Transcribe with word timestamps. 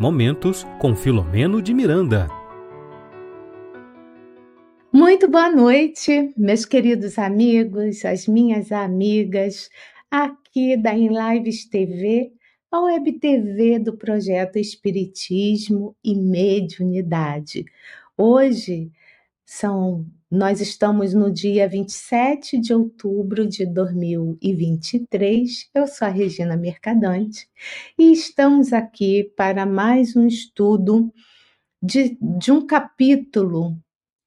Momentos 0.00 0.64
com 0.78 0.94
Filomeno 0.94 1.60
de 1.60 1.74
Miranda. 1.74 2.28
Muito 4.92 5.28
boa 5.28 5.50
noite, 5.50 6.32
meus 6.36 6.64
queridos 6.64 7.18
amigos, 7.18 8.04
as 8.04 8.28
minhas 8.28 8.70
amigas, 8.70 9.68
aqui 10.08 10.76
da 10.76 10.94
Em 10.94 11.08
Lives 11.08 11.68
TV, 11.68 12.32
a 12.70 12.80
web 12.80 13.12
TV 13.18 13.80
do 13.80 13.96
projeto 13.96 14.56
Espiritismo 14.56 15.96
e 16.04 16.14
Mediunidade. 16.14 17.64
Hoje 18.16 18.92
são 19.44 20.06
nós 20.30 20.60
estamos 20.60 21.14
no 21.14 21.32
dia 21.32 21.66
27 21.66 22.60
de 22.60 22.74
outubro 22.74 23.48
de 23.48 23.64
2023. 23.64 25.70
Eu 25.74 25.86
sou 25.86 26.06
a 26.06 26.10
Regina 26.10 26.54
Mercadante 26.54 27.48
e 27.98 28.12
estamos 28.12 28.74
aqui 28.74 29.32
para 29.34 29.64
mais 29.64 30.14
um 30.14 30.26
estudo 30.26 31.10
de, 31.82 32.18
de 32.20 32.52
um 32.52 32.66
capítulo 32.66 33.74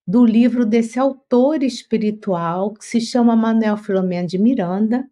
do 0.08 0.26
livro 0.26 0.66
desse 0.66 0.98
autor 0.98 1.62
espiritual 1.62 2.74
que 2.74 2.84
se 2.84 3.00
chama 3.00 3.36
Manuel 3.36 3.78
Filomeno 3.78 4.28
de 4.28 4.40
Miranda. 4.40 5.08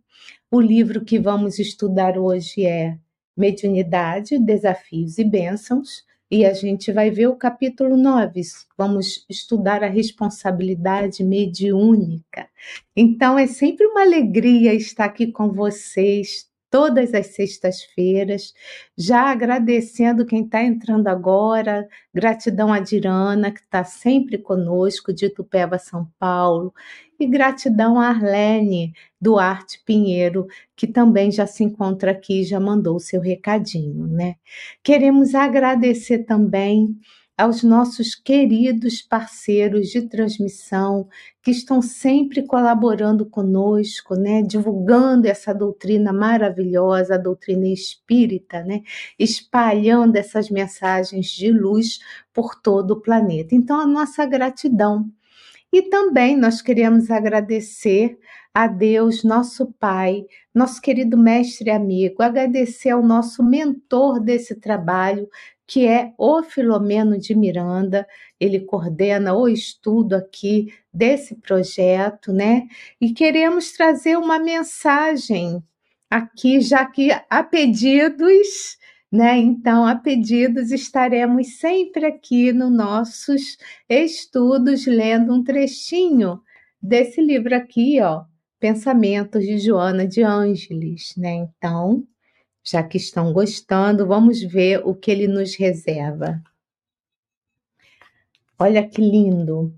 O 0.50 0.60
livro 0.60 1.06
que 1.06 1.20
vamos 1.20 1.60
estudar 1.60 2.18
hoje 2.18 2.66
é 2.66 2.98
Mediunidade, 3.38 4.40
Desafios 4.40 5.20
e 5.20 5.24
Bênçãos 5.24 6.09
e 6.32 6.46
a 6.46 6.54
gente 6.54 6.92
vai 6.92 7.10
ver 7.10 7.28
o 7.28 7.36
capítulo 7.36 7.98
9. 7.98 8.42
Vamos 8.78 9.26
estudar 9.30 9.84
a 9.84 9.88
responsabilidade 9.88 11.24
mediúnica. 11.24 12.48
Então 12.96 13.38
é 13.38 13.48
sempre 13.48 13.86
uma 13.88 14.02
alegria 14.02 14.74
estar 14.74 15.06
aqui 15.06 15.32
com 15.32 15.52
vocês 15.52 16.50
todas 16.70 17.14
as 17.14 17.28
sextas-feiras, 17.28 18.54
já 18.98 19.32
agradecendo 19.32 20.26
quem 20.26 20.44
está 20.44 20.64
entrando 20.64 21.08
agora, 21.08 21.88
gratidão 22.14 22.72
a 22.72 22.80
Dirana, 22.80 23.52
que 23.52 23.60
está 23.60 23.84
sempre 23.84 24.38
conosco, 24.38 25.12
de 25.12 25.30
Tupéva, 25.30 25.80
São 25.80 26.08
Paulo, 26.20 26.74
e 27.20 27.28
gratidão 27.28 28.00
a 28.00 28.08
Arlene 28.08 28.94
Duarte 29.20 29.82
Pinheiro, 29.86 30.48
que 30.76 30.88
também 30.88 31.32
já 31.32 31.46
se 31.46 31.64
encontra 31.64 32.12
aqui, 32.12 32.44
já 32.44 32.60
mandou 32.60 32.96
o 32.96 33.00
seu 33.00 33.20
recadinho, 33.20 34.08
né? 34.08 34.36
Queremos 34.82 35.36
agradecer 35.36 36.20
também 36.20 36.98
aos 37.40 37.64
nossos 37.64 38.16
queridos 38.16 39.02
parceiros 39.02 39.88
de 39.88 40.02
transmissão 40.02 41.08
que 41.42 41.52
estão 41.52 41.82
sempre 41.82 42.46
colaborando 42.46 43.26
conosco, 43.26 44.14
né, 44.16 44.42
divulgando 44.42 45.26
essa 45.26 45.54
doutrina 45.54 46.12
maravilhosa, 46.12 47.16
a 47.16 47.18
doutrina 47.18 47.66
espírita, 47.70 48.62
né, 48.62 48.82
espalhando 49.18 50.18
essas 50.18 50.50
mensagens 50.50 51.28
de 51.28 51.50
luz 51.50 52.00
por 52.34 52.56
todo 52.56 52.92
o 52.92 53.02
planeta. 53.02 53.56
Então, 53.56 53.80
a 53.80 53.88
nossa 53.88 54.26
gratidão 54.26 55.10
e 55.72 55.84
também 55.84 56.36
nós 56.36 56.62
queremos 56.62 57.12
agradecer 57.12 58.18
a 58.54 58.68
Deus, 58.68 59.24
nosso 59.24 59.72
Pai, 59.80 60.26
nosso 60.54 60.82
querido 60.82 61.18
mestre 61.18 61.70
e 61.70 61.72
amigo, 61.72 62.24
agradecer 62.24 62.90
ao 62.90 63.04
nosso 63.04 63.44
mentor 63.44 64.20
desse 64.20 64.56
trabalho, 64.56 65.30
que 65.68 65.86
é 65.86 66.14
o 66.18 66.42
Filomeno 66.42 67.18
de 67.20 67.36
Miranda. 67.36 68.08
Ele 68.40 68.60
coordena 68.62 69.36
o 69.36 69.48
estudo 69.48 70.16
aqui 70.16 70.74
desse 70.92 71.36
projeto, 71.36 72.34
né? 72.34 72.68
E 73.00 73.14
queremos 73.14 73.72
trazer 73.72 74.18
uma 74.18 74.40
mensagem 74.40 75.64
aqui, 76.10 76.60
já 76.60 76.84
que 76.86 77.12
há 77.30 77.44
pedidos 77.44 78.79
né? 79.12 79.38
Então, 79.38 79.86
a 79.86 79.96
pedidos, 79.96 80.72
estaremos 80.72 81.58
sempre 81.58 82.06
aqui 82.06 82.54
nos 82.54 82.72
nossos 82.72 83.58
estudos 83.88 84.86
lendo 84.86 85.34
um 85.34 85.44
trechinho 85.44 86.42
desse 86.82 87.22
livro 87.22 87.56
aqui, 87.56 88.00
ó, 88.02 88.24
Pensamentos 88.60 89.44
de 89.44 89.58
Joana 89.58 90.08
de 90.08 90.22
Ângeles, 90.22 91.14
né? 91.18 91.34
Então, 91.36 92.06
já 92.64 92.84
que 92.84 92.98
estão 92.98 93.34
gostando, 93.34 94.06
vamos 94.06 94.42
ver 94.42 94.86
o 94.86 94.94
que 94.94 95.10
ele 95.10 95.28
nos 95.28 95.56
reserva. 95.56 96.42
Olha 98.60 98.88
que 98.88 99.02
lindo! 99.02 99.74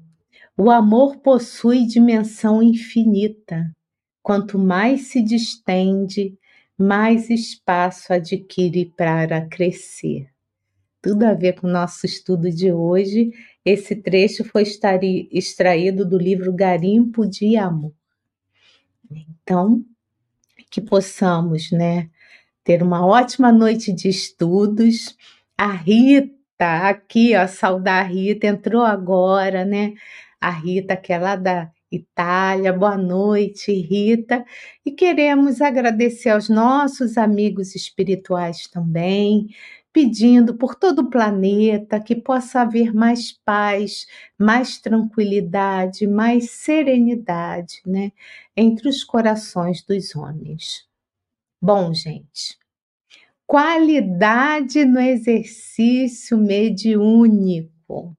O 0.57 0.69
amor 0.69 1.17
possui 1.17 1.85
dimensão 1.85 2.61
infinita. 2.61 3.71
Quanto 4.21 4.59
mais 4.59 5.07
se 5.07 5.21
distende, 5.21 6.37
mais 6.81 7.29
espaço 7.29 8.13
adquire 8.13 8.93
para 8.97 9.45
crescer. 9.47 10.27
Tudo 11.01 11.23
a 11.23 11.33
ver 11.33 11.53
com 11.53 11.67
o 11.67 11.71
nosso 11.71 12.05
estudo 12.05 12.49
de 12.49 12.71
hoje. 12.71 13.31
Esse 13.65 13.95
trecho 13.95 14.43
foi 14.43 14.63
extraído 15.31 16.05
do 16.05 16.17
livro 16.17 16.53
Garimpo 16.53 17.27
de 17.27 17.57
Amor. 17.57 17.93
Então, 19.11 19.83
que 20.69 20.79
possamos, 20.79 21.71
né, 21.71 22.09
ter 22.63 22.81
uma 22.81 23.05
ótima 23.05 23.51
noite 23.51 23.91
de 23.91 24.07
estudos. 24.07 25.17
A 25.57 25.71
Rita, 25.71 26.87
aqui, 26.87 27.35
ó, 27.35 27.47
saudar 27.47 28.05
a 28.05 28.07
Rita, 28.07 28.47
entrou 28.47 28.83
agora, 28.83 29.65
né? 29.65 29.93
A 30.39 30.49
Rita, 30.49 30.95
que 30.95 31.11
é 31.11 31.19
lá 31.19 31.35
da 31.35 31.71
Itália. 31.91 32.71
Boa 32.71 32.97
noite, 32.97 33.71
Rita. 33.73 34.45
E 34.85 34.91
queremos 34.91 35.61
agradecer 35.61 36.29
aos 36.29 36.47
nossos 36.47 37.17
amigos 37.17 37.75
espirituais 37.75 38.67
também, 38.67 39.49
pedindo 39.93 40.55
por 40.55 40.75
todo 40.75 40.99
o 40.99 41.09
planeta 41.09 41.99
que 41.99 42.15
possa 42.15 42.61
haver 42.61 42.93
mais 42.93 43.33
paz, 43.33 44.07
mais 44.39 44.79
tranquilidade, 44.79 46.07
mais 46.07 46.51
serenidade, 46.51 47.81
né, 47.85 48.11
entre 48.55 48.87
os 48.87 49.03
corações 49.03 49.83
dos 49.83 50.15
homens. 50.15 50.87
Bom, 51.61 51.93
gente, 51.93 52.57
qualidade 53.45 54.85
no 54.85 54.99
exercício 54.99 56.37
mediúnico. 56.37 58.15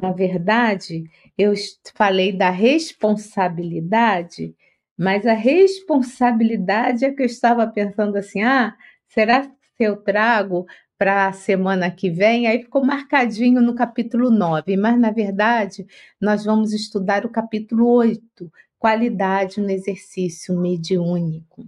Na 0.00 0.12
verdade, 0.12 1.04
eu 1.36 1.52
falei 1.94 2.32
da 2.32 2.50
responsabilidade, 2.50 4.54
mas 4.96 5.26
a 5.26 5.34
responsabilidade 5.34 7.04
é 7.04 7.12
que 7.12 7.22
eu 7.22 7.26
estava 7.26 7.66
pensando 7.66 8.16
assim: 8.16 8.42
ah, 8.42 8.76
será 9.08 9.48
que 9.76 9.82
eu 9.82 9.96
trago 9.96 10.66
para 10.98 11.28
a 11.28 11.32
semana 11.32 11.90
que 11.90 12.10
vem? 12.10 12.46
Aí 12.46 12.62
ficou 12.62 12.84
marcadinho 12.84 13.60
no 13.60 13.74
capítulo 13.74 14.30
9, 14.30 14.76
mas 14.76 14.98
na 14.98 15.10
verdade 15.10 15.86
nós 16.20 16.44
vamos 16.44 16.72
estudar 16.72 17.26
o 17.26 17.30
capítulo 17.30 17.86
8, 17.88 18.52
qualidade 18.78 19.60
no 19.60 19.70
exercício 19.70 20.58
mediúnico. 20.58 21.66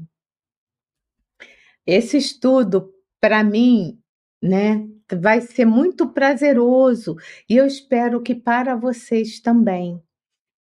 Esse 1.87 2.17
estudo, 2.17 2.93
para 3.21 3.45
mim, 3.45 3.99
né, 4.43 4.87
vai 5.13 5.41
ser 5.41 5.65
muito 5.65 6.09
prazeroso 6.09 7.17
e 7.49 7.57
eu 7.57 7.67
espero 7.67 8.23
que 8.23 8.35
para 8.35 8.75
vocês 8.77 9.41
também, 9.41 10.01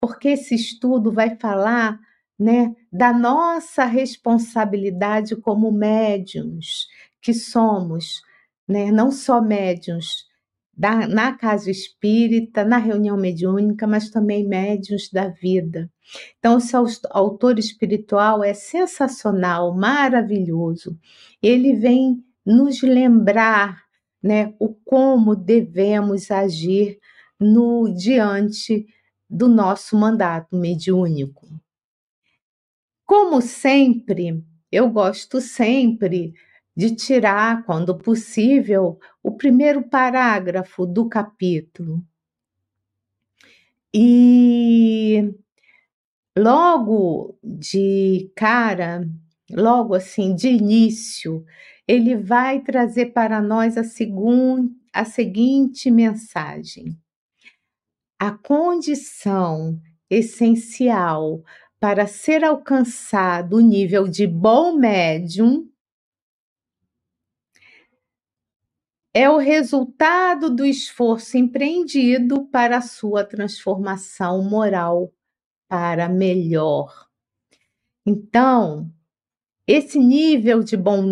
porque 0.00 0.28
esse 0.28 0.54
estudo 0.54 1.10
vai 1.10 1.36
falar 1.36 1.98
né, 2.38 2.74
da 2.92 3.12
nossa 3.12 3.84
responsabilidade 3.84 5.36
como 5.36 5.70
médiums 5.72 6.88
que 7.22 7.32
somos, 7.32 8.20
né, 8.68 8.90
não 8.90 9.10
só 9.10 9.40
médiums 9.40 10.26
da, 10.76 11.06
na 11.06 11.32
casa 11.32 11.70
espírita, 11.70 12.64
na 12.64 12.76
reunião 12.76 13.16
mediúnica, 13.16 13.86
mas 13.86 14.10
também 14.10 14.46
médiums 14.46 15.08
da 15.10 15.28
vida. 15.28 15.90
Então, 16.38 16.58
esse 16.58 16.76
autor 17.10 17.58
espiritual 17.58 18.42
é 18.42 18.52
sensacional, 18.52 19.74
maravilhoso. 19.74 20.98
Ele 21.40 21.74
vem 21.74 22.22
nos 22.44 22.82
lembrar 22.82 23.83
né, 24.24 24.54
o 24.58 24.70
como 24.70 25.36
devemos 25.36 26.30
agir 26.30 26.98
no 27.38 27.94
diante 27.94 28.86
do 29.28 29.46
nosso 29.46 29.94
mandato 29.98 30.56
mediúnico. 30.56 31.46
Como 33.04 33.42
sempre, 33.42 34.42
eu 34.72 34.88
gosto 34.88 35.42
sempre 35.42 36.32
de 36.74 36.96
tirar, 36.96 37.66
quando 37.66 37.98
possível, 37.98 38.98
o 39.22 39.32
primeiro 39.36 39.82
parágrafo 39.82 40.86
do 40.86 41.06
capítulo. 41.06 42.02
E 43.92 45.34
logo 46.34 47.38
de 47.44 48.32
cara, 48.34 49.06
logo 49.50 49.94
assim, 49.94 50.34
de 50.34 50.48
início, 50.48 51.44
ele 51.86 52.16
vai 52.16 52.60
trazer 52.60 53.06
para 53.06 53.40
nós 53.40 53.76
a, 53.76 53.84
segun, 53.84 54.70
a 54.92 55.04
seguinte 55.04 55.90
mensagem: 55.90 56.98
a 58.18 58.32
condição 58.32 59.80
essencial 60.08 61.42
para 61.78 62.06
ser 62.06 62.42
alcançado 62.44 63.56
o 63.56 63.60
nível 63.60 64.08
de 64.08 64.26
bom 64.26 64.76
médium 64.76 65.68
é 69.12 69.30
o 69.30 69.36
resultado 69.36 70.50
do 70.50 70.64
esforço 70.64 71.36
empreendido 71.36 72.46
para 72.46 72.78
a 72.78 72.82
sua 72.82 73.24
transformação 73.24 74.42
moral 74.42 75.12
para 75.68 76.08
melhor. 76.08 77.08
Então, 78.04 78.90
esse 79.66 79.98
nível 79.98 80.62
de 80.62 80.76
bom 80.76 81.02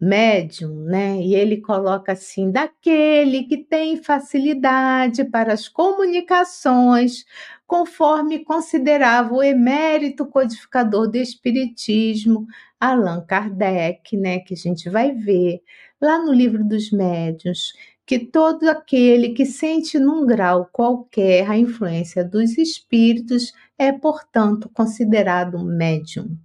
médium, 0.00 0.84
né? 0.84 1.20
E 1.22 1.34
ele 1.34 1.58
coloca 1.60 2.12
assim: 2.12 2.50
daquele 2.50 3.44
que 3.44 3.58
tem 3.58 3.96
facilidade 4.02 5.24
para 5.24 5.52
as 5.52 5.68
comunicações, 5.68 7.24
conforme 7.66 8.44
considerava 8.44 9.32
o 9.34 9.42
emérito 9.42 10.26
codificador 10.26 11.08
do 11.08 11.16
Espiritismo, 11.16 12.46
Allan 12.80 13.24
Kardec, 13.26 14.16
né? 14.16 14.40
Que 14.40 14.54
a 14.54 14.56
gente 14.56 14.90
vai 14.90 15.12
ver 15.12 15.62
lá 16.00 16.18
no 16.18 16.32
livro 16.32 16.64
dos 16.64 16.90
médiuns, 16.90 17.72
que 18.04 18.18
todo 18.18 18.68
aquele 18.68 19.30
que 19.30 19.46
sente 19.46 19.98
num 20.00 20.26
grau 20.26 20.68
qualquer 20.72 21.48
a 21.48 21.56
influência 21.56 22.24
dos 22.24 22.58
espíritos 22.58 23.52
é, 23.78 23.92
portanto, 23.92 24.68
considerado 24.74 25.64
médium. 25.64 26.36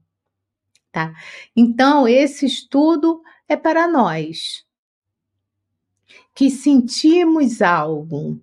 Tá? 0.95 1.13
Então, 1.53 2.07
esse 2.07 2.45
estudo 2.45 3.21
é 3.49 3.57
para 3.57 3.85
nós 3.85 4.65
que 6.33 6.49
sentimos 6.49 7.61
algo, 7.61 8.41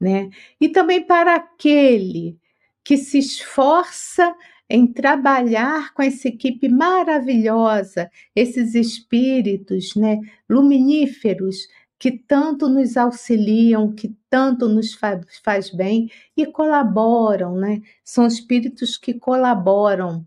né? 0.00 0.30
E 0.60 0.68
também 0.68 1.04
para 1.04 1.34
aquele 1.34 2.38
que 2.84 2.96
se 2.96 3.18
esforça 3.18 4.32
em 4.70 4.86
trabalhar 4.86 5.92
com 5.92 6.02
essa 6.04 6.28
equipe 6.28 6.68
maravilhosa, 6.68 8.12
esses 8.32 8.76
espíritos, 8.76 9.96
né, 9.96 10.20
luminíferos 10.48 11.66
que 11.98 12.12
tanto 12.12 12.68
nos 12.68 12.96
auxiliam, 12.96 13.92
que 13.92 14.16
tanto 14.30 14.68
nos 14.68 14.94
faz, 14.94 15.70
bem 15.70 16.08
e 16.36 16.46
colaboram, 16.46 17.56
né? 17.56 17.82
São 18.04 18.24
espíritos 18.24 18.96
que 18.96 19.14
colaboram 19.14 20.24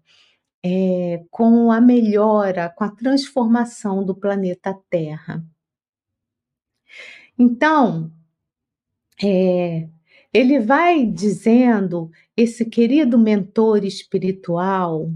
é, 0.64 1.24
com 1.30 1.72
a 1.72 1.80
melhora, 1.80 2.70
com 2.70 2.84
a 2.84 2.92
transformação 2.92 4.04
do 4.04 4.16
planeta 4.16 4.78
Terra. 4.90 5.44
Então, 7.38 8.12
é, 9.24 9.88
ele 10.34 10.60
vai 10.60 11.06
dizendo, 11.06 12.12
esse 12.36 12.66
querido 12.66 13.18
mentor 13.18 13.84
espiritual, 13.84 15.12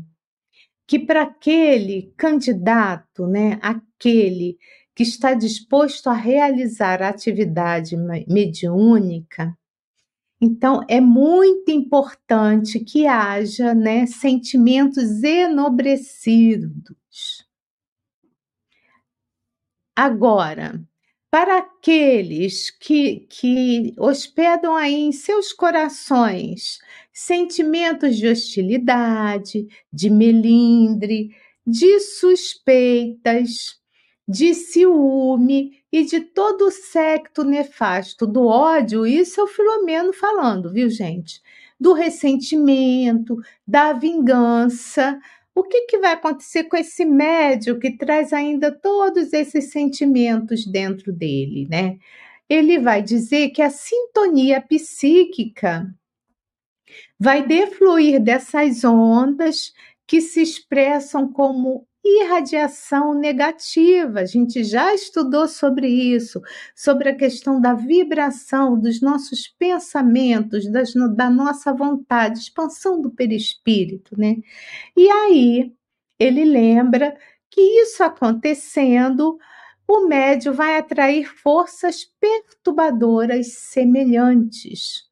que 0.88 1.00
para 1.00 1.24
aquele 1.24 2.14
candidato, 2.18 3.28
né, 3.28 3.60
aquele 3.62 4.58
que 4.96 5.04
está 5.04 5.34
disposto 5.34 6.08
a 6.08 6.14
realizar 6.14 7.02
a 7.02 7.10
atividade 7.10 7.96
mediúnica, 8.28 9.58
então, 10.44 10.82
é 10.90 11.00
muito 11.00 11.72
importante 11.72 12.82
que 12.82 13.08
haja 13.08 13.74
né, 13.74 14.06
sentimentos 14.06 15.24
enobrecidos. 15.24 17.48
Agora, 19.96 20.84
para 21.32 21.60
aqueles 21.60 22.72
que, 22.72 23.22
que 23.30 23.94
hospedam 23.98 24.76
aí 24.76 24.96
em 24.96 25.14
seus 25.14 25.54
corações 25.54 26.80
sentimentos 27.14 28.18
de 28.18 28.28
hostilidade, 28.28 29.66
de 29.94 30.10
melindre, 30.10 31.34
de 31.66 32.02
suspeitas, 32.02 33.80
de 34.28 34.54
ciúme 34.54 35.83
e 35.94 36.04
de 36.04 36.22
todo 36.22 36.64
o 36.66 36.72
secto 36.72 37.44
nefasto 37.44 38.26
do 38.26 38.48
ódio, 38.48 39.06
isso 39.06 39.40
é 39.40 39.44
o 39.44 39.48
Filomeno 39.48 40.12
falando, 40.12 40.74
viu, 40.74 40.90
gente? 40.90 41.40
Do 41.80 41.94
ressentimento, 41.94 43.38
da 43.68 43.94
vingança. 43.94 45.20
O 45.54 45.64
que, 45.64 45.82
que 45.82 46.00
vai 46.00 46.14
acontecer 46.14 46.64
com 46.64 46.76
esse 46.76 47.06
médio 47.06 47.78
que 47.78 47.96
traz 47.96 48.34
ainda 48.34 48.72
todos 48.72 49.34
esses 49.34 49.70
sentimentos 49.72 50.66
dentro 50.66 51.14
dele, 51.14 51.68
né? 51.70 52.00
Ele 52.50 52.80
vai 52.80 53.04
dizer 53.04 53.50
que 53.50 53.62
a 53.62 53.70
sintonia 53.70 54.60
psíquica 54.62 55.94
vai 57.20 57.46
defluir 57.46 58.20
dessas 58.20 58.84
ondas 58.84 59.72
que 60.08 60.22
se 60.22 60.42
expressam 60.42 61.32
como 61.32 61.88
irradiação 62.04 63.14
negativa. 63.14 64.22
A 64.22 64.26
gente 64.26 64.64
já 64.64 64.94
estudou 64.94 65.48
sobre 65.48 65.88
isso, 65.88 66.42
sobre 66.76 67.10
a 67.10 67.16
questão 67.16 67.62
da 67.62 67.74
vibração 67.74 68.80
dos 68.80 69.02
nossos 69.02 69.48
pensamentos, 69.48 70.70
das, 70.70 70.94
da 71.16 71.30
nossa 71.30 71.74
vontade, 71.74 72.40
expansão 72.40 73.02
do 73.02 73.10
perispírito, 73.10 74.20
né? 74.20 74.36
E 74.98 75.10
aí 75.10 75.74
ele 76.20 76.46
lembra 76.46 77.18
que 77.50 77.62
isso 77.62 78.04
acontecendo, 78.04 79.38
o 79.88 80.08
médio 80.08 80.54
vai 80.54 80.78
atrair 80.78 81.26
forças 81.26 82.06
perturbadoras 82.20 83.54
semelhantes 83.54 85.04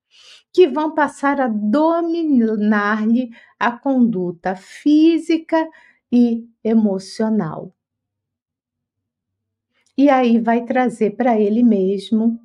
que 0.53 0.67
vão 0.67 0.93
passar 0.93 1.39
a 1.39 1.47
dominar-lhe 1.47 3.29
a 3.59 3.71
conduta 3.71 4.55
física, 4.55 5.67
e 6.11 6.47
emocional. 6.63 7.73
E 9.97 10.09
aí 10.09 10.39
vai 10.39 10.65
trazer 10.65 11.11
para 11.11 11.39
ele 11.39 11.63
mesmo 11.63 12.39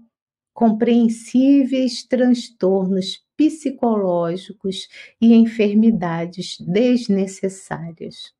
compreensíveis 0.52 2.02
transtornos 2.02 3.24
psicológicos 3.36 4.88
e 5.20 5.34
enfermidades 5.34 6.56
desnecessárias. 6.60 8.34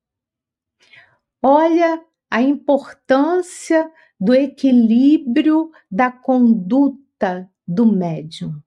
Olha 1.43 2.03
a 2.31 2.41
importância 2.41 3.91
do 4.19 4.35
equilíbrio 4.35 5.71
da 5.91 6.11
conduta 6.11 7.49
do 7.67 7.87
médium. 7.87 8.61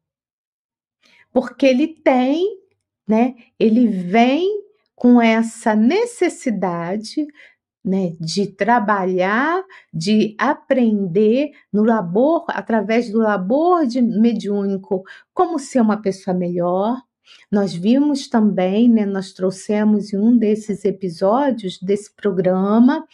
Porque 1.31 1.65
ele 1.65 1.87
tem, 1.87 2.59
né? 3.07 3.35
Ele 3.59 3.87
vem 3.87 4.63
com 4.99 5.21
essa 5.21 5.73
necessidade 5.73 7.25
né, 7.83 8.17
de 8.19 8.47
trabalhar, 8.47 9.63
de 9.93 10.35
aprender 10.37 11.51
no 11.71 11.85
labor, 11.85 12.43
através 12.49 13.09
do 13.09 13.19
labor 13.19 13.87
de 13.87 14.01
mediúnico, 14.01 15.03
como 15.33 15.57
ser 15.57 15.79
uma 15.79 16.01
pessoa 16.01 16.35
melhor. 16.35 17.01
Nós 17.51 17.73
vimos 17.73 18.27
também, 18.27 18.89
né, 18.89 19.05
nós 19.05 19.33
trouxemos 19.33 20.13
em 20.13 20.17
um 20.17 20.37
desses 20.37 20.85
episódios 20.85 21.79
desse 21.79 22.13
programa, 22.15 23.05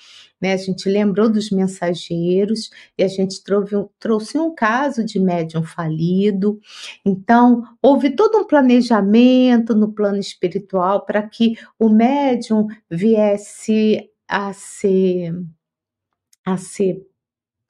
né, 0.41 0.53
a 0.53 0.57
gente 0.57 0.89
lembrou 0.89 1.29
dos 1.29 1.49
mensageiros 1.49 2.69
e 2.97 3.03
a 3.03 3.07
gente 3.07 3.43
trouxe, 3.43 3.75
trouxe 3.99 4.37
um 4.37 4.53
caso 4.53 5.03
de 5.03 5.19
médium 5.19 5.63
falido. 5.63 6.59
Então, 7.05 7.63
houve 7.81 8.09
todo 8.15 8.37
um 8.37 8.45
planejamento 8.45 9.73
no 9.73 9.93
plano 9.93 10.19
espiritual 10.19 11.05
para 11.05 11.21
que 11.23 11.57
o 11.79 11.89
médium 11.89 12.67
viesse 12.89 14.09
a 14.27 14.53
ser 14.53 15.33
a 16.45 16.57
ser 16.57 17.01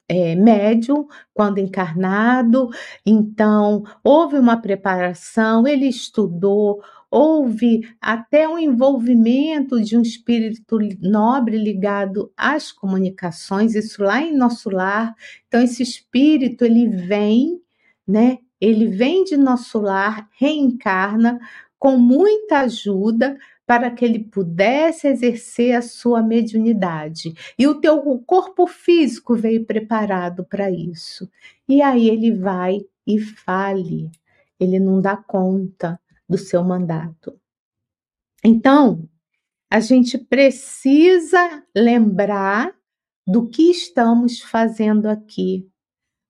é, 0.08 0.34
médium 0.34 1.06
quando 1.34 1.58
encarnado, 1.58 2.70
então 3.04 3.82
houve 4.04 4.38
uma 4.38 4.56
preparação, 4.60 5.66
ele 5.66 5.86
estudou, 5.86 6.82
houve 7.10 7.80
até 8.00 8.48
um 8.48 8.58
envolvimento 8.58 9.80
de 9.80 9.96
um 9.96 10.02
espírito 10.02 10.78
nobre 11.00 11.56
ligado 11.56 12.32
às 12.36 12.70
comunicações, 12.72 13.74
isso 13.74 14.02
lá 14.02 14.20
em 14.20 14.36
nosso 14.36 14.70
lar. 14.70 15.14
Então 15.48 15.62
esse 15.62 15.82
espírito 15.82 16.64
ele 16.64 16.88
vem, 16.88 17.60
né? 18.06 18.38
Ele 18.60 18.86
vem 18.86 19.24
de 19.24 19.36
nosso 19.36 19.78
lar, 19.78 20.28
reencarna 20.38 21.38
com 21.78 21.98
muita 21.98 22.60
ajuda 22.60 23.36
para 23.66 23.90
que 23.90 24.04
ele 24.04 24.20
pudesse 24.20 25.08
exercer 25.08 25.74
a 25.74 25.82
sua 25.82 26.22
mediunidade. 26.22 27.34
E 27.58 27.66
o 27.66 27.80
teu 27.80 28.00
corpo 28.24 28.66
físico 28.66 29.34
veio 29.34 29.66
preparado 29.66 30.44
para 30.44 30.70
isso. 30.70 31.28
E 31.68 31.82
aí 31.82 32.08
ele 32.08 32.32
vai 32.32 32.80
e 33.04 33.18
fale. 33.18 34.08
Ele 34.58 34.78
não 34.78 35.00
dá 35.00 35.16
conta 35.16 36.00
do 36.28 36.38
seu 36.38 36.62
mandato. 36.62 37.38
Então, 38.42 39.08
a 39.68 39.80
gente 39.80 40.16
precisa 40.16 41.64
lembrar 41.76 42.72
do 43.26 43.48
que 43.48 43.70
estamos 43.70 44.40
fazendo 44.40 45.06
aqui. 45.06 45.68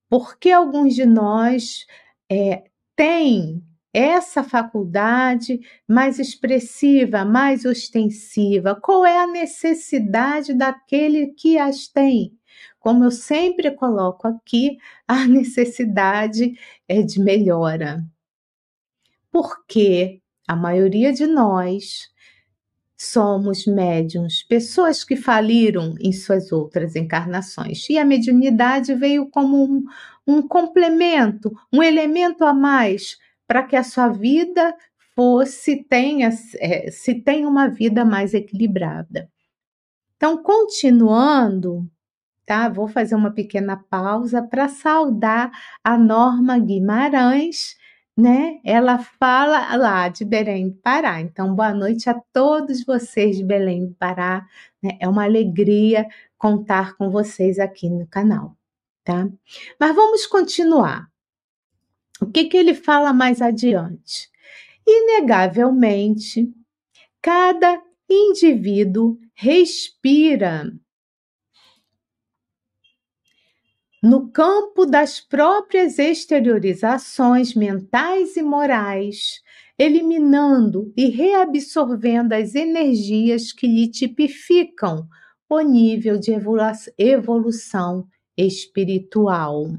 Porque 0.08 0.50
alguns 0.50 0.94
de 0.94 1.04
nós 1.04 1.86
é, 2.30 2.64
têm 2.96 3.62
essa 3.98 4.42
faculdade 4.42 5.60
mais 5.88 6.18
expressiva, 6.18 7.24
mais 7.24 7.64
ostensiva? 7.64 8.78
Qual 8.80 9.04
é 9.04 9.18
a 9.18 9.26
necessidade 9.26 10.54
daquele 10.54 11.28
que 11.28 11.58
as 11.58 11.88
tem? 11.88 12.36
como 12.86 13.02
eu 13.02 13.10
sempre 13.10 13.72
coloco 13.72 14.28
aqui, 14.28 14.78
a 15.08 15.26
necessidade 15.26 16.56
é 16.86 17.02
de 17.02 17.18
melhora. 17.18 18.06
Porque 19.32 20.20
a 20.46 20.54
maioria 20.54 21.12
de 21.12 21.26
nós 21.26 22.08
somos 22.96 23.66
médiums, 23.66 24.44
pessoas 24.44 25.02
que 25.02 25.16
faliram 25.16 25.96
em 25.98 26.12
suas 26.12 26.52
outras 26.52 26.94
encarnações. 26.94 27.90
E 27.90 27.98
a 27.98 28.04
mediunidade 28.04 28.94
veio 28.94 29.28
como 29.30 29.64
um, 29.64 29.84
um 30.24 30.40
complemento, 30.40 31.50
um 31.72 31.82
elemento 31.82 32.44
a 32.44 32.54
mais 32.54 33.18
para 33.46 33.62
que 33.62 33.76
a 33.76 33.84
sua 33.84 34.08
vida 34.08 34.74
fosse 35.14 35.82
tenha 35.84 36.30
é, 36.58 36.90
se 36.90 37.14
tenha 37.14 37.48
uma 37.48 37.68
vida 37.68 38.04
mais 38.04 38.34
equilibrada. 38.34 39.30
Então, 40.16 40.42
continuando, 40.42 41.88
tá? 42.46 42.68
Vou 42.68 42.88
fazer 42.88 43.14
uma 43.14 43.30
pequena 43.32 43.76
pausa 43.76 44.42
para 44.42 44.68
saudar 44.68 45.50
a 45.84 45.98
Norma 45.98 46.58
Guimarães, 46.58 47.76
né? 48.16 48.60
Ela 48.64 48.98
fala 48.98 49.76
lá 49.76 50.08
de 50.08 50.24
Belém 50.24 50.70
do 50.70 50.76
Pará. 50.76 51.20
Então, 51.20 51.54
boa 51.54 51.74
noite 51.74 52.08
a 52.08 52.14
todos 52.32 52.84
vocês 52.84 53.36
de 53.36 53.44
Belém 53.44 53.86
do 53.86 53.94
Pará. 53.94 54.46
Né? 54.82 54.96
É 55.00 55.08
uma 55.08 55.24
alegria 55.24 56.06
contar 56.38 56.96
com 56.96 57.10
vocês 57.10 57.58
aqui 57.58 57.90
no 57.90 58.06
canal, 58.06 58.56
tá? 59.04 59.28
Mas 59.80 59.94
vamos 59.94 60.26
continuar. 60.26 61.08
O 62.20 62.26
que, 62.26 62.44
que 62.44 62.56
ele 62.56 62.74
fala 62.74 63.12
mais 63.12 63.42
adiante? 63.42 64.28
Inegavelmente, 64.86 66.48
cada 67.20 67.82
indivíduo 68.08 69.18
respira 69.34 70.72
no 74.02 74.30
campo 74.30 74.86
das 74.86 75.20
próprias 75.20 75.98
exteriorizações 75.98 77.54
mentais 77.54 78.36
e 78.36 78.42
morais, 78.42 79.40
eliminando 79.76 80.92
e 80.96 81.08
reabsorvendo 81.08 82.32
as 82.32 82.54
energias 82.54 83.52
que 83.52 83.66
lhe 83.66 83.90
tipificam 83.90 85.08
o 85.50 85.60
nível 85.60 86.18
de 86.18 86.32
evolução 86.96 88.06
espiritual. 88.36 89.72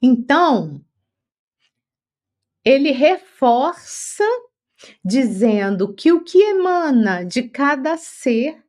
Então, 0.00 0.80
ele 2.64 2.92
reforça 2.92 4.24
dizendo 5.04 5.92
que 5.94 6.12
o 6.12 6.22
que 6.22 6.38
emana 6.38 7.24
de 7.24 7.42
cada 7.42 7.96
ser, 7.96 8.62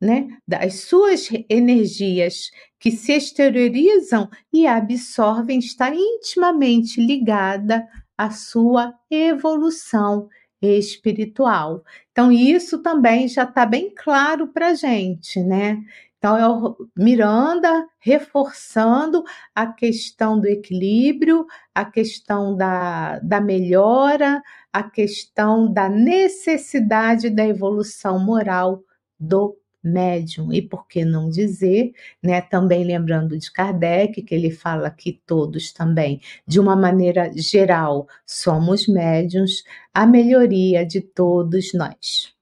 né, 0.00 0.38
das 0.46 0.80
suas 0.80 1.28
energias 1.48 2.50
que 2.78 2.90
se 2.90 3.12
exteriorizam 3.12 4.28
e 4.52 4.66
absorvem, 4.66 5.58
está 5.58 5.92
intimamente 5.94 7.00
ligada 7.00 7.86
à 8.16 8.30
sua 8.30 8.94
evolução 9.10 10.28
espiritual. 10.60 11.82
Então, 12.12 12.30
isso 12.30 12.82
também 12.82 13.26
já 13.26 13.44
está 13.44 13.66
bem 13.66 13.92
claro 13.94 14.48
para 14.48 14.68
a 14.68 14.74
gente, 14.74 15.40
né? 15.40 15.82
Então, 16.22 16.36
é 16.38 16.48
o 16.48 16.76
Miranda 16.96 17.84
reforçando 17.98 19.24
a 19.52 19.66
questão 19.66 20.38
do 20.38 20.46
equilíbrio, 20.46 21.44
a 21.74 21.84
questão 21.84 22.56
da, 22.56 23.18
da 23.18 23.40
melhora, 23.40 24.40
a 24.72 24.84
questão 24.84 25.72
da 25.72 25.88
necessidade 25.88 27.28
da 27.28 27.44
evolução 27.44 28.24
moral 28.24 28.84
do 29.18 29.58
médium. 29.82 30.52
E 30.52 30.62
por 30.62 30.86
que 30.86 31.04
não 31.04 31.28
dizer, 31.28 31.92
né? 32.22 32.40
Também 32.40 32.84
lembrando 32.84 33.36
de 33.36 33.50
Kardec, 33.50 34.22
que 34.22 34.32
ele 34.32 34.52
fala 34.52 34.92
que 34.92 35.20
todos 35.26 35.72
também, 35.72 36.20
de 36.46 36.60
uma 36.60 36.76
maneira 36.76 37.32
geral, 37.34 38.06
somos 38.24 38.86
médiums, 38.86 39.64
a 39.92 40.06
melhoria 40.06 40.86
de 40.86 41.00
todos 41.00 41.74
nós. 41.74 42.32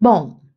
Bom, 0.00 0.47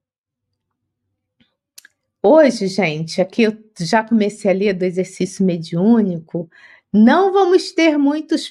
Hoje, 2.23 2.67
gente, 2.67 3.19
aqui 3.19 3.41
eu 3.43 3.57
já 3.79 4.03
comecei 4.03 4.51
a 4.51 4.53
ler 4.53 4.73
do 4.73 4.85
exercício 4.85 5.43
mediúnico, 5.43 6.47
não 6.93 7.33
vamos 7.33 7.71
ter 7.71 7.97
muitos 7.97 8.47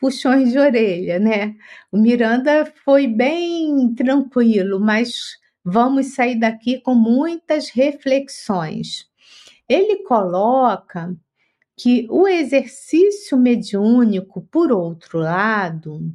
puxões 0.00 0.50
de 0.50 0.58
orelha, 0.58 1.20
né? 1.20 1.54
O 1.92 1.98
Miranda 1.98 2.66
foi 2.84 3.06
bem 3.06 3.94
tranquilo, 3.94 4.80
mas 4.80 5.38
vamos 5.64 6.14
sair 6.14 6.36
daqui 6.36 6.80
com 6.80 6.96
muitas 6.96 7.68
reflexões. 7.70 9.08
Ele 9.68 10.02
coloca 10.02 11.16
que 11.76 12.08
o 12.10 12.26
exercício 12.26 13.38
mediúnico, 13.38 14.42
por 14.50 14.72
outro 14.72 15.20
lado, 15.20 16.12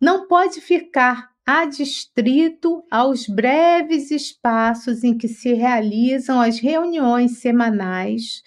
não 0.00 0.26
pode 0.26 0.58
ficar 0.62 1.35
adstrito 1.46 2.84
aos 2.90 3.28
breves 3.28 4.10
espaços 4.10 5.04
em 5.04 5.16
que 5.16 5.28
se 5.28 5.52
realizam 5.52 6.40
as 6.40 6.58
reuniões 6.58 7.38
semanais 7.38 8.42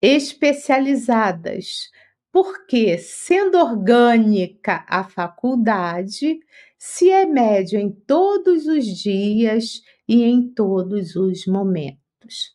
especializadas, 0.00 1.90
porque, 2.32 2.96
sendo 2.96 3.58
orgânica 3.58 4.84
a 4.88 5.04
faculdade, 5.04 6.38
se 6.78 7.10
é 7.10 7.26
médio 7.26 7.78
em 7.78 7.90
todos 7.90 8.66
os 8.66 8.84
dias 8.86 9.82
e 10.08 10.22
em 10.22 10.52
todos 10.52 11.16
os 11.16 11.46
momentos. 11.46 12.52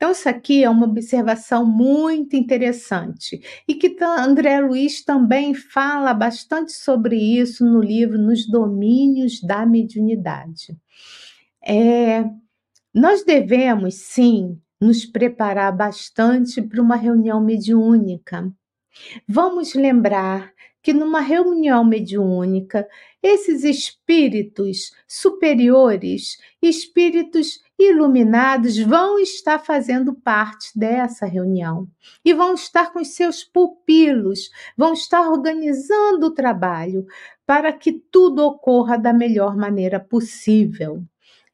Então, 0.00 0.12
isso 0.12 0.30
aqui 0.30 0.64
é 0.64 0.70
uma 0.70 0.86
observação 0.86 1.66
muito 1.66 2.34
interessante 2.34 3.38
e 3.68 3.74
que 3.74 3.94
André 4.02 4.58
Luiz 4.58 5.04
também 5.04 5.52
fala 5.52 6.14
bastante 6.14 6.72
sobre 6.72 7.16
isso 7.16 7.66
no 7.66 7.82
livro 7.82 8.16
Nos 8.16 8.48
Domínios 8.48 9.42
da 9.42 9.66
Mediunidade. 9.66 10.74
É, 11.62 12.24
nós 12.94 13.26
devemos, 13.26 13.96
sim, 13.96 14.58
nos 14.80 15.04
preparar 15.04 15.76
bastante 15.76 16.62
para 16.62 16.80
uma 16.80 16.96
reunião 16.96 17.38
mediúnica. 17.38 18.50
Vamos 19.28 19.74
lembrar 19.74 20.50
que 20.82 20.92
numa 20.92 21.20
reunião 21.20 21.84
mediúnica, 21.84 22.88
esses 23.22 23.64
espíritos 23.64 24.92
superiores, 25.06 26.38
espíritos 26.62 27.60
iluminados, 27.78 28.78
vão 28.78 29.18
estar 29.18 29.58
fazendo 29.58 30.14
parte 30.14 30.70
dessa 30.78 31.26
reunião 31.26 31.86
e 32.24 32.32
vão 32.32 32.54
estar 32.54 32.92
com 32.92 33.04
seus 33.04 33.44
pupilos, 33.44 34.50
vão 34.76 34.92
estar 34.94 35.28
organizando 35.28 36.26
o 36.26 36.34
trabalho 36.34 37.04
para 37.46 37.72
que 37.72 37.92
tudo 37.92 38.44
ocorra 38.44 38.96
da 38.96 39.12
melhor 39.12 39.56
maneira 39.56 40.00
possível. 40.00 41.02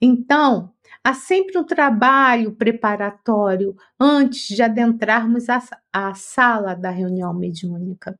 Então, 0.01 0.73
há 1.03 1.15
sempre 1.15 1.59
um 1.59 1.65
trabalho 1.65 2.53
preparatório 2.53 3.75
antes 3.99 4.55
de 4.55 4.63
adentrarmos 4.63 5.47
a 5.93 6.15
sala 6.15 6.75
da 6.75 6.91
reunião 6.91 7.33
mediúnica. 7.33 8.17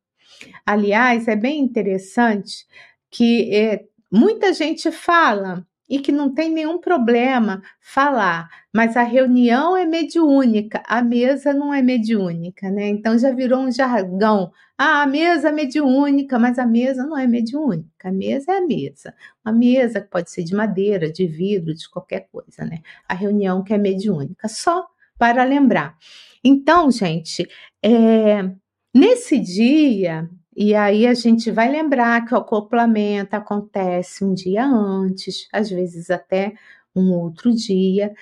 Aliás, 0.65 1.29
é 1.29 1.37
bem 1.37 1.61
interessante 1.61 2.67
que 3.11 3.55
é, 3.55 3.85
muita 4.11 4.53
gente 4.53 4.91
fala 4.91 5.67
e 5.89 6.01
que 6.01 6.11
não 6.11 6.35
tem 6.35 6.51
nenhum 6.51 6.79
problema 6.79 7.63
falar, 7.81 8.49
mas 8.75 8.97
a 8.97 9.03
reunião 9.03 9.77
é 9.77 9.85
mediúnica, 9.85 10.83
a 10.87 11.01
mesa 11.01 11.53
não 11.53 11.73
é 11.73 11.81
mediúnica, 11.81 12.69
né? 12.71 12.89
Então 12.89 13.17
já 13.17 13.31
virou 13.31 13.61
um 13.61 13.71
jargão. 13.71 14.51
Ah, 14.77 15.03
a 15.03 15.07
mesa 15.07 15.49
é 15.49 15.53
mediúnica, 15.53 16.39
mas 16.39 16.59
a 16.59 16.67
mesa 16.67 17.07
não 17.07 17.17
é 17.17 17.27
mediúnica. 17.27 18.09
A 18.09 18.13
mesa 18.13 18.53
é 18.53 18.59
a 18.59 18.67
mesa. 18.67 19.15
Uma 19.45 19.53
mesa 19.53 20.01
que 20.01 20.11
pode 20.11 20.31
ser 20.31 20.43
de 20.43 20.55
madeira, 20.55 21.11
de 21.11 21.27
vidro, 21.27 21.73
de 21.73 21.89
qualquer 21.89 22.29
coisa, 22.31 22.65
né? 22.65 22.81
A 23.09 23.15
reunião 23.15 23.63
que 23.63 23.73
é 23.73 23.79
mediúnica, 23.79 24.49
só 24.49 24.87
para 25.19 25.45
lembrar. 25.45 25.97
Então, 26.45 26.91
gente, 26.91 27.49
é, 27.83 28.51
nesse 28.97 29.39
dia 29.39 30.29
e 30.57 30.75
aí 30.75 31.07
a 31.07 31.13
gente 31.13 31.51
vai 31.51 31.71
lembrar 31.71 32.25
que 32.25 32.33
o 32.33 32.39
acoplamento 32.39 33.37
acontece 33.37 34.25
um 34.25 34.33
dia 34.33 34.65
antes, 34.65 35.47
às 35.53 35.69
vezes 35.69 36.11
até 36.11 36.55
um 36.95 37.13
outro 37.13 37.55
dia. 37.55 38.15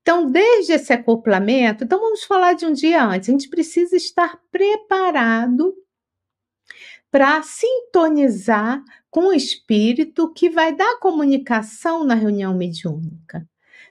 Então, 0.00 0.30
desde 0.30 0.74
esse 0.74 0.92
acoplamento, 0.92 1.82
então 1.82 1.98
vamos 1.98 2.22
falar 2.22 2.52
de 2.54 2.64
um 2.64 2.72
dia 2.72 3.04
antes. 3.04 3.28
A 3.28 3.32
gente 3.32 3.48
precisa 3.48 3.96
estar 3.96 4.38
preparado 4.52 5.74
para 7.10 7.42
sintonizar 7.42 8.80
com 9.10 9.28
o 9.28 9.32
espírito 9.32 10.32
que 10.32 10.48
vai 10.48 10.74
dar 10.74 11.00
comunicação 11.00 12.04
na 12.04 12.14
reunião 12.14 12.56
mediúnica. 12.56 13.44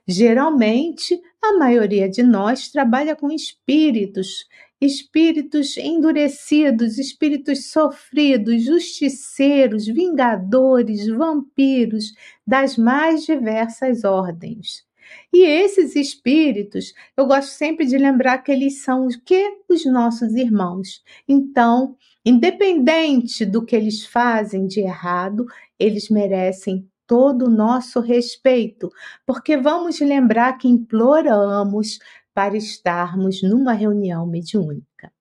Geralmente, 0.07 1.21
a 1.43 1.57
maioria 1.57 2.09
de 2.09 2.23
nós 2.23 2.69
trabalha 2.69 3.17
com 3.17 3.29
espíritos 3.29 4.45
espíritos 4.81 5.77
endurecidos, 5.77 6.97
espíritos 6.97 7.71
sofridos, 7.71 8.63
justiceiros, 8.63 9.85
vingadores, 9.85 11.07
vampiros 11.07 12.13
das 12.45 12.77
mais 12.77 13.25
diversas 13.25 14.03
ordens. 14.03 14.87
E 15.33 15.43
esses 15.43 15.95
espíritos, 15.95 16.93
eu 17.17 17.25
gosto 17.25 17.49
sempre 17.49 17.85
de 17.85 17.97
lembrar 17.97 18.39
que 18.39 18.51
eles 18.51 18.81
são 18.83 19.05
os 19.05 19.15
que 19.15 19.57
os 19.67 19.85
nossos 19.85 20.35
irmãos. 20.35 21.03
Então, 21.27 21.95
independente 22.25 23.45
do 23.45 23.65
que 23.65 23.75
eles 23.75 24.05
fazem 24.05 24.67
de 24.67 24.81
errado, 24.81 25.45
eles 25.79 26.09
merecem 26.09 26.87
todo 27.09 27.47
o 27.47 27.49
nosso 27.49 27.99
respeito, 27.99 28.87
porque 29.25 29.57
vamos 29.57 29.99
lembrar 29.99 30.59
que 30.59 30.67
imploramos 30.67 31.97
para 32.39 32.55
estarmos 32.55 33.43
numa 33.43 33.73
reunião 33.73 34.25
mediúnica, 34.25 35.11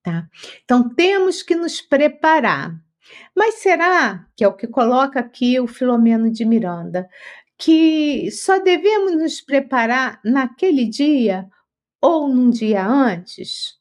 tá? 0.00 0.28
Então 0.62 0.88
temos 0.94 1.42
que 1.42 1.56
nos 1.56 1.80
preparar. 1.80 2.80
Mas 3.36 3.56
será 3.56 4.28
que 4.36 4.44
é 4.44 4.46
o 4.46 4.54
que 4.54 4.68
coloca 4.68 5.18
aqui 5.18 5.58
o 5.58 5.66
Filomeno 5.66 6.30
de 6.30 6.44
Miranda, 6.44 7.08
que 7.58 8.30
só 8.30 8.60
devemos 8.60 9.14
nos 9.14 9.40
preparar 9.40 10.20
naquele 10.24 10.86
dia 10.86 11.48
ou 12.00 12.28
num 12.28 12.48
dia 12.48 12.86
antes? 12.86 13.76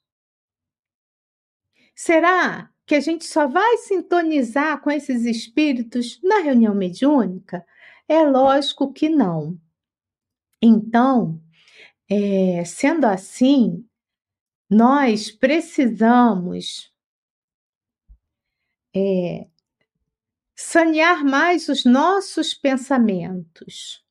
Será 1.93 2.67
que 2.87 2.95
a 2.95 2.99
gente 2.99 3.25
só 3.25 3.47
vai 3.47 3.77
sintonizar 3.77 4.81
com 4.81 4.89
esses 4.89 5.23
espíritos 5.25 6.19
na 6.23 6.39
reunião 6.39 6.73
mediúnica? 6.73 7.63
É 8.07 8.23
lógico 8.23 8.91
que 8.91 9.07
não. 9.07 9.55
Então, 10.59 11.39
é, 12.13 12.65
sendo 12.65 13.05
assim, 13.05 13.87
nós 14.69 15.31
precisamos 15.31 16.93
é, 18.93 19.47
sanear 20.53 21.23
mais 21.23 21.69
os 21.69 21.85
nossos 21.85 22.53
pensamentos. 22.53 24.05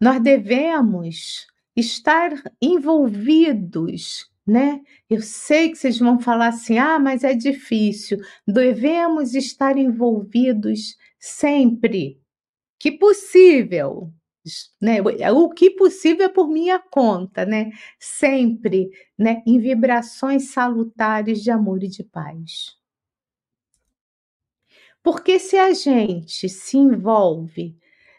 Nós 0.00 0.18
devemos 0.22 1.46
estar 1.76 2.32
envolvidos, 2.62 4.32
né? 4.46 4.80
Eu 5.10 5.20
sei 5.20 5.68
que 5.68 5.76
vocês 5.76 5.98
vão 5.98 6.18
falar 6.18 6.48
assim: 6.48 6.78
ah, 6.78 6.98
mas 6.98 7.24
é 7.24 7.34
difícil. 7.34 8.18
Devemos 8.48 9.34
estar 9.34 9.76
envolvidos 9.76 10.96
sempre 11.18 12.18
que 12.78 12.92
possível, 12.92 14.14
né? 14.80 14.98
O 15.32 15.50
que 15.50 15.70
possível 15.70 16.26
é 16.26 16.28
por 16.28 16.48
minha 16.48 16.78
conta, 16.78 17.44
né? 17.44 17.70
Sempre, 17.98 18.90
né? 19.18 19.42
Em 19.46 19.58
vibrações 19.58 20.50
salutares 20.50 21.42
de 21.42 21.50
amor 21.50 21.82
e 21.82 21.88
de 21.88 22.04
paz. 22.04 22.76
Porque 25.02 25.38
se 25.38 25.56
a 25.56 25.72
gente 25.72 26.48
se 26.48 26.76
envolve 26.76 27.76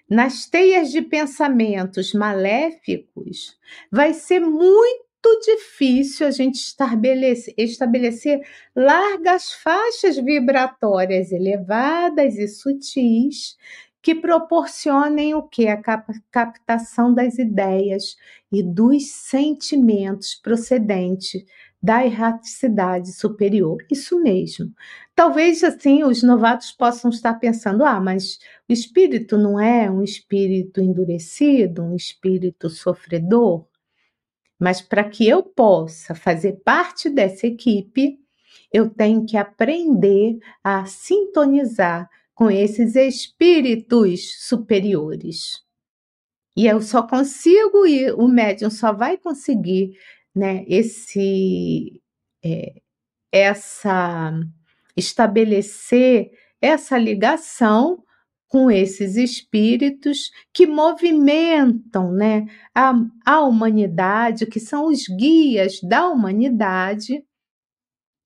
nas 0.10 0.46
teias 0.46 0.90
de 0.90 1.02
pensamentos 1.02 2.14
maléficos, 2.14 3.58
vai 3.92 4.14
ser 4.14 4.40
muito 4.40 5.06
difícil 5.44 6.26
a 6.26 6.32
gente 6.32 6.56
estabelecer, 6.56 7.54
estabelecer 7.58 8.40
largas 8.74 9.52
faixas 9.52 10.16
vibratórias 10.16 11.34
elevadas 11.34 12.36
e 12.38 12.48
sutis 12.48 13.58
que 14.08 14.16
proporcionem 14.16 15.36
o 15.36 15.44
que? 15.44 15.68
A 15.68 15.76
captação 16.32 17.14
das 17.14 17.38
ideias 17.38 18.16
e 18.50 18.64
dos 18.64 19.12
sentimentos 19.12 20.34
procedentes 20.34 21.44
da 21.84 22.06
erraticidade 22.06 23.12
superior. 23.12 23.86
Isso 23.92 24.18
mesmo. 24.22 24.74
Talvez 25.14 25.62
assim 25.62 26.06
os 26.06 26.24
novatos 26.24 26.72
possam 26.72 27.12
estar 27.12 27.34
pensando: 27.34 27.84
ah, 27.84 28.00
mas 28.00 28.40
o 28.70 28.72
espírito 28.72 29.38
não 29.38 29.60
é 29.60 29.92
um 29.92 30.02
espírito 30.02 30.80
endurecido, 30.80 31.84
um 31.84 31.94
espírito 31.94 32.70
sofredor? 32.70 33.66
Mas 34.58 34.82
para 34.82 35.04
que 35.04 35.28
eu 35.28 35.44
possa 35.44 36.16
fazer 36.16 36.62
parte 36.64 37.10
dessa 37.10 37.46
equipe, 37.46 38.18
eu 38.72 38.90
tenho 38.90 39.26
que 39.26 39.36
aprender 39.36 40.40
a 40.64 40.86
sintonizar 40.86 42.10
com 42.38 42.52
esses 42.52 42.96
espíritos 42.96 44.46
superiores. 44.48 45.60
E 46.56 46.68
eu 46.68 46.80
só 46.82 47.02
consigo 47.02 47.88
e 47.88 48.12
o 48.12 48.28
médium 48.28 48.70
só 48.70 48.94
vai 48.94 49.18
conseguir, 49.18 49.98
né, 50.36 50.64
esse 50.68 52.00
é, 52.46 52.76
essa 53.32 54.32
estabelecer 54.96 56.30
essa 56.62 56.96
ligação 56.96 58.04
com 58.48 58.70
esses 58.70 59.16
espíritos 59.18 60.30
que 60.54 60.68
movimentam 60.68 62.12
né, 62.12 62.46
a, 62.74 62.94
a 63.26 63.42
humanidade, 63.42 64.46
que 64.46 64.60
são 64.60 64.88
os 64.88 65.08
guias 65.08 65.82
da 65.82 66.08
humanidade, 66.08 67.24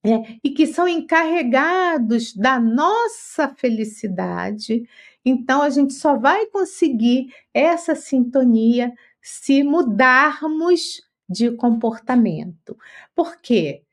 é, 0.04 0.38
e 0.44 0.50
que 0.50 0.66
são 0.66 0.88
encarregados 0.88 2.34
da 2.34 2.60
nossa 2.60 3.48
felicidade. 3.50 4.84
Então, 5.24 5.62
a 5.62 5.70
gente 5.70 5.94
só 5.94 6.18
vai 6.18 6.48
conseguir 6.48 7.34
essa 7.54 7.94
sintonia 7.94 8.92
se 9.22 9.64
mudarmos 9.64 11.02
de 11.30 11.52
comportamento. 11.52 12.76
Porque 13.16 13.84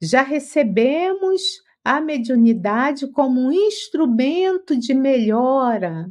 já 0.00 0.22
recebemos 0.22 1.62
a 1.82 2.00
mediunidade 2.00 3.06
como 3.08 3.40
um 3.40 3.52
instrumento 3.52 4.76
de 4.76 4.92
melhora, 4.92 6.10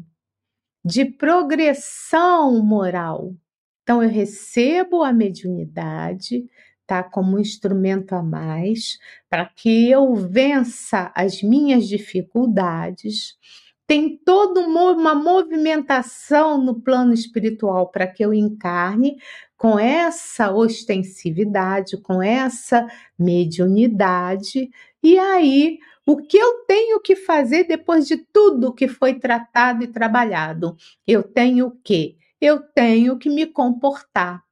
de 0.84 1.06
progressão 1.06 2.63
moral. 2.63 3.36
Então, 3.84 4.02
eu 4.02 4.10
recebo 4.10 5.04
a 5.04 5.13
mediunidade, 5.13 6.46
tá? 6.86 7.04
Como 7.04 7.38
um 7.38 7.39
instrumento 7.39 8.13
a 8.13 8.22
mais 8.22 8.98
para 9.30 9.46
que 9.46 9.89
eu 9.89 10.13
vença 10.15 11.12
as 11.15 11.41
minhas 11.41 11.88
dificuldades. 11.88 13.38
Tem 13.86 14.17
toda 14.17 14.62
uma 14.62 15.13
movimentação 15.13 16.58
no 16.58 16.82
plano 16.82 17.13
espiritual 17.13 17.89
para 17.89 18.08
que 18.08 18.24
eu 18.24 18.34
encarne 18.34 19.17
com 19.58 19.78
essa 19.80 20.52
ostensividade, 20.52 21.98
com 21.98 22.22
essa 22.22 22.88
mediunidade, 23.17 24.69
e 25.02 25.17
aí 25.17 25.80
o 26.06 26.17
que 26.17 26.38
eu 26.38 26.65
tenho 26.65 27.00
que 27.00 27.15
fazer 27.15 27.63
depois 27.65 28.06
de 28.06 28.17
tudo 28.17 28.74
que 28.74 28.89
foi 28.89 29.13
tratado 29.13 29.84
e 29.84 29.88
trabalhado? 29.88 30.76
Eu 31.08 31.24
tenho 31.24 31.67
o 31.67 31.72
quê? 31.82 32.17
Eu 32.41 32.60
tenho 32.60 33.17
que 33.17 33.30
me 33.30 33.46
comportar 33.46 34.42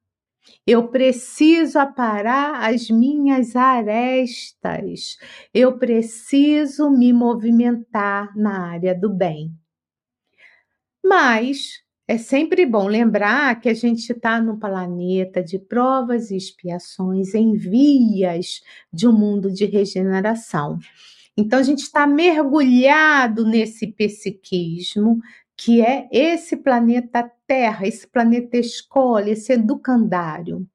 eu 0.65 0.87
preciso 0.89 1.79
aparar 1.79 2.69
as 2.69 2.89
minhas 2.89 3.55
arestas. 3.55 5.17
Eu 5.53 5.77
preciso 5.77 6.89
me 6.89 7.11
movimentar 7.11 8.35
na 8.37 8.69
área 8.69 8.93
do 8.93 9.09
bem. 9.09 9.51
Mas 11.03 11.81
é 12.07 12.17
sempre 12.17 12.65
bom 12.65 12.87
lembrar 12.87 13.59
que 13.59 13.69
a 13.69 13.73
gente 13.73 14.11
está 14.11 14.41
num 14.41 14.59
planeta 14.59 15.43
de 15.43 15.57
provas 15.57 16.29
e 16.29 16.37
expiações 16.37 17.33
em 17.33 17.53
vias 17.53 18.61
de 18.91 19.07
um 19.07 19.13
mundo 19.13 19.51
de 19.51 19.65
regeneração. 19.65 20.77
Então 21.37 21.57
a 21.59 21.63
gente 21.63 21.83
está 21.83 22.05
mergulhado 22.05 23.45
nesse 23.45 23.87
psiquismo, 23.87 25.19
que 25.55 25.81
é 25.81 26.07
esse 26.11 26.57
planeta 26.57 27.31
Terra, 27.51 27.85
esse 27.85 28.07
planeta 28.07 28.55
escola, 28.55 29.29
esse 29.29 29.51
educandário. 29.51 30.65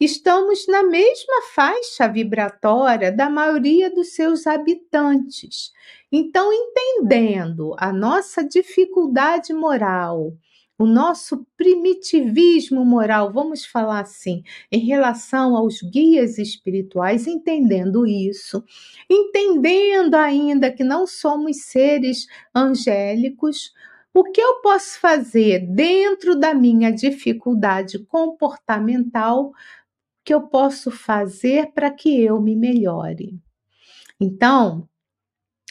Estamos 0.00 0.66
na 0.66 0.82
mesma 0.82 1.42
faixa 1.54 2.08
vibratória 2.08 3.12
da 3.12 3.30
maioria 3.30 3.88
dos 3.88 4.16
seus 4.16 4.44
habitantes. 4.44 5.70
Então, 6.10 6.52
entendendo 6.52 7.72
a 7.78 7.92
nossa 7.92 8.42
dificuldade 8.42 9.52
moral, 9.54 10.32
o 10.76 10.86
nosso 10.86 11.46
primitivismo 11.56 12.84
moral, 12.84 13.32
vamos 13.32 13.64
falar 13.64 14.00
assim, 14.00 14.42
em 14.72 14.80
relação 14.80 15.56
aos 15.56 15.80
guias 15.82 16.36
espirituais, 16.36 17.28
entendendo 17.28 18.04
isso, 18.04 18.64
entendendo 19.08 20.16
ainda 20.16 20.72
que 20.72 20.82
não 20.82 21.06
somos 21.06 21.62
seres 21.62 22.26
angélicos, 22.52 23.72
o 24.14 24.24
que 24.24 24.40
eu 24.40 24.60
posso 24.60 24.98
fazer 24.98 25.60
dentro 25.60 26.38
da 26.38 26.54
minha 26.54 26.90
dificuldade 26.90 27.98
comportamental 28.00 29.52
que 30.24 30.34
eu 30.34 30.42
posso 30.42 30.90
fazer 30.90 31.72
para 31.72 31.90
que 31.90 32.22
eu 32.22 32.40
me 32.40 32.56
melhore? 32.56 33.38
Então, 34.20 34.88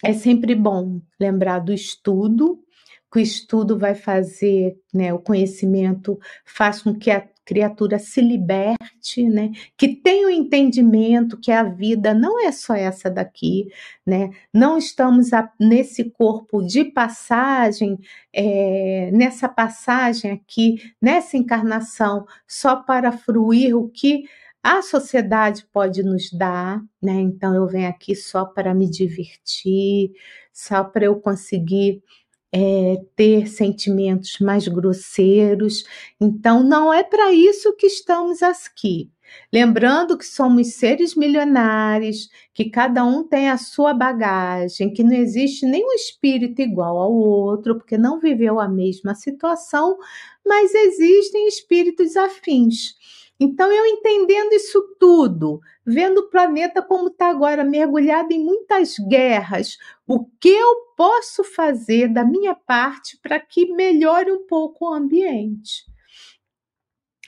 é 0.04 0.14
sempre 0.14 0.56
bom 0.56 1.02
lembrar 1.20 1.60
do 1.60 1.74
estudo, 1.74 2.64
que 3.12 3.20
o 3.20 3.22
estudo 3.22 3.78
vai 3.78 3.96
fazer, 3.96 4.78
né, 4.94 5.14
o 5.14 5.20
conhecimento 5.20 6.20
faz 6.46 6.82
com 6.82 6.94
que 6.94 7.10
a 7.10 7.28
criatura 7.48 7.98
se 7.98 8.20
liberte, 8.20 9.24
né? 9.24 9.52
Que 9.78 9.96
tenha 9.96 10.28
o 10.28 10.30
entendimento 10.30 11.40
que 11.40 11.50
a 11.50 11.64
vida 11.64 12.14
não 12.14 12.46
é 12.46 12.52
só 12.52 12.76
essa 12.76 13.10
daqui, 13.10 13.68
né? 14.06 14.32
Não 14.54 14.78
estamos 14.78 15.32
a, 15.32 15.50
nesse 15.58 16.12
corpo 16.12 16.62
de 16.62 16.84
passagem, 16.84 17.98
é, 18.34 19.10
nessa 19.14 19.48
passagem 19.48 20.32
aqui, 20.32 20.76
nessa 21.02 21.38
encarnação, 21.38 22.26
só 22.46 22.76
para 22.76 23.14
fruir 23.14 23.74
o 23.76 23.88
que 23.88 24.26
a 24.62 24.82
sociedade 24.82 25.66
pode 25.72 26.04
nos 26.04 26.30
dar, 26.32 26.82
né? 27.02 27.14
Então 27.14 27.56
eu 27.56 27.66
venho 27.66 27.88
aqui 27.88 28.14
só 28.14 28.44
para 28.44 28.74
me 28.76 28.90
divertir, 28.90 30.12
só 30.52 30.84
para 30.84 31.06
eu 31.06 31.16
conseguir 31.22 32.04
é, 32.52 33.02
ter 33.16 33.48
sentimentos 33.48 34.40
mais 34.40 34.68
grosseiros. 34.68 35.84
Então, 36.20 36.64
não 36.64 36.94
é 36.94 37.04
para 37.04 37.32
isso 37.32 37.76
que 37.76 37.88
estamos 37.88 38.42
aqui. 38.42 39.12
Lembrando 39.52 40.18
que 40.18 40.26
somos 40.26 40.76
seres 40.76 41.16
milionários, 41.16 42.30
que 42.54 42.70
cada 42.70 43.04
um 43.04 43.24
tem 43.24 43.50
a 43.50 43.58
sua 43.58 43.94
bagagem, 43.94 44.94
que 44.94 45.04
não 45.04 45.14
existe 45.14 45.66
nenhum 45.66 45.92
espírito 45.94 46.62
igual 46.62 46.98
ao 46.98 47.14
outro, 47.14 47.78
porque 47.78 47.98
não 47.98 48.20
viveu 48.20 48.60
a 48.60 48.68
mesma 48.68 49.16
situação, 49.16 49.98
mas 50.46 50.74
existem 50.74 51.48
espíritos 51.48 52.16
afins. 52.16 52.96
Então, 53.40 53.72
eu 53.72 53.86
entendendo 53.86 54.54
isso 54.54 54.96
tudo, 55.00 55.62
vendo 55.86 56.20
o 56.20 56.30
planeta 56.30 56.82
como 56.82 57.10
está 57.10 57.30
agora, 57.30 57.64
mergulhado 57.64 58.34
em 58.34 58.44
muitas 58.44 58.98
guerras, 58.98 59.78
o 60.08 60.26
que 60.26 60.50
eu 60.50 60.76
posso 60.98 61.44
fazer 61.44 62.08
da 62.08 62.26
minha 62.26 62.56
parte 62.56 63.18
para 63.22 63.40
que 63.40 63.72
melhore 63.74 64.32
um 64.32 64.48
pouco 64.48 64.90
o 64.90 64.94
ambiente? 64.94 65.86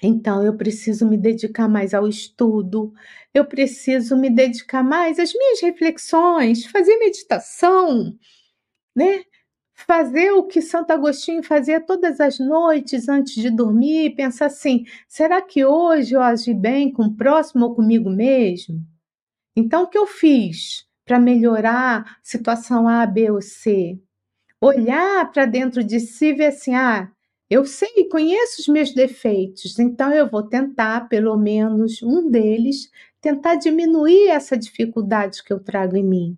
Então, 0.01 0.45
eu 0.45 0.55
preciso 0.55 1.07
me 1.07 1.17
dedicar 1.17 1.67
mais 1.67 1.93
ao 1.93 2.07
estudo, 2.07 2.93
eu 3.33 3.45
preciso 3.45 4.15
me 4.15 4.29
dedicar 4.29 4.81
mais 4.83 5.19
às 5.19 5.33
minhas 5.33 5.61
reflexões, 5.61 6.65
fazer 6.65 6.97
meditação, 6.97 8.17
né? 8.95 9.23
Fazer 9.85 10.31
o 10.31 10.43
que 10.43 10.61
Santo 10.61 10.91
Agostinho 10.91 11.43
fazia 11.43 11.79
todas 11.79 12.19
as 12.19 12.39
noites 12.39 13.07
antes 13.07 13.33
de 13.35 13.49
dormir 13.49 14.15
pensar 14.15 14.47
assim: 14.47 14.85
será 15.07 15.41
que 15.41 15.65
hoje 15.65 16.15
eu 16.15 16.21
agi 16.21 16.53
bem 16.53 16.91
com 16.91 17.03
o 17.03 17.15
próximo 17.15 17.65
ou 17.65 17.75
comigo 17.75 18.09
mesmo? 18.09 18.85
Então, 19.55 19.83
o 19.83 19.87
que 19.87 19.97
eu 19.97 20.05
fiz 20.05 20.85
para 21.05 21.19
melhorar 21.19 22.17
situação 22.21 22.87
A, 22.87 23.05
B 23.05 23.31
ou 23.31 23.41
C? 23.41 23.99
Olhar 24.61 25.31
para 25.31 25.45
dentro 25.45 25.83
de 25.83 25.99
si 25.99 26.27
e 26.27 26.33
ver 26.33 26.47
assim: 26.47 26.75
ah, 26.75 27.09
eu 27.49 27.65
sei, 27.65 28.07
conheço 28.09 28.61
os 28.61 28.67
meus 28.67 28.93
defeitos, 28.93 29.79
então 29.79 30.13
eu 30.13 30.29
vou 30.29 30.43
tentar, 30.43 31.07
pelo 31.07 31.35
menos 31.37 32.03
um 32.03 32.29
deles, 32.29 32.91
tentar 33.21 33.55
diminuir 33.55 34.27
essa 34.27 34.57
dificuldade 34.57 35.43
que 35.43 35.51
eu 35.51 35.59
trago 35.59 35.95
em 35.95 36.03
mim. 36.03 36.37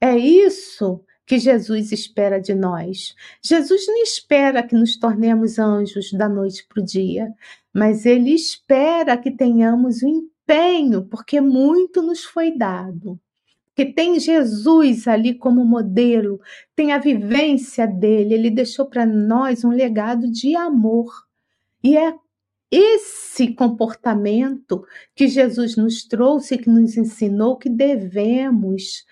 É 0.00 0.16
isso 0.16 1.04
que 1.26 1.38
Jesus 1.38 1.90
espera 1.90 2.40
de 2.40 2.54
nós. 2.54 3.14
Jesus 3.42 3.86
não 3.88 4.00
espera 4.00 4.62
que 4.62 4.76
nos 4.76 4.96
tornemos 4.96 5.58
anjos 5.58 6.12
da 6.12 6.28
noite 6.28 6.64
para 6.68 6.80
o 6.80 6.84
dia, 6.84 7.34
mas 7.74 8.06
ele 8.06 8.32
espera 8.32 9.18
que 9.18 9.30
tenhamos 9.30 10.02
o 10.02 10.08
empenho, 10.08 11.04
porque 11.04 11.40
muito 11.40 12.00
nos 12.00 12.24
foi 12.24 12.56
dado. 12.56 13.20
Que 13.74 13.84
tem 13.84 14.18
Jesus 14.20 15.06
ali 15.06 15.34
como 15.34 15.64
modelo, 15.64 16.40
tem 16.74 16.92
a 16.92 16.98
vivência 16.98 17.86
dele, 17.86 18.34
ele 18.34 18.50
deixou 18.50 18.86
para 18.86 19.04
nós 19.04 19.64
um 19.64 19.70
legado 19.70 20.30
de 20.30 20.54
amor. 20.54 21.12
E 21.82 21.96
é 21.96 22.14
esse 22.70 23.52
comportamento 23.52 24.84
que 25.14 25.28
Jesus 25.28 25.76
nos 25.76 26.04
trouxe, 26.04 26.56
que 26.56 26.70
nos 26.70 26.96
ensinou 26.96 27.56
que 27.56 27.68
devemos 27.68 29.04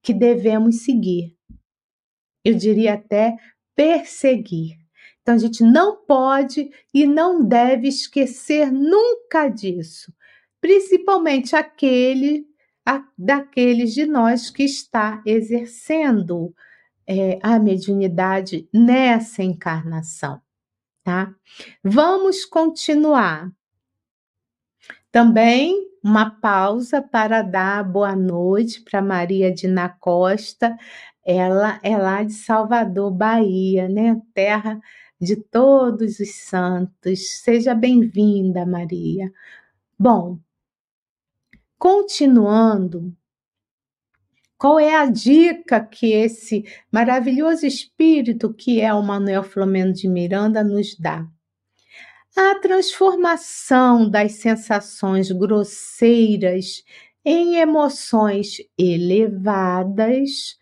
que 0.00 0.14
devemos 0.14 0.84
seguir 0.84 1.37
eu 2.48 2.54
diria 2.54 2.94
até 2.94 3.36
perseguir. 3.76 4.78
Então 5.20 5.34
a 5.34 5.38
gente 5.38 5.62
não 5.62 6.04
pode 6.06 6.70
e 6.94 7.06
não 7.06 7.44
deve 7.44 7.88
esquecer 7.88 8.72
nunca 8.72 9.48
disso, 9.48 10.12
principalmente 10.58 11.54
aquele 11.54 12.46
a, 12.86 13.04
daqueles 13.18 13.92
de 13.92 14.06
nós 14.06 14.48
que 14.48 14.62
está 14.62 15.22
exercendo 15.26 16.54
é, 17.06 17.38
a 17.42 17.58
mediunidade 17.58 18.66
nessa 18.72 19.42
encarnação, 19.42 20.40
tá? 21.04 21.34
Vamos 21.84 22.46
continuar. 22.46 23.52
Também 25.12 25.86
uma 26.02 26.30
pausa 26.30 27.02
para 27.02 27.42
dar 27.42 27.84
boa 27.84 28.16
noite 28.16 28.80
para 28.80 29.02
Maria 29.02 29.52
Dina 29.52 29.88
Costa. 29.88 30.76
Ela 31.30 31.78
é 31.82 31.94
lá 31.98 32.24
de 32.24 32.32
Salvador, 32.32 33.10
Bahia, 33.10 33.86
né? 33.86 34.18
Terra 34.32 34.80
de 35.20 35.36
todos 35.36 36.18
os 36.20 36.34
santos. 36.36 37.42
Seja 37.42 37.74
bem-vinda, 37.74 38.64
Maria. 38.64 39.30
Bom, 39.98 40.38
continuando, 41.78 43.14
qual 44.56 44.80
é 44.80 44.96
a 44.96 45.04
dica 45.04 45.84
que 45.84 46.14
esse 46.14 46.64
maravilhoso 46.90 47.66
espírito 47.66 48.54
que 48.54 48.80
é 48.80 48.94
o 48.94 49.02
Manuel 49.02 49.42
Flamengo 49.42 49.92
de 49.92 50.08
Miranda 50.08 50.64
nos 50.64 50.96
dá? 50.98 51.28
A 52.34 52.54
transformação 52.54 54.08
das 54.08 54.32
sensações 54.32 55.30
grosseiras 55.30 56.82
em 57.22 57.56
emoções 57.56 58.62
elevadas 58.78 60.57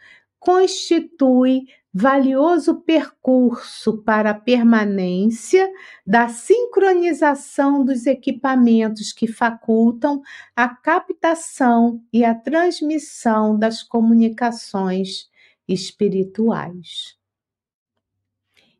constitui 0.46 1.66
valioso 1.92 2.76
percurso 2.82 3.98
para 4.04 4.30
a 4.30 4.35
permanência 4.35 5.68
da 6.06 6.28
sincronização 6.28 7.85
dos 7.85 8.06
equipamentos 8.06 9.12
que 9.12 9.26
facultam 9.26 10.22
a 10.54 10.68
captação 10.68 12.00
e 12.12 12.24
a 12.24 12.32
transmissão 12.32 13.59
das 13.59 13.82
comunicações 13.82 15.28
espirituais. 15.66 17.16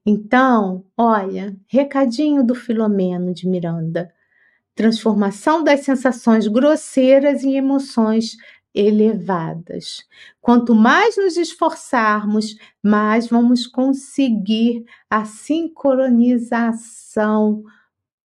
Então, 0.05 0.85
olha, 0.97 1.57
recadinho 1.67 2.45
do 2.45 2.55
Filomeno 2.55 3.35
de 3.35 3.49
Miranda. 3.49 4.15
Transformação 4.73 5.65
das 5.65 5.81
sensações 5.81 6.47
grosseiras 6.47 7.43
em 7.43 7.57
emoções 7.57 8.37
elevadas. 8.77 10.05
Quanto 10.41 10.75
mais 10.75 11.17
nos 11.17 11.39
esforçarmos, 11.39 12.55
mais 12.83 13.27
vamos 13.27 13.67
conseguir 13.67 14.85
a 15.09 15.25
sincronização 15.25 17.65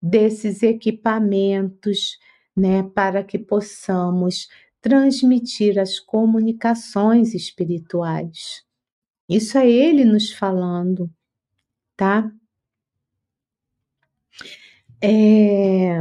desses 0.02 0.64
equipamentos, 0.64 2.18
né, 2.56 2.82
para 2.82 3.22
que 3.22 3.38
possamos 3.38 4.48
transmitir 4.80 5.78
as 5.78 6.00
comunicações 6.00 7.34
espirituais. 7.34 8.64
Isso 9.28 9.56
é 9.56 9.70
ele 9.70 10.04
nos 10.04 10.32
falando, 10.32 11.08
tá? 11.96 12.32
É... 15.00 16.00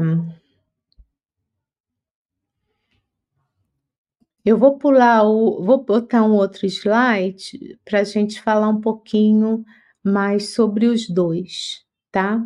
Eu 4.50 4.58
vou 4.58 4.80
pular 4.80 5.24
o, 5.30 5.64
vou 5.64 5.84
botar 5.86 6.24
um 6.24 6.34
outro 6.34 6.66
slide 6.66 7.80
para 7.86 8.00
a 8.00 8.04
gente 8.04 8.42
falar 8.42 8.68
um 8.68 8.82
pouquinho 8.82 9.64
mais 10.04 10.56
sobre 10.56 10.88
os 10.88 11.08
dois, 11.08 11.86
tá? 12.12 12.44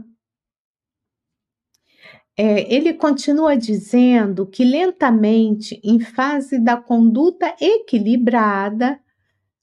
É, 2.36 2.76
ele 2.76 2.94
continua 2.94 3.56
dizendo 3.56 4.46
que 4.46 4.66
lentamente, 4.66 5.80
em 5.82 5.98
fase 5.98 6.60
da 6.60 6.76
conduta 6.76 7.56
equilibrada, 7.58 9.00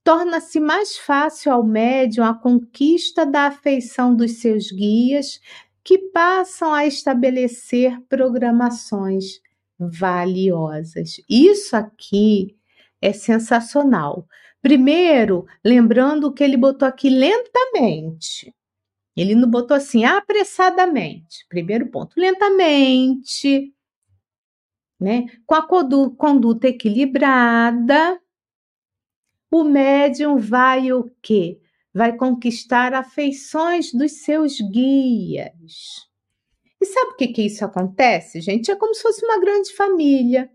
torna-se 0.03 0.59
mais 0.59 0.97
fácil 0.97 1.53
ao 1.53 1.63
médium 1.63 2.25
a 2.25 2.33
conquista 2.33 3.27
da 3.27 3.49
afeição 3.49 4.17
dos 4.17 4.41
seus 4.41 4.73
guias, 4.73 5.39
que 5.85 5.99
passam 6.11 6.73
a 6.73 6.87
estabelecer 6.87 8.01
programações 8.09 9.43
valiosas. 9.81 11.17
Isso 11.29 11.75
aqui 11.75 12.57
é 13.01 13.13
sensacional. 13.13 14.27
Primeiro, 14.61 15.47
lembrando 15.65 16.33
que 16.33 16.45
ele 16.45 16.57
botou 16.57 16.87
aqui 16.87 17.09
lentamente. 17.09 18.55
Ele 19.17 19.35
não 19.35 19.51
botou 19.51 19.77
assim 19.77 20.05
apressadamente. 20.05 21.47
Primeiro 21.49 21.91
ponto, 21.91 22.19
lentamente, 22.19 23.75
né? 25.01 25.25
Com 25.47 25.55
a 25.55 25.67
conduta 25.67 26.69
equilibrada, 26.69 28.21
o 29.51 29.65
médium 29.65 30.37
vai 30.37 30.93
o 30.93 31.11
quê? 31.23 31.61
Vai 31.93 32.17
conquistar 32.17 32.95
afeições 32.95 33.93
dos 33.93 34.23
seus 34.23 34.61
guias. 34.61 36.10
E 36.81 36.87
sabe 36.87 37.13
o 37.13 37.17
que 37.17 37.29
que 37.29 37.43
isso 37.43 37.65
acontece, 37.65 38.41
gente? 38.41 38.71
É 38.71 38.77
como 38.77 38.95
se 38.95 39.03
fosse 39.03 39.25
uma 39.25 39.39
grande 39.41 39.73
família. 39.75 40.51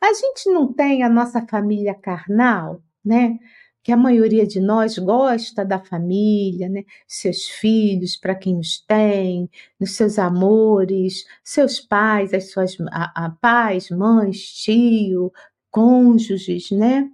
A 0.00 0.12
gente 0.12 0.50
não 0.50 0.72
tem 0.72 1.02
a 1.02 1.08
nossa 1.08 1.46
família 1.46 1.94
carnal, 1.94 2.82
né? 3.04 3.38
que 3.82 3.90
a 3.90 3.96
maioria 3.96 4.46
de 4.46 4.60
nós 4.60 4.96
gosta 4.98 5.64
da 5.64 5.78
família, 5.78 6.68
né? 6.68 6.84
Seus 7.06 7.48
filhos, 7.48 8.16
para 8.16 8.34
quem 8.34 8.58
os 8.58 8.80
tem, 8.80 9.50
nos 9.78 9.96
seus 9.96 10.18
amores, 10.18 11.24
seus 11.42 11.80
pais, 11.80 12.32
as 12.32 12.50
suas 12.52 12.76
a, 12.92 13.26
a 13.26 13.30
pais, 13.30 13.90
mães, 13.90 14.40
tio, 14.62 15.32
cônjuges, 15.70 16.70
né? 16.70 17.08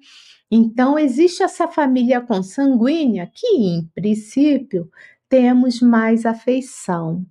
Então 0.50 0.98
existe 0.98 1.42
essa 1.42 1.68
família 1.68 2.20
consanguínea 2.20 3.30
que, 3.34 3.46
em 3.46 3.86
princípio, 3.94 4.90
temos 5.28 5.80
mais 5.80 6.26
afeição. 6.26 7.24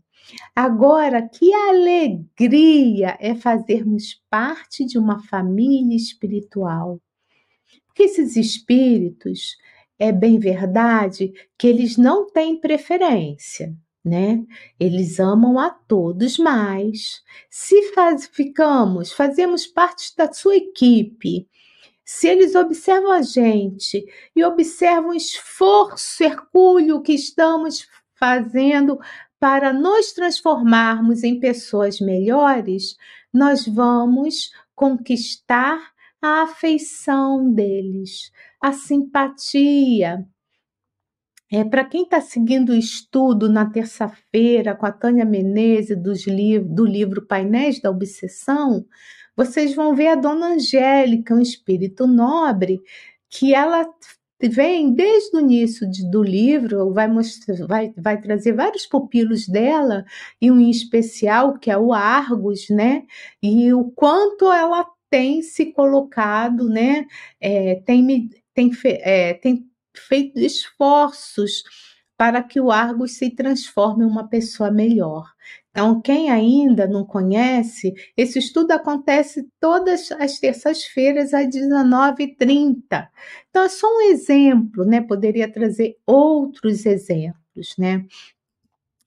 Agora, 0.56 1.28
que 1.28 1.54
alegria 1.54 3.18
é 3.20 3.36
fazermos 3.36 4.22
parte 4.30 4.86
de 4.86 4.98
uma 4.98 5.22
família 5.24 5.96
espiritual 5.96 7.00
que 7.98 8.04
esses 8.04 8.36
espíritos, 8.36 9.58
é 9.98 10.12
bem 10.12 10.38
verdade 10.38 11.34
que 11.58 11.66
eles 11.66 11.98
não 11.98 12.28
têm 12.30 12.62
preferência, 12.62 13.76
né? 14.06 14.46
Eles 14.80 15.20
amam 15.20 15.58
a 15.58 15.72
todos, 15.72 16.38
mas 16.38 17.24
se 17.50 17.92
faz, 17.94 18.28
ficamos, 18.28 19.12
fazemos 19.12 19.66
parte 19.66 20.16
da 20.16 20.32
sua 20.32 20.58
equipe, 20.58 21.48
se 22.06 22.28
eles 22.28 22.54
observam 22.54 23.12
a 23.12 23.24
gente 23.24 24.06
e 24.36 24.44
observam 24.44 25.10
o 25.10 25.16
esforço 25.16 26.24
hercúleo 26.24 27.02
que 27.02 27.14
estamos 27.14 27.88
fazendo 28.14 29.00
para 29.40 29.72
nos 29.72 30.12
transformarmos 30.14 31.24
em 31.24 31.40
pessoas 31.40 32.00
melhores, 32.00 32.96
nós 33.34 33.68
vamos 33.68 34.52
conquistar 34.76 35.80
a 36.22 36.44
afeição 36.44 37.54
deles, 37.54 38.32
a 38.62 38.72
simpatia. 38.72 40.26
É, 41.50 41.64
Para 41.64 41.86
quem 41.86 42.04
está 42.04 42.20
seguindo 42.20 42.72
o 42.72 42.76
estudo 42.76 43.50
na 43.50 43.70
terça-feira 43.70 44.76
com 44.76 44.86
a 44.86 44.92
Tânia 44.92 45.24
Menezes 45.24 45.98
dos 45.98 46.26
do 46.66 46.86
livro 46.86 47.26
Painéis 47.26 47.80
da 47.80 47.90
Obsessão, 47.90 48.86
vocês 49.36 49.74
vão 49.76 49.96
ver 49.96 50.08
a 50.08 50.16
Dona 50.16 50.48
Angélica, 50.48 51.34
um 51.34 51.40
espírito 51.40 52.08
nobre, 52.08 52.82
que 53.30 53.54
ela 53.54 53.88
vem 54.42 54.94
desde 54.94 55.38
o 55.38 55.40
início 55.40 55.90
de, 55.90 56.10
do 56.10 56.22
livro, 56.22 56.94
vai, 56.94 57.08
mostrar, 57.08 57.56
vai, 57.68 57.94
vai 57.98 58.22
trazer 58.22 58.54
vários 58.54 58.86
pupilos 58.86 59.48
dela, 59.48 60.06
e 60.42 60.52
um 60.52 60.60
em 60.60 60.70
especial, 60.70 61.58
que 61.58 61.72
é 61.72 61.78
o 61.78 61.94
Argos, 61.94 62.70
né? 62.70 63.04
E 63.42 63.74
o 63.74 63.86
quanto 63.92 64.52
ela 64.52 64.86
tem 65.10 65.42
se 65.42 65.72
colocado, 65.74 66.70
né, 66.70 67.06
é, 67.40 67.76
tem, 67.86 68.30
tem, 68.54 68.72
é, 68.86 69.34
tem 69.34 69.66
feito 69.96 70.40
esforços 70.40 71.64
para 72.18 72.42
que 72.44 72.60
o 72.60 72.72
Argos 72.72 73.14
se 73.14 73.30
transforme 73.30 74.04
em 74.04 74.08
uma 74.08 74.28
pessoa 74.28 74.72
melhor. 74.72 75.32
Então, 75.78 76.02
quem 76.02 76.32
ainda 76.32 76.88
não 76.88 77.06
conhece, 77.06 77.94
esse 78.18 78.40
estudo 78.40 78.72
acontece 78.72 79.48
todas 79.60 80.12
as 80.14 80.40
terças-feiras 80.40 81.36
às 81.36 81.46
19h30. 81.48 83.08
Então, 83.48 83.64
é 83.64 83.70
só 83.70 83.86
um 83.88 84.02
exemplo, 84.10 84.84
né? 84.84 85.02
Poderia 85.02 85.48
trazer 85.48 85.96
outros 86.04 86.84
exemplos, 86.84 87.76
né? 87.78 88.04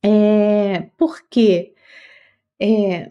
É, 0.00 0.82
por 0.96 1.20
quê? 1.28 1.74
É, 2.62 3.10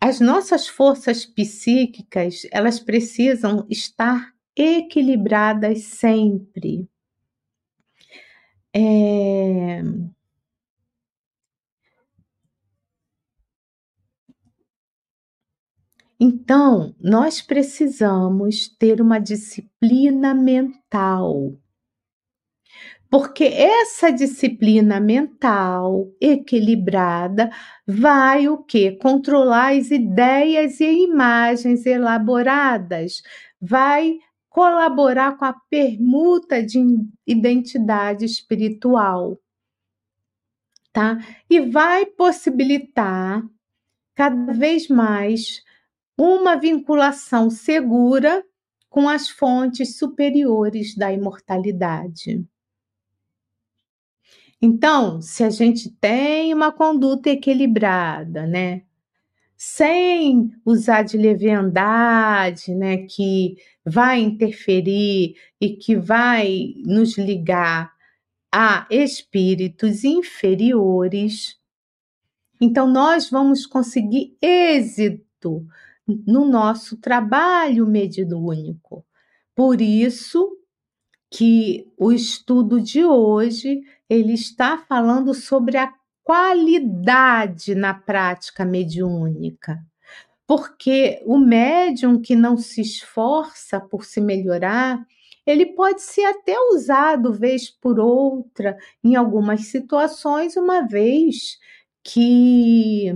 as 0.00 0.20
nossas 0.20 0.68
forças 0.68 1.26
psíquicas, 1.26 2.46
elas 2.52 2.78
precisam 2.78 3.66
estar 3.68 4.32
equilibradas 4.56 5.82
sempre. 5.82 6.88
É... 8.72 9.82
Então, 16.24 16.94
nós 17.00 17.42
precisamos 17.42 18.68
ter 18.68 19.00
uma 19.00 19.18
disciplina 19.18 20.32
mental 20.32 21.52
porque 23.10 23.42
essa 23.42 24.12
disciplina 24.12 25.00
mental 25.00 26.06
equilibrada 26.20 27.50
vai 27.84 28.46
o 28.46 28.58
que? 28.62 28.92
Controlar 28.92 29.76
as 29.76 29.90
ideias 29.90 30.78
e 30.78 31.08
imagens 31.08 31.84
elaboradas, 31.86 33.20
vai 33.60 34.16
colaborar 34.48 35.36
com 35.36 35.44
a 35.44 35.52
permuta 35.68 36.62
de 36.62 36.78
identidade 37.26 38.24
espiritual, 38.24 39.38
tá? 40.92 41.18
E 41.50 41.60
vai 41.60 42.06
possibilitar 42.06 43.42
cada 44.14 44.52
vez 44.52 44.86
mais 44.86 45.62
uma 46.16 46.56
vinculação 46.56 47.50
segura 47.50 48.44
com 48.88 49.08
as 49.08 49.28
fontes 49.28 49.96
superiores 49.96 50.94
da 50.94 51.12
imortalidade. 51.12 52.44
Então, 54.60 55.20
se 55.20 55.42
a 55.42 55.50
gente 55.50 55.90
tem 55.90 56.54
uma 56.54 56.70
conduta 56.70 57.30
equilibrada, 57.30 58.46
né? 58.46 58.82
Sem 59.56 60.52
usar 60.64 61.02
de 61.02 61.16
leviandade, 61.16 62.74
né, 62.74 62.98
que 62.98 63.56
vai 63.84 64.20
interferir 64.20 65.34
e 65.60 65.76
que 65.76 65.96
vai 65.96 66.74
nos 66.84 67.16
ligar 67.16 67.92
a 68.52 68.86
espíritos 68.90 70.04
inferiores, 70.04 71.56
então 72.60 72.88
nós 72.88 73.30
vamos 73.30 73.66
conseguir 73.66 74.36
êxito 74.40 75.66
no 76.06 76.44
nosso 76.44 76.96
trabalho 76.96 77.86
mediúnico. 77.86 79.04
Por 79.54 79.80
isso 79.80 80.56
que 81.30 81.90
o 81.96 82.12
estudo 82.12 82.80
de 82.80 83.04
hoje 83.04 83.80
ele 84.08 84.34
está 84.34 84.76
falando 84.76 85.32
sobre 85.32 85.78
a 85.78 85.92
qualidade 86.22 87.74
na 87.74 87.94
prática 87.94 88.64
mediúnica. 88.64 89.82
Porque 90.46 91.22
o 91.24 91.38
médium 91.38 92.20
que 92.20 92.36
não 92.36 92.56
se 92.56 92.82
esforça 92.82 93.80
por 93.80 94.04
se 94.04 94.20
melhorar, 94.20 95.04
ele 95.46 95.66
pode 95.66 96.02
ser 96.02 96.24
até 96.24 96.54
usado 96.72 97.32
vez 97.32 97.70
por 97.70 97.98
outra 97.98 98.76
em 99.02 99.16
algumas 99.16 99.66
situações, 99.66 100.56
uma 100.56 100.86
vez 100.86 101.58
que 102.04 103.14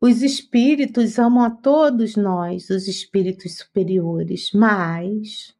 os 0.00 0.22
espíritos 0.22 1.18
amam 1.18 1.44
a 1.44 1.50
todos 1.50 2.16
nós, 2.16 2.70
os 2.70 2.88
espíritos 2.88 3.58
superiores, 3.58 4.50
mas 4.52 5.54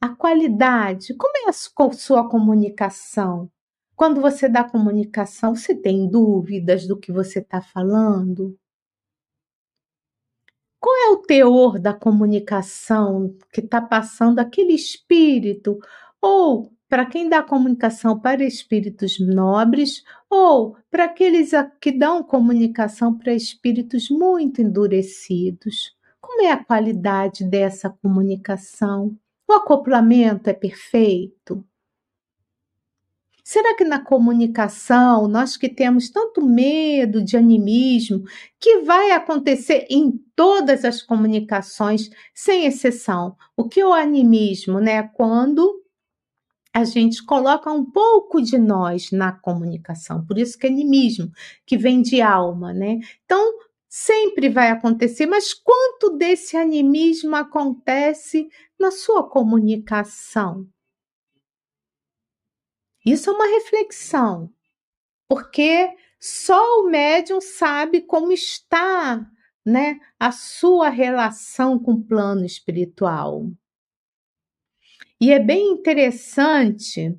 a 0.00 0.08
qualidade, 0.08 1.12
como 1.14 1.32
é 1.36 1.50
a 1.50 1.52
sua 1.52 2.28
comunicação? 2.28 3.50
Quando 3.96 4.20
você 4.20 4.48
dá 4.48 4.64
comunicação, 4.64 5.54
você 5.54 5.74
tem 5.74 6.08
dúvidas 6.08 6.86
do 6.86 6.96
que 6.98 7.10
você 7.12 7.40
está 7.40 7.60
falando? 7.60 8.56
Qual 10.78 10.96
é 10.96 11.10
o 11.10 11.22
teor 11.22 11.78
da 11.78 11.92
comunicação 11.92 13.36
que 13.52 13.60
está 13.60 13.82
passando 13.82 14.38
aquele 14.38 14.72
espírito? 14.72 15.78
Ou 16.22 16.72
para 16.90 17.06
quem 17.06 17.28
dá 17.28 17.40
comunicação 17.40 18.18
para 18.18 18.44
espíritos 18.44 19.20
nobres, 19.20 20.02
ou 20.28 20.76
para 20.90 21.04
aqueles 21.04 21.52
que 21.80 21.92
dão 21.92 22.20
comunicação 22.20 23.16
para 23.16 23.32
espíritos 23.32 24.10
muito 24.10 24.60
endurecidos? 24.60 25.96
Como 26.20 26.42
é 26.42 26.50
a 26.50 26.62
qualidade 26.62 27.44
dessa 27.44 27.88
comunicação? 27.88 29.16
O 29.48 29.52
acoplamento 29.52 30.50
é 30.50 30.52
perfeito? 30.52 31.64
Será 33.44 33.76
que 33.76 33.84
na 33.84 34.04
comunicação, 34.04 35.28
nós 35.28 35.56
que 35.56 35.68
temos 35.68 36.10
tanto 36.10 36.44
medo 36.44 37.22
de 37.22 37.36
animismo, 37.36 38.24
que 38.58 38.80
vai 38.80 39.12
acontecer 39.12 39.86
em 39.88 40.12
todas 40.34 40.84
as 40.84 41.02
comunicações, 41.02 42.10
sem 42.34 42.66
exceção? 42.66 43.36
O 43.56 43.68
que 43.68 43.80
é 43.80 43.86
o 43.86 43.92
animismo, 43.92 44.80
né? 44.80 45.04
Quando 45.04 45.79
a 46.74 46.84
gente 46.84 47.24
coloca 47.24 47.70
um 47.72 47.84
pouco 47.84 48.40
de 48.40 48.58
nós 48.58 49.10
na 49.10 49.32
comunicação, 49.32 50.24
por 50.24 50.38
isso 50.38 50.58
que 50.58 50.66
é 50.66 50.70
animismo, 50.70 51.30
que 51.66 51.76
vem 51.76 52.00
de 52.02 52.20
alma, 52.20 52.72
né? 52.72 52.98
Então, 53.24 53.58
sempre 53.88 54.48
vai 54.48 54.70
acontecer, 54.70 55.26
mas 55.26 55.52
quanto 55.52 56.16
desse 56.16 56.56
animismo 56.56 57.34
acontece 57.36 58.48
na 58.78 58.90
sua 58.90 59.28
comunicação? 59.28 60.66
Isso 63.04 63.30
é 63.30 63.32
uma 63.32 63.46
reflexão, 63.46 64.50
porque 65.28 65.96
Só 66.20 66.80
o 66.80 66.90
médium 66.90 67.40
sabe 67.40 68.02
como 68.02 68.32
está, 68.32 69.26
né, 69.66 69.98
a 70.18 70.32
sua 70.32 70.90
relação 70.90 71.78
com 71.78 71.92
o 71.94 72.04
plano 72.04 72.44
espiritual. 72.46 73.50
E 75.20 75.32
é 75.32 75.38
bem 75.38 75.72
interessante, 75.72 77.14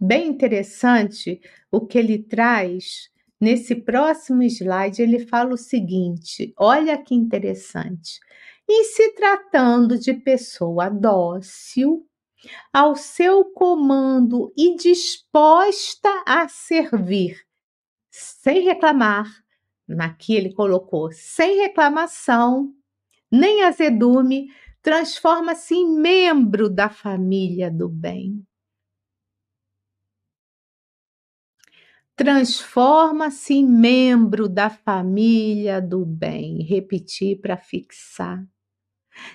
bem 0.00 0.28
interessante 0.28 1.40
o 1.70 1.84
que 1.84 1.98
ele 1.98 2.22
traz 2.22 3.10
nesse 3.40 3.74
próximo 3.74 4.44
slide. 4.44 5.02
Ele 5.02 5.26
fala 5.26 5.54
o 5.54 5.58
seguinte: 5.58 6.54
olha 6.56 7.02
que 7.02 7.14
interessante. 7.14 8.20
E 8.68 8.84
se 8.84 9.12
tratando 9.14 9.98
de 9.98 10.14
pessoa 10.14 10.88
dócil, 10.88 12.06
ao 12.72 12.94
seu 12.94 13.44
comando 13.44 14.52
e 14.56 14.76
disposta 14.76 16.08
a 16.24 16.46
servir, 16.46 17.36
sem 18.08 18.60
reclamar, 18.60 19.26
aqui 19.98 20.34
ele 20.34 20.54
colocou, 20.54 21.10
sem 21.10 21.56
reclamação, 21.62 22.72
nem 23.30 23.64
azedume, 23.64 24.48
transforma-se 24.82 25.74
em 25.74 25.88
membro 25.88 26.68
da 26.68 26.88
família 26.88 27.70
do 27.70 27.88
bem. 27.88 28.46
Transforma-se 32.16 33.54
em 33.54 33.66
membro 33.66 34.48
da 34.48 34.68
família 34.68 35.80
do 35.80 36.04
bem. 36.04 36.62
Repetir 36.62 37.40
para 37.40 37.56
fixar. 37.56 38.46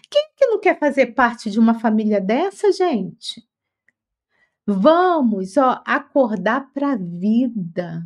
Quem 0.09 0.29
que 0.35 0.45
não 0.47 0.59
quer 0.59 0.79
fazer 0.79 1.07
parte 1.07 1.49
de 1.49 1.59
uma 1.59 1.79
família 1.79 2.21
dessa, 2.21 2.71
gente? 2.71 3.47
Vamos, 4.67 5.57
ó, 5.57 5.81
acordar 5.85 6.71
para 6.73 6.93
a 6.93 6.95
vida. 6.95 8.05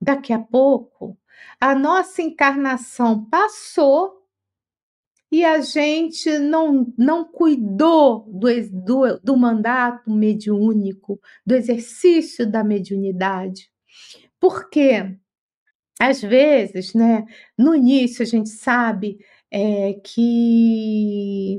Daqui 0.00 0.32
a 0.32 0.38
pouco, 0.38 1.18
a 1.60 1.74
nossa 1.74 2.22
encarnação 2.22 3.24
passou 3.28 4.15
e 5.30 5.44
a 5.44 5.60
gente 5.60 6.38
não, 6.38 6.92
não 6.96 7.24
cuidou 7.24 8.24
do, 8.32 8.48
do, 8.70 9.20
do 9.22 9.36
mandato 9.36 10.10
mediúnico, 10.10 11.20
do 11.44 11.54
exercício 11.54 12.48
da 12.50 12.62
mediunidade. 12.62 13.70
Porque, 14.40 15.16
às 16.00 16.22
vezes, 16.22 16.94
né, 16.94 17.24
no 17.58 17.74
início 17.74 18.22
a 18.22 18.26
gente 18.26 18.50
sabe 18.50 19.18
é, 19.50 19.94
que 19.94 21.58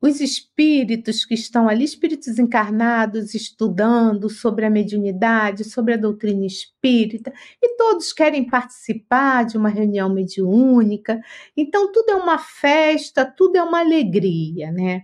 os 0.00 0.20
espíritos 0.20 1.24
que 1.24 1.34
estão 1.34 1.68
ali, 1.68 1.84
espíritos 1.84 2.38
encarnados, 2.38 3.34
estudando 3.34 4.30
sobre 4.30 4.64
a 4.64 4.70
mediunidade, 4.70 5.64
sobre 5.64 5.94
a 5.94 5.96
doutrina 5.96 6.46
espírita, 6.46 7.32
e 7.62 7.76
todos 7.76 8.12
querem 8.12 8.48
participar 8.48 9.44
de 9.44 9.56
uma 9.56 9.68
reunião 9.68 10.12
mediúnica. 10.12 11.20
Então, 11.56 11.90
tudo 11.92 12.10
é 12.10 12.14
uma 12.14 12.38
festa, 12.38 13.24
tudo 13.24 13.56
é 13.56 13.62
uma 13.62 13.80
alegria, 13.80 14.70
né? 14.70 15.02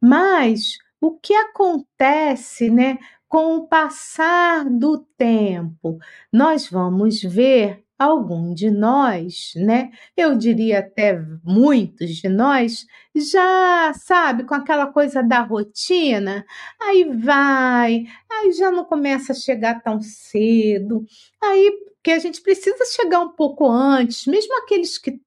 Mas 0.00 0.78
o 1.00 1.12
que 1.18 1.34
acontece, 1.34 2.70
né, 2.70 2.98
com 3.28 3.56
o 3.56 3.68
passar 3.68 4.68
do 4.68 4.98
tempo? 5.16 5.98
Nós 6.32 6.68
vamos 6.68 7.22
ver 7.22 7.84
algum 8.00 8.54
de 8.54 8.70
nós, 8.70 9.52
né? 9.56 9.90
Eu 10.16 10.34
diria 10.34 10.78
até 10.78 11.20
muitos 11.44 12.16
de 12.16 12.30
nós, 12.30 12.86
já 13.14 13.92
sabe, 13.94 14.44
com 14.44 14.54
aquela 14.54 14.86
coisa 14.86 15.22
da 15.22 15.42
rotina, 15.42 16.42
aí 16.80 17.04
vai, 17.04 18.04
aí 18.32 18.52
já 18.52 18.70
não 18.70 18.86
começa 18.86 19.32
a 19.32 19.36
chegar 19.36 19.82
tão 19.82 20.00
cedo, 20.00 21.04
aí 21.42 21.70
que 22.02 22.10
a 22.10 22.18
gente 22.18 22.40
precisa 22.40 22.82
chegar 22.86 23.20
um 23.20 23.32
pouco 23.32 23.68
antes, 23.68 24.26
mesmo 24.26 24.56
aqueles 24.62 24.96
que 24.96 25.20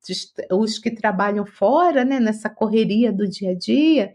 os 0.52 0.80
que 0.80 0.90
trabalham 0.90 1.46
fora, 1.46 2.04
né, 2.04 2.20
nessa 2.20 2.50
correria 2.50 3.12
do 3.12 3.30
dia 3.30 3.52
a 3.52 3.56
dia, 3.56 4.14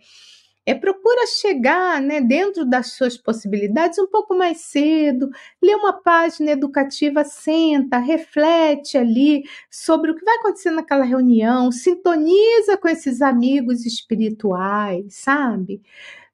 é 0.69 0.75
procura 0.75 1.27
chegar 1.27 1.99
né, 2.03 2.21
dentro 2.21 2.67
das 2.67 2.93
suas 2.93 3.17
possibilidades 3.17 3.99
um 3.99 4.07
pouco 4.07 4.37
mais 4.37 4.59
cedo, 4.59 5.31
lê 5.63 5.75
uma 5.75 5.95
página 5.95 6.51
educativa, 6.51 7.25
senta, 7.25 7.97
reflete 7.97 8.99
ali 8.99 9.45
sobre 9.71 10.11
o 10.11 10.15
que 10.15 10.23
vai 10.23 10.37
acontecer 10.37 10.71
naquela 10.71 11.05
reunião, 11.05 11.73
sintoniza 11.73 12.77
com 12.77 12.87
esses 12.87 13.23
amigos 13.23 13.87
espirituais, 13.87 15.15
sabe? 15.15 15.81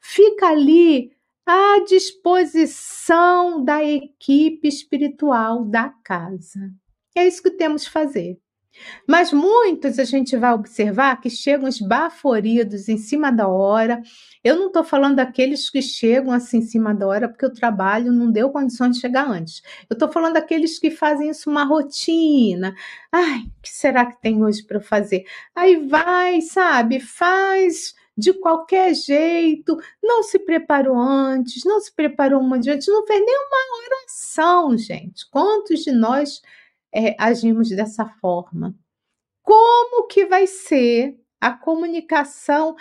Fica 0.00 0.48
ali 0.48 1.12
à 1.46 1.84
disposição 1.86 3.64
da 3.64 3.84
equipe 3.84 4.66
espiritual 4.66 5.64
da 5.64 5.90
casa. 6.02 6.72
É 7.16 7.24
isso 7.24 7.40
que 7.40 7.50
temos 7.52 7.84
que 7.84 7.90
fazer. 7.92 8.36
Mas 9.06 9.32
muitos 9.32 9.98
a 9.98 10.04
gente 10.04 10.36
vai 10.36 10.52
observar 10.52 11.20
que 11.20 11.30
chegam 11.30 11.68
esbaforidos 11.68 12.88
em 12.88 12.98
cima 12.98 13.30
da 13.30 13.48
hora. 13.48 14.02
Eu 14.42 14.56
não 14.56 14.66
estou 14.68 14.84
falando 14.84 15.16
daqueles 15.16 15.70
que 15.70 15.80
chegam 15.82 16.32
assim 16.32 16.58
em 16.58 16.62
cima 16.62 16.94
da 16.94 17.06
hora 17.06 17.28
porque 17.28 17.46
o 17.46 17.52
trabalho 17.52 18.12
não 18.12 18.30
deu 18.30 18.50
condições 18.50 18.96
de 18.96 19.00
chegar 19.00 19.28
antes. 19.28 19.62
Eu 19.88 19.94
estou 19.94 20.10
falando 20.10 20.34
daqueles 20.34 20.78
que 20.78 20.90
fazem 20.90 21.30
isso 21.30 21.50
uma 21.50 21.64
rotina. 21.64 22.74
Ai, 23.12 23.42
que 23.62 23.70
será 23.70 24.06
que 24.06 24.20
tem 24.20 24.42
hoje 24.42 24.62
para 24.62 24.80
fazer? 24.80 25.24
Aí 25.54 25.86
vai, 25.86 26.40
sabe, 26.40 27.00
faz 27.00 27.94
de 28.16 28.32
qualquer 28.32 28.94
jeito, 28.94 29.76
não 30.02 30.22
se 30.22 30.38
preparou 30.38 30.96
antes, 30.96 31.64
não 31.64 31.80
se 31.80 31.92
preparou 31.92 32.40
uma 32.40 32.58
diante, 32.58 32.90
não 32.90 33.04
fez 33.06 33.20
nenhuma 33.20 33.56
oração, 33.88 34.78
gente. 34.78 35.28
Quantos 35.30 35.80
de 35.80 35.90
nós 35.90 36.40
é, 36.94 37.16
agimos 37.18 37.68
dessa 37.70 38.06
forma. 38.06 38.74
Como 39.42 40.06
que 40.06 40.24
vai 40.26 40.46
ser 40.46 41.18
a 41.40 41.52
comunicação 41.52 42.76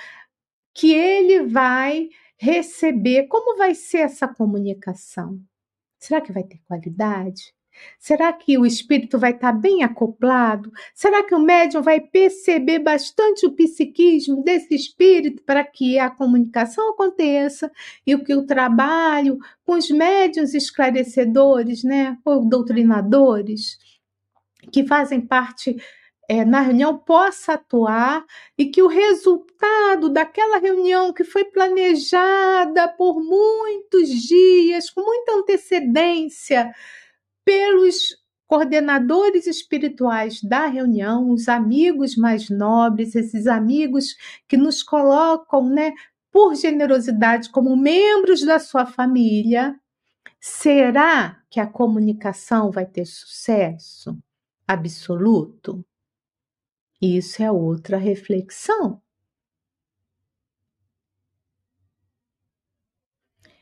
que 0.74 0.94
ele 0.94 1.44
vai 1.44 2.10
receber? 2.38 3.28
Como 3.28 3.58
vai 3.58 3.76
ser 3.76 4.00
essa 4.00 4.28
comunicação? 4.28 5.40
Será 6.00 6.22
que 6.22 6.32
vai 6.32 6.44
ter 6.44 6.60
qualidade? 6.68 7.54
Será 8.00 8.32
que 8.32 8.58
o 8.58 8.66
espírito 8.66 9.18
vai 9.18 9.32
estar 9.32 9.52
bem 9.52 9.84
acoplado? 9.84 10.72
Será 10.94 11.24
que 11.24 11.34
o 11.34 11.40
médium 11.40 11.82
vai 11.82 12.00
perceber 12.00 12.80
bastante 12.80 13.46
o 13.46 13.54
psiquismo 13.54 14.44
desse 14.44 14.76
espírito 14.76 15.42
para 15.44 15.64
que 15.64 15.98
a 15.98 16.10
comunicação 16.10 16.92
aconteça 16.92 17.72
e 18.06 18.14
o 18.14 18.24
que 18.24 18.36
o 18.36 18.46
trabalho 18.46 19.38
com 19.66 19.74
os 19.74 19.90
médiums 19.90 20.54
esclarecedores, 20.54 21.84
né, 21.84 22.18
ou 22.24 22.48
doutrinadores, 22.48 23.78
que 24.72 24.86
fazem 24.86 25.22
parte 25.22 25.76
é, 26.28 26.46
na 26.46 26.62
reunião 26.62 26.98
possa 26.98 27.54
atuar 27.54 28.26
e 28.58 28.66
que 28.66 28.82
o 28.82 28.88
resultado 28.88 30.10
daquela 30.10 30.58
reunião 30.58 31.14
que 31.14 31.24
foi 31.24 31.46
planejada 31.46 32.88
por 32.88 33.22
muitos 33.22 34.10
dias, 34.10 34.90
com 34.90 35.02
muita 35.02 35.34
antecedência, 35.34 36.74
pelos 37.46 38.18
coordenadores 38.48 39.48
espirituais 39.48 40.42
da 40.42 40.68
reunião, 40.68 41.32
os 41.32 41.50
amigos 41.50 42.16
mais 42.16 42.50
nobres, 42.50 43.16
esses 43.16 43.48
amigos 43.48 44.16
que 44.48 44.56
nos 44.56 44.84
colocam, 44.84 45.68
né, 45.68 45.94
por 46.32 46.56
generosidade 46.56 47.50
como 47.50 47.76
membros 47.76 48.44
da 48.44 48.60
sua 48.60 48.86
família, 48.86 49.76
será 50.40 51.40
que 51.50 51.60
a 51.60 51.68
comunicação 51.68 52.72
vai 52.72 52.86
ter 52.86 53.06
sucesso? 53.06 54.18
Absoluto? 54.68 55.86
Isso 57.02 57.44
é 57.44 57.52
outra 57.52 57.98
reflexão. 57.98 59.02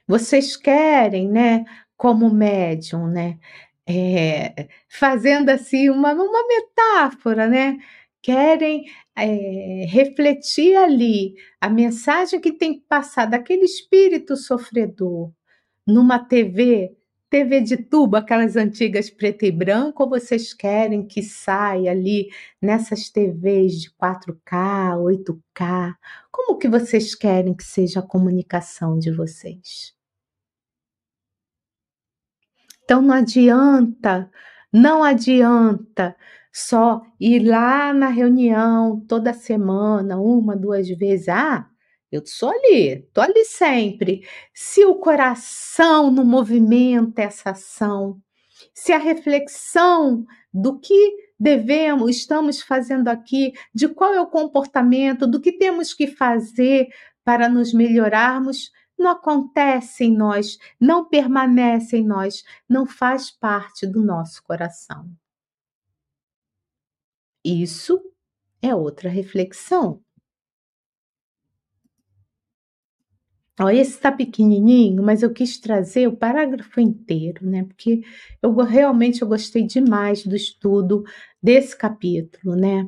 Vocês 0.07 0.57
querem, 0.57 1.29
né, 1.29 1.63
como 1.95 2.29
médium, 2.33 3.07
né, 3.07 3.39
é, 3.87 4.67
fazendo 4.89 5.49
assim 5.49 5.89
uma, 5.89 6.13
uma 6.13 6.47
metáfora, 6.47 7.47
né, 7.47 7.77
querem 8.21 8.85
é, 9.15 9.85
refletir 9.87 10.75
ali 10.75 11.33
a 11.59 11.69
mensagem 11.69 12.39
que 12.39 12.51
tem 12.51 12.75
que 12.79 12.85
passar 12.87 13.25
daquele 13.25 13.63
espírito 13.65 14.35
sofredor 14.35 15.31
numa 15.87 16.19
TV 16.19 16.95
TV 17.31 17.61
de 17.61 17.77
tubo, 17.77 18.17
aquelas 18.17 18.57
antigas 18.57 19.09
preto 19.09 19.45
e 19.45 19.51
branco, 19.51 20.03
ou 20.03 20.09
vocês 20.09 20.53
querem 20.53 21.07
que 21.07 21.23
saia 21.23 21.91
ali 21.91 22.29
nessas 22.61 23.09
TVs 23.09 23.81
de 23.81 23.89
4K, 23.91 24.97
8K? 24.97 25.95
Como 26.29 26.57
que 26.57 26.67
vocês 26.67 27.15
querem 27.15 27.53
que 27.53 27.63
seja 27.63 28.01
a 28.01 28.03
comunicação 28.03 28.99
de 28.99 29.11
vocês? 29.11 29.95
Então 32.83 33.01
não 33.01 33.15
adianta, 33.15 34.29
não 34.73 35.01
adianta 35.01 36.17
só 36.51 37.01
ir 37.17 37.47
lá 37.47 37.93
na 37.93 38.09
reunião 38.09 38.99
toda 39.07 39.33
semana, 39.33 40.19
uma, 40.19 40.53
duas 40.53 40.89
vezes. 40.89 41.29
Ah, 41.29 41.70
eu 42.11 42.21
sou 42.25 42.49
ali, 42.49 43.03
tô 43.13 43.21
ali 43.21 43.45
sempre. 43.45 44.27
Se 44.53 44.83
o 44.85 44.95
coração 44.95 46.11
não 46.11 46.25
movimenta 46.25 47.21
essa 47.21 47.51
ação, 47.51 48.21
se 48.73 48.91
a 48.91 48.97
reflexão 48.97 50.25
do 50.53 50.79
que 50.79 51.31
devemos, 51.39 52.17
estamos 52.17 52.61
fazendo 52.61 53.07
aqui, 53.07 53.53
de 53.73 53.87
qual 53.87 54.13
é 54.13 54.19
o 54.21 54.27
comportamento, 54.27 55.25
do 55.25 55.39
que 55.39 55.53
temos 55.53 55.93
que 55.93 56.07
fazer 56.07 56.89
para 57.23 57.47
nos 57.47 57.73
melhorarmos, 57.73 58.71
não 58.97 59.09
acontece 59.09 60.03
em 60.03 60.15
nós, 60.15 60.57
não 60.79 61.05
permanece 61.05 61.97
em 61.97 62.05
nós, 62.05 62.43
não 62.69 62.85
faz 62.85 63.31
parte 63.31 63.87
do 63.87 64.03
nosso 64.03 64.43
coração. 64.43 65.09
Isso 67.43 67.99
é 68.61 68.75
outra 68.75 69.09
reflexão. 69.09 70.03
Ó, 73.61 73.69
esse 73.69 73.91
está 73.91 74.11
pequenininho, 74.11 75.03
mas 75.03 75.21
eu 75.21 75.31
quis 75.31 75.59
trazer 75.59 76.07
o 76.07 76.17
parágrafo 76.17 76.79
inteiro, 76.79 77.45
né? 77.45 77.63
Porque 77.63 78.01
eu 78.41 78.51
realmente 78.55 79.21
eu 79.21 79.27
gostei 79.27 79.63
demais 79.63 80.25
do 80.25 80.35
estudo 80.35 81.03
desse 81.41 81.77
capítulo, 81.77 82.55
né? 82.55 82.87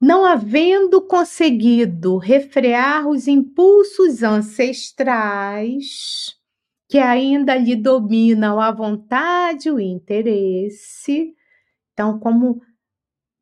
Não 0.00 0.24
havendo 0.24 1.02
conseguido 1.02 2.18
refrear 2.18 3.08
os 3.08 3.26
impulsos 3.26 4.22
ancestrais 4.22 6.36
que 6.88 6.98
ainda 6.98 7.56
lhe 7.56 7.74
dominam 7.74 8.60
a 8.60 8.70
vontade 8.70 9.68
e 9.68 9.72
o 9.72 9.80
interesse. 9.80 11.34
Então, 11.92 12.20
como 12.20 12.60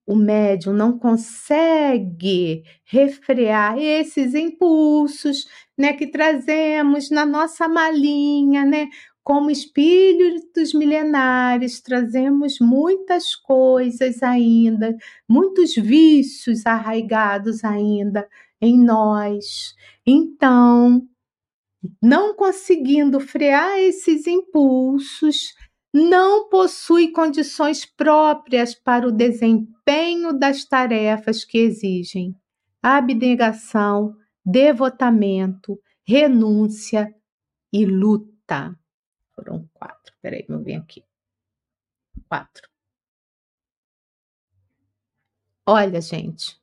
o 0.07 0.17
médium 0.17 0.73
não 0.73 0.99
consegue 0.99 2.63
refrear 2.85 3.79
esses 3.79 4.35
impulsos, 4.35 5.47
né, 5.79 5.93
que 5.93 6.07
trazemos 6.07 7.11
na 7.11 7.25
nossa 7.25 7.69
malinha, 7.69 8.65
né, 8.65 8.89
como 9.25 9.51
espíritos 9.51 10.75
milenares, 10.75 11.81
trazemos 11.81 12.59
muitas 12.61 13.37
coisas 13.37 14.23
ainda, 14.23 14.97
muitos 15.29 15.75
vícios 15.75 16.67
arraigados 16.67 17.65
ainda 17.65 18.29
em 18.61 18.79
nós. 18.79 19.75
Então, 20.07 21.03
não 22.03 22.35
conseguindo 22.35 23.21
frear 23.21 23.79
esses 23.81 24.27
impulsos, 24.27 25.55
não 25.93 26.49
possui 26.49 27.13
condições 27.13 27.85
próprias 27.85 28.75
para 28.75 29.07
o 29.07 29.13
desempenho 29.13 30.33
das 30.33 30.65
tarefas 30.65 31.45
que 31.45 31.59
exigem 31.59 32.35
abnegação, 32.83 34.17
devotamento, 34.45 35.79
renúncia 36.05 37.15
e 37.73 37.85
luta. 37.85 38.77
Foram 39.35 39.69
quatro. 39.73 40.15
Peraí, 40.21 40.45
vamos 40.49 40.65
ver 40.65 40.75
aqui. 40.75 41.05
Quatro. 42.29 42.69
Olha, 45.65 46.01
gente, 46.01 46.61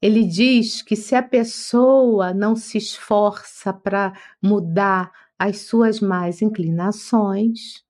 ele 0.00 0.26
diz 0.26 0.82
que 0.82 0.94
se 0.94 1.14
a 1.14 1.22
pessoa 1.22 2.34
não 2.34 2.54
se 2.54 2.76
esforça 2.76 3.72
para 3.72 4.12
mudar 4.42 5.10
as 5.38 5.60
suas 5.60 6.00
más 6.00 6.42
inclinações, 6.42 7.82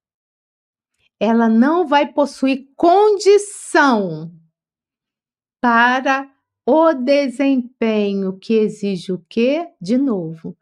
ela 1.25 1.49
não 1.49 1.87
vai 1.87 2.13
possuir 2.13 2.67
condição 2.75 4.35
para 5.61 6.29
o 6.67 6.93
desempenho 6.93 8.37
que 8.41 8.55
exige 8.55 9.13
o 9.13 9.25
quê? 9.29 9.73
De 9.81 9.97
novo, 9.97 10.59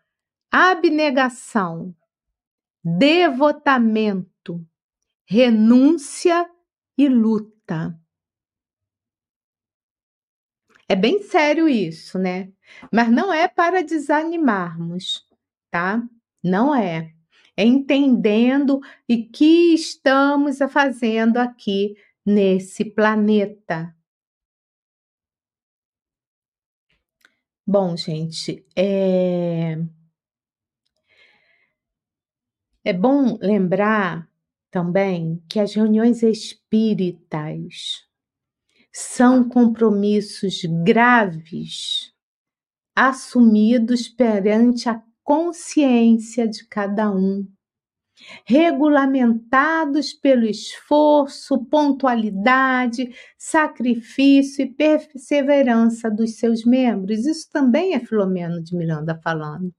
abnegação, 0.52 1.96
devotamento, 2.84 4.62
renúncia 5.24 6.46
e 6.98 7.08
luta. 7.08 7.98
É 10.86 10.94
bem 10.94 11.22
sério 11.22 11.70
isso, 11.70 12.18
né? 12.18 12.52
Mas 12.92 13.10
não 13.10 13.32
é 13.32 13.48
para 13.48 13.82
desanimarmos, 13.82 15.26
tá? 15.70 16.06
Não 16.44 16.74
é 16.74 17.14
entendendo 17.62 18.80
e 19.08 19.24
que 19.24 19.74
estamos 19.74 20.58
fazendo 20.70 21.38
aqui 21.38 21.94
nesse 22.24 22.84
planeta. 22.84 23.94
Bom, 27.66 27.96
gente, 27.96 28.66
é... 28.74 29.76
é 32.84 32.92
bom 32.92 33.38
lembrar 33.40 34.28
também 34.70 35.42
que 35.48 35.60
as 35.60 35.74
reuniões 35.74 36.22
espíritas 36.22 38.08
são 38.92 39.48
compromissos 39.48 40.62
graves 40.84 42.12
assumidos 42.94 44.08
perante 44.08 44.88
a 44.88 45.02
consciência 45.30 46.48
de 46.48 46.66
cada 46.66 47.08
um, 47.08 47.46
regulamentados 48.44 50.12
pelo 50.12 50.44
esforço, 50.44 51.64
pontualidade, 51.66 53.14
sacrifício 53.38 54.64
e 54.64 54.74
perseverança 54.74 56.10
dos 56.10 56.36
seus 56.36 56.64
membros. 56.64 57.26
Isso 57.26 57.48
também 57.48 57.94
é 57.94 58.00
Filomeno 58.00 58.60
de 58.60 58.74
Miranda 58.76 59.20
falando. 59.22 59.72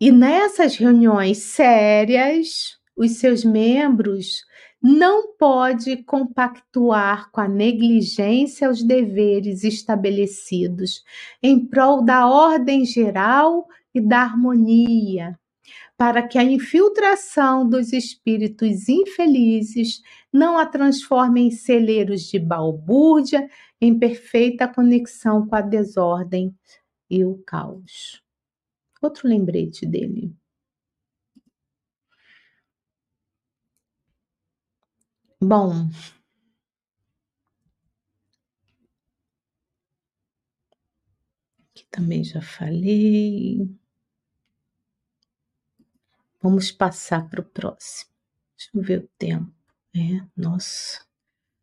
E 0.00 0.12
nessas 0.12 0.76
reuniões 0.76 1.38
sérias, 1.38 2.75
os 2.96 3.18
seus 3.18 3.44
membros 3.44 4.44
não 4.82 5.34
pode 5.36 6.02
compactuar 6.04 7.30
com 7.30 7.40
a 7.40 7.48
negligência 7.48 8.68
aos 8.68 8.82
deveres 8.82 9.64
estabelecidos 9.64 11.02
em 11.42 11.66
prol 11.66 12.04
da 12.04 12.28
ordem 12.28 12.84
geral 12.84 13.66
e 13.94 14.00
da 14.00 14.22
harmonia, 14.22 15.38
para 15.96 16.26
que 16.26 16.38
a 16.38 16.44
infiltração 16.44 17.68
dos 17.68 17.92
espíritos 17.92 18.88
infelizes 18.88 20.00
não 20.32 20.58
a 20.58 20.66
transforme 20.66 21.40
em 21.40 21.50
celeiros 21.50 22.22
de 22.22 22.38
balbúrdia, 22.38 23.48
em 23.80 23.98
perfeita 23.98 24.68
conexão 24.68 25.46
com 25.46 25.56
a 25.56 25.60
desordem 25.60 26.54
e 27.10 27.24
o 27.24 27.42
caos. 27.46 28.22
Outro 29.02 29.28
lembrete 29.28 29.86
dele. 29.86 30.34
Bom, 35.48 35.90
aqui 41.70 41.86
também 41.90 42.24
já 42.24 42.40
falei. 42.42 43.68
Vamos 46.42 46.70
passar 46.72 47.28
para 47.28 47.42
o 47.42 47.44
próximo. 47.44 48.10
Deixa 48.56 48.70
eu 48.74 48.82
ver 48.82 49.00
o 49.00 49.08
tempo. 49.18 49.52
É, 49.94 50.24
nossa, 50.36 51.02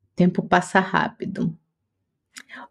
o 0.03 0.15
tempo 0.15 0.43
passa 0.47 0.79
rápido. 0.79 1.57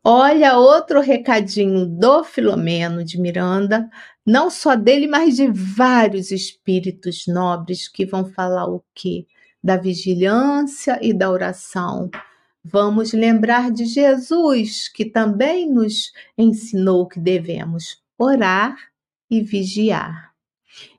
Olha 0.04 0.56
outro 0.56 1.00
recadinho 1.00 1.86
do 1.86 2.22
Filomeno 2.24 3.04
de 3.04 3.20
Miranda, 3.20 3.88
não 4.26 4.50
só 4.50 4.74
dele, 4.76 5.06
mas 5.06 5.36
de 5.36 5.48
vários 5.48 6.30
espíritos 6.30 7.24
nobres 7.26 7.88
que 7.88 8.06
vão 8.06 8.24
falar 8.24 8.66
o 8.66 8.82
quê? 8.94 9.26
Da 9.62 9.76
vigilância 9.76 10.98
e 11.00 11.12
da 11.12 11.30
oração. 11.30 12.10
Vamos 12.64 13.12
lembrar 13.12 13.70
de 13.70 13.84
Jesus, 13.84 14.88
que 14.88 15.04
também 15.04 15.68
nos 15.68 16.12
ensinou 16.38 17.06
que 17.06 17.18
devemos 17.18 18.02
orar 18.18 18.76
e 19.30 19.40
vigiar. 19.40 20.32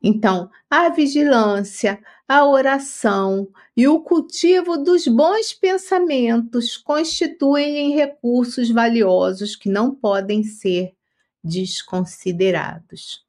Então, 0.02 0.50
a 0.70 0.90
vigilância, 0.90 2.00
a 2.28 2.46
oração 2.46 3.48
e 3.76 3.88
o 3.88 4.02
cultivo 4.02 4.78
dos 4.78 5.08
bons 5.08 5.54
pensamentos 5.54 6.78
constituem 6.78 7.94
recursos 7.94 8.70
valiosos 8.70 9.56
que 9.56 9.70
não 9.70 9.96
podem 9.96 10.44
ser 10.44 10.94
desconsiderados. 11.44 13.26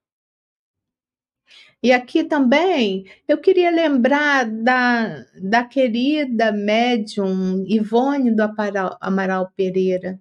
E 1.85 1.93
aqui 1.93 2.25
também 2.25 3.05
eu 3.29 3.37
queria 3.37 3.71
lembrar 3.71 4.51
da, 4.51 5.23
da 5.39 5.63
querida 5.63 6.51
médium 6.51 7.63
Ivone 7.67 8.35
do 8.35 8.43
Amaral 9.03 9.53
Pereira, 9.55 10.19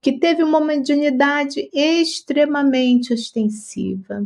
que 0.00 0.20
teve 0.20 0.44
uma 0.44 0.60
mediunidade 0.60 1.68
extremamente 1.74 3.12
ostensiva 3.12 4.24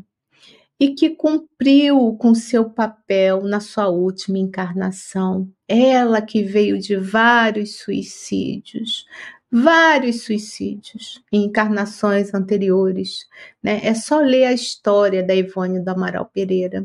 e 0.78 0.90
que 0.90 1.08
cumpriu 1.08 2.18
com 2.18 2.34
seu 2.34 2.68
papel 2.68 3.44
na 3.44 3.60
sua 3.60 3.88
última 3.88 4.36
encarnação. 4.38 5.50
Ela 5.66 6.20
que 6.20 6.42
veio 6.42 6.78
de 6.78 6.96
vários 6.96 7.78
suicídios, 7.78 9.06
vários 9.56 10.22
suicídios 10.22 11.22
em 11.30 11.44
encarnações 11.44 12.34
anteriores. 12.34 13.28
Né? 13.62 13.80
É 13.84 13.94
só 13.94 14.18
ler 14.18 14.46
a 14.46 14.52
história 14.52 15.22
da 15.22 15.32
Ivone 15.32 15.78
do 15.78 15.88
Amaral 15.90 16.26
Pereira. 16.26 16.84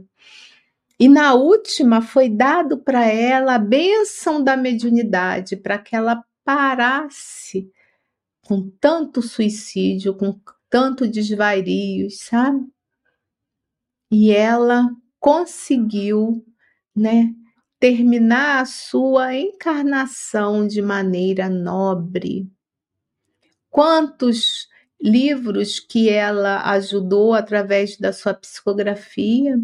E 0.99 1.09
na 1.09 1.33
última 1.33 1.99
foi 1.99 2.29
dado 2.29 2.77
para 2.77 3.07
ela 3.07 3.55
a 3.55 3.59
bênção 3.59 4.43
da 4.43 4.55
mediunidade, 4.55 5.55
para 5.55 5.79
que 5.79 5.95
ela 5.95 6.23
parasse 6.45 7.71
com 8.45 8.69
tanto 8.79 9.19
suicídio, 9.23 10.13
com 10.13 10.39
tanto 10.69 11.07
desvario, 11.07 12.07
sabe? 12.11 12.67
E 14.11 14.31
ela 14.31 14.89
conseguiu, 15.19 16.45
né, 16.95 17.33
terminar 17.79 18.61
a 18.61 18.65
sua 18.65 19.35
encarnação 19.35 20.67
de 20.67 20.81
maneira 20.83 21.49
nobre. 21.49 22.47
Quantos 23.69 24.67
livros 25.01 25.79
que 25.79 26.09
ela 26.09 26.69
ajudou 26.71 27.33
através 27.33 27.97
da 27.97 28.11
sua 28.11 28.33
psicografia? 28.33 29.59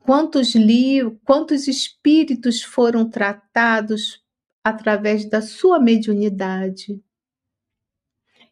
Quantos 0.00 0.54
livros, 0.54 1.18
quantos 1.24 1.68
espíritos 1.68 2.62
foram 2.62 3.08
tratados 3.08 4.24
através 4.64 5.28
da 5.28 5.40
sua 5.40 5.78
mediunidade? 5.78 7.02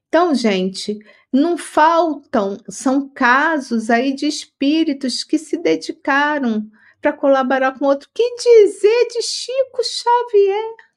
Então, 0.08 0.34
gente, 0.34 0.98
não 1.32 1.58
faltam, 1.58 2.58
são 2.68 3.08
casos 3.08 3.90
aí 3.90 4.14
de 4.14 4.26
espíritos 4.26 5.22
que 5.22 5.38
se 5.38 5.58
dedicaram 5.58 6.70
para 7.00 7.12
colaborar 7.12 7.78
com 7.78 7.86
outro. 7.86 8.08
Que 8.14 8.36
dizer 8.36 9.08
de 9.08 9.22
Chico 9.22 9.82
Xavier? 9.82 10.87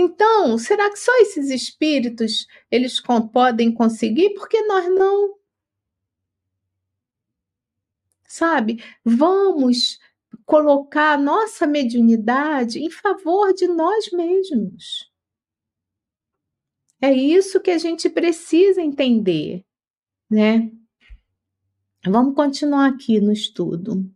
Então, 0.00 0.56
será 0.56 0.90
que 0.90 0.98
só 0.98 1.14
esses 1.20 1.50
espíritos 1.50 2.46
eles 2.70 2.98
podem 3.32 3.72
conseguir? 3.72 4.30
Porque 4.30 4.62
nós 4.62 4.88
não. 4.88 5.38
Sabe? 8.26 8.82
Vamos 9.04 9.98
colocar 10.46 11.12
a 11.12 11.18
nossa 11.18 11.66
mediunidade 11.66 12.78
em 12.78 12.90
favor 12.90 13.52
de 13.52 13.68
nós 13.68 14.10
mesmos. 14.10 15.12
É 17.02 17.12
isso 17.12 17.60
que 17.60 17.70
a 17.70 17.78
gente 17.78 18.08
precisa 18.08 18.80
entender, 18.80 19.66
né? 20.30 20.72
Vamos 22.06 22.34
continuar 22.34 22.88
aqui 22.88 23.20
no 23.20 23.32
estudo. 23.32 24.10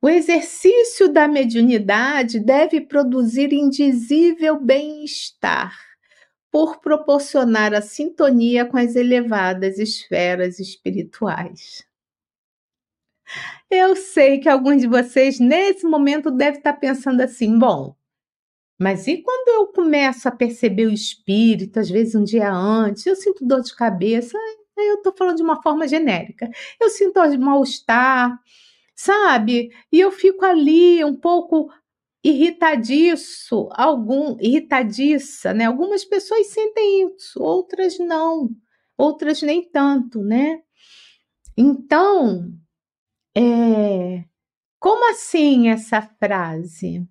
O 0.00 0.08
exercício 0.08 1.12
da 1.12 1.26
mediunidade 1.26 2.38
deve 2.38 2.80
produzir 2.80 3.52
indizível 3.52 4.60
bem-estar, 4.60 5.76
por 6.50 6.80
proporcionar 6.80 7.74
a 7.74 7.82
sintonia 7.82 8.64
com 8.64 8.76
as 8.76 8.96
elevadas 8.96 9.78
esferas 9.78 10.58
espirituais. 10.58 11.84
Eu 13.70 13.96
sei 13.96 14.38
que 14.38 14.48
alguns 14.48 14.80
de 14.80 14.86
vocês 14.86 15.40
nesse 15.40 15.84
momento 15.84 16.30
devem 16.30 16.58
estar 16.58 16.74
pensando 16.74 17.20
assim: 17.20 17.58
bom, 17.58 17.96
mas 18.78 19.06
e 19.06 19.22
quando 19.22 19.48
eu 19.48 19.66
começo 19.68 20.28
a 20.28 20.32
perceber 20.32 20.86
o 20.86 20.92
espírito, 20.92 21.80
às 21.80 21.90
vezes 21.90 22.14
um 22.14 22.24
dia 22.24 22.50
antes, 22.50 23.06
eu 23.06 23.16
sinto 23.16 23.44
dor 23.44 23.62
de 23.62 23.74
cabeça, 23.74 24.38
eu 24.76 24.96
estou 24.96 25.14
falando 25.16 25.36
de 25.36 25.42
uma 25.42 25.62
forma 25.62 25.88
genérica. 25.88 26.48
Eu 26.80 26.90
sinto 26.90 27.18
mal-estar, 27.38 28.38
sabe? 28.96 29.70
E 29.92 30.00
eu 30.00 30.10
fico 30.10 30.44
ali 30.44 31.04
um 31.04 31.14
pouco 31.14 31.70
irritadiço, 32.24 33.68
algum 33.72 34.36
irritadiça, 34.40 35.54
né? 35.54 35.66
Algumas 35.66 36.04
pessoas 36.04 36.48
sentem 36.48 37.14
isso, 37.14 37.40
outras 37.42 37.98
não, 37.98 38.50
outras 38.98 39.42
nem 39.42 39.68
tanto, 39.70 40.20
né? 40.22 40.60
Então, 41.56 42.52
é, 43.36 44.24
como 44.80 45.10
assim 45.10 45.68
essa 45.68 46.02
frase? 46.02 47.06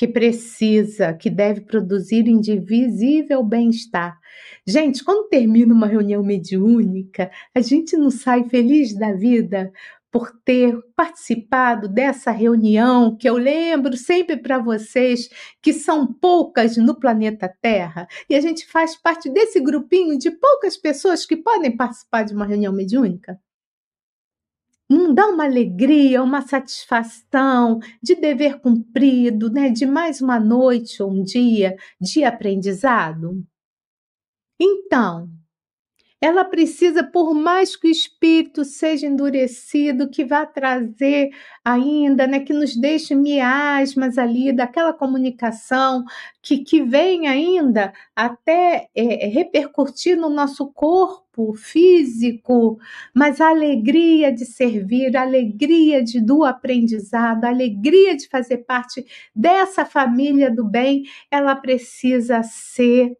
que 0.00 0.08
precisa, 0.08 1.12
que 1.12 1.28
deve 1.28 1.60
produzir 1.60 2.26
indivisível 2.26 3.44
bem-estar. 3.44 4.18
Gente, 4.66 5.04
quando 5.04 5.28
termina 5.28 5.74
uma 5.74 5.86
reunião 5.86 6.22
mediúnica, 6.22 7.30
a 7.54 7.60
gente 7.60 7.98
não 7.98 8.10
sai 8.10 8.44
feliz 8.44 8.94
da 8.96 9.12
vida 9.12 9.70
por 10.10 10.32
ter 10.44 10.76
participado 10.96 11.88
dessa 11.88 12.30
reunião, 12.30 13.16
que 13.16 13.28
eu 13.28 13.36
lembro 13.36 13.96
sempre 13.96 14.36
para 14.36 14.58
vocês 14.58 15.28
que 15.62 15.72
são 15.72 16.06
poucas 16.06 16.76
no 16.76 16.98
planeta 16.98 17.52
Terra, 17.60 18.06
e 18.28 18.34
a 18.34 18.40
gente 18.40 18.66
faz 18.66 18.96
parte 18.96 19.30
desse 19.30 19.60
grupinho 19.60 20.18
de 20.18 20.30
poucas 20.30 20.76
pessoas 20.76 21.24
que 21.24 21.36
podem 21.36 21.76
participar 21.76 22.24
de 22.24 22.34
uma 22.34 22.46
reunião 22.46 22.72
mediúnica 22.72 23.38
não 24.90 25.14
dá 25.14 25.28
uma 25.28 25.44
alegria, 25.44 26.20
uma 26.20 26.42
satisfação 26.42 27.78
de 28.02 28.16
dever 28.16 28.58
cumprido, 28.60 29.48
né? 29.48 29.70
de 29.70 29.86
mais 29.86 30.20
uma 30.20 30.40
noite 30.40 31.00
ou 31.00 31.12
um 31.12 31.22
dia 31.22 31.76
de 32.00 32.24
aprendizado? 32.24 33.40
Então, 34.58 35.30
ela 36.20 36.44
precisa, 36.44 37.02
por 37.02 37.34
mais 37.34 37.76
que 37.76 37.88
o 37.88 37.90
espírito 37.90 38.62
seja 38.64 39.06
endurecido, 39.06 40.10
que 40.10 40.22
vá 40.24 40.44
trazer 40.44 41.30
ainda, 41.64 42.26
né, 42.26 42.40
que 42.40 42.52
nos 42.52 42.76
deixe 42.76 43.14
miasmas 43.14 44.18
ali 44.18 44.52
daquela 44.52 44.92
comunicação 44.92 46.04
que, 46.42 46.58
que 46.58 46.82
vem 46.82 47.26
ainda 47.26 47.92
até 48.14 48.88
é, 48.94 49.26
repercutir 49.28 50.16
no 50.16 50.28
nosso 50.28 50.70
corpo 50.72 51.54
físico, 51.54 52.78
mas 53.14 53.40
a 53.40 53.48
alegria 53.48 54.30
de 54.32 54.44
servir, 54.44 55.16
a 55.16 55.22
alegria 55.22 56.02
de, 56.04 56.20
do 56.20 56.44
aprendizado, 56.44 57.44
a 57.44 57.48
alegria 57.48 58.14
de 58.14 58.28
fazer 58.28 58.58
parte 58.58 59.06
dessa 59.34 59.86
família 59.86 60.50
do 60.50 60.64
bem, 60.64 61.04
ela 61.30 61.54
precisa 61.56 62.42
ser 62.42 63.16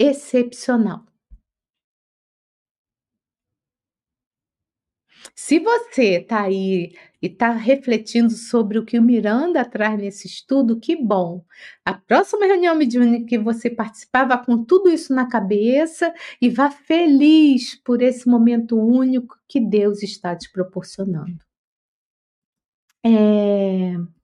excepcional. 0.00 1.04
Se 5.34 5.58
você 5.58 6.20
está 6.20 6.42
aí 6.42 6.92
e 7.20 7.26
está 7.26 7.50
refletindo 7.52 8.30
sobre 8.30 8.78
o 8.78 8.84
que 8.84 8.98
o 8.98 9.02
Miranda 9.02 9.64
traz 9.64 9.98
nesse 9.98 10.26
estudo, 10.26 10.80
que 10.80 10.96
bom! 10.96 11.44
A 11.84 11.92
próxima 11.92 12.46
reunião 12.46 12.74
mediúnica 12.74 13.26
que 13.26 13.38
você 13.38 13.68
participar, 13.68 14.24
vá 14.24 14.38
com 14.38 14.64
tudo 14.64 14.88
isso 14.88 15.14
na 15.14 15.28
cabeça 15.28 16.12
e 16.40 16.48
vá 16.48 16.70
feliz 16.70 17.74
por 17.84 18.00
esse 18.00 18.28
momento 18.28 18.78
único 18.78 19.38
que 19.46 19.60
Deus 19.60 20.02
está 20.02 20.34
te 20.34 20.50
proporcionando. 20.50 21.38
É... 23.04 24.19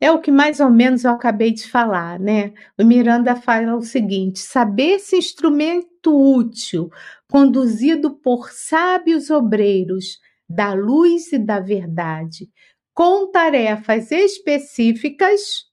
É 0.00 0.12
o 0.12 0.20
que 0.20 0.30
mais 0.30 0.60
ou 0.60 0.70
menos 0.70 1.04
eu 1.04 1.10
acabei 1.10 1.52
de 1.52 1.68
falar, 1.68 2.20
né? 2.20 2.52
O 2.78 2.84
Miranda 2.84 3.34
fala 3.34 3.74
o 3.76 3.82
seguinte: 3.82 4.38
saber 4.38 4.96
esse 4.96 5.16
instrumento 5.16 6.14
útil, 6.14 6.88
conduzido 7.28 8.14
por 8.16 8.50
sábios 8.50 9.28
obreiros 9.28 10.20
da 10.48 10.72
luz 10.72 11.32
e 11.32 11.38
da 11.38 11.58
verdade, 11.58 12.48
com 12.94 13.30
tarefas 13.30 14.10
específicas, 14.12 15.66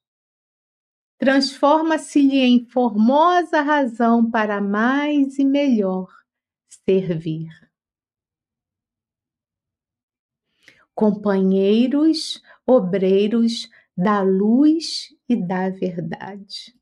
transforma-se-lhe 1.19 2.39
em 2.39 2.67
formosa 2.67 3.61
razão 3.61 4.30
para 4.30 4.59
mais 4.59 5.38
e 5.38 5.45
melhor 5.45 6.07
servir. 6.88 7.49
Companheiros, 10.93 12.41
obreiros, 12.65 13.69
da 13.97 14.21
luz 14.21 15.13
e 15.29 15.35
da 15.35 15.69
verdade. 15.69 16.75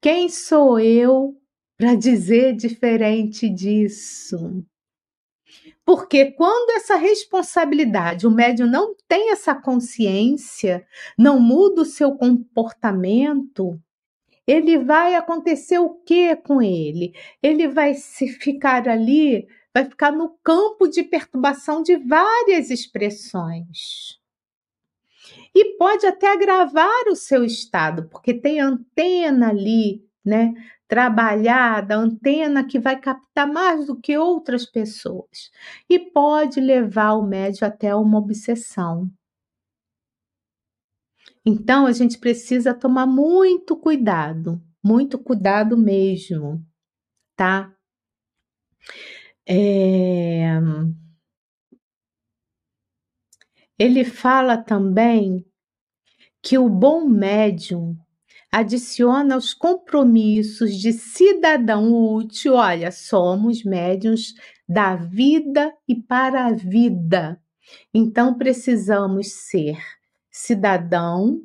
Quem 0.00 0.28
sou 0.28 0.78
eu 0.78 1.36
para 1.76 1.94
dizer 1.94 2.54
diferente 2.54 3.48
disso? 3.48 4.64
Porque 5.84 6.32
quando 6.32 6.70
essa 6.70 6.96
responsabilidade, 6.96 8.26
o 8.26 8.30
médium 8.30 8.66
não 8.66 8.94
tem 9.06 9.30
essa 9.30 9.54
consciência, 9.54 10.86
não 11.16 11.38
muda 11.38 11.82
o 11.82 11.84
seu 11.84 12.16
comportamento, 12.16 13.80
ele 14.46 14.78
vai 14.78 15.14
acontecer 15.14 15.78
o 15.78 15.94
que 15.94 16.34
com 16.36 16.62
ele? 16.62 17.14
Ele 17.42 17.68
vai 17.68 17.94
se 17.94 18.28
ficar 18.28 18.88
ali, 18.88 19.46
vai 19.74 19.84
ficar 19.84 20.12
no 20.12 20.36
campo 20.42 20.88
de 20.88 21.02
perturbação 21.02 21.82
de 21.82 21.96
várias 21.96 22.70
expressões 22.70 24.20
e 25.58 25.78
pode 25.78 26.04
até 26.06 26.30
agravar 26.30 27.08
o 27.08 27.16
seu 27.16 27.42
estado, 27.42 28.06
porque 28.10 28.34
tem 28.34 28.60
antena 28.60 29.48
ali, 29.48 30.06
né? 30.22 30.52
Trabalhada, 30.86 31.96
antena 31.96 32.62
que 32.62 32.78
vai 32.78 33.00
captar 33.00 33.50
mais 33.50 33.86
do 33.86 33.98
que 33.98 34.18
outras 34.18 34.66
pessoas 34.66 35.50
e 35.88 35.98
pode 35.98 36.60
levar 36.60 37.14
o 37.14 37.26
médio 37.26 37.66
até 37.66 37.94
uma 37.94 38.18
obsessão. 38.18 39.10
Então 41.42 41.86
a 41.86 41.92
gente 41.92 42.18
precisa 42.18 42.74
tomar 42.74 43.06
muito 43.06 43.78
cuidado, 43.78 44.60
muito 44.84 45.18
cuidado 45.18 45.74
mesmo, 45.74 46.62
tá? 47.34 47.72
É... 49.48 50.50
Ele 53.78 54.04
fala 54.04 54.56
também 54.56 55.44
que 56.42 56.56
o 56.56 56.68
bom 56.68 57.06
médium 57.06 57.96
adiciona 58.50 59.36
os 59.36 59.52
compromissos 59.52 60.76
de 60.76 60.92
cidadão 60.92 61.92
útil. 61.92 62.54
Olha, 62.54 62.90
somos 62.90 63.62
médiums 63.64 64.34
da 64.68 64.96
vida 64.96 65.72
e 65.86 65.94
para 65.94 66.46
a 66.46 66.52
vida. 66.52 67.40
Então 67.92 68.34
precisamos 68.38 69.32
ser 69.32 69.78
cidadão, 70.30 71.42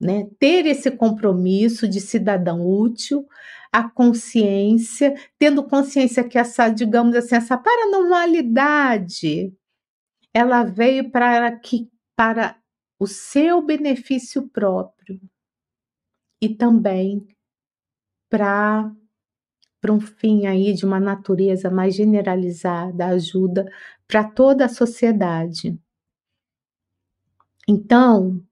né? 0.00 0.26
Ter 0.38 0.66
esse 0.66 0.90
compromisso 0.90 1.86
de 1.86 2.00
cidadão 2.00 2.66
útil, 2.66 3.26
a 3.72 3.88
consciência, 3.88 5.14
tendo 5.38 5.62
consciência 5.64 6.24
que 6.24 6.38
essa, 6.38 6.68
digamos 6.68 7.14
assim, 7.14 7.36
essa 7.36 7.56
paranormalidade, 7.56 9.52
ela 10.34 10.64
veio 10.64 11.10
para 11.10 11.56
que 11.58 11.88
para 12.16 12.60
o 12.98 13.06
seu 13.06 13.62
benefício 13.62 14.48
próprio 14.48 15.20
e 16.42 16.54
também 16.54 17.26
para 18.28 18.92
para 19.80 19.92
um 19.92 20.00
fim 20.00 20.46
aí 20.46 20.72
de 20.72 20.86
uma 20.86 20.98
natureza 20.98 21.70
mais 21.70 21.94
generalizada, 21.94 23.04
ajuda 23.08 23.70
para 24.08 24.24
toda 24.24 24.64
a 24.64 24.68
sociedade. 24.68 25.78
Então, 27.68 28.42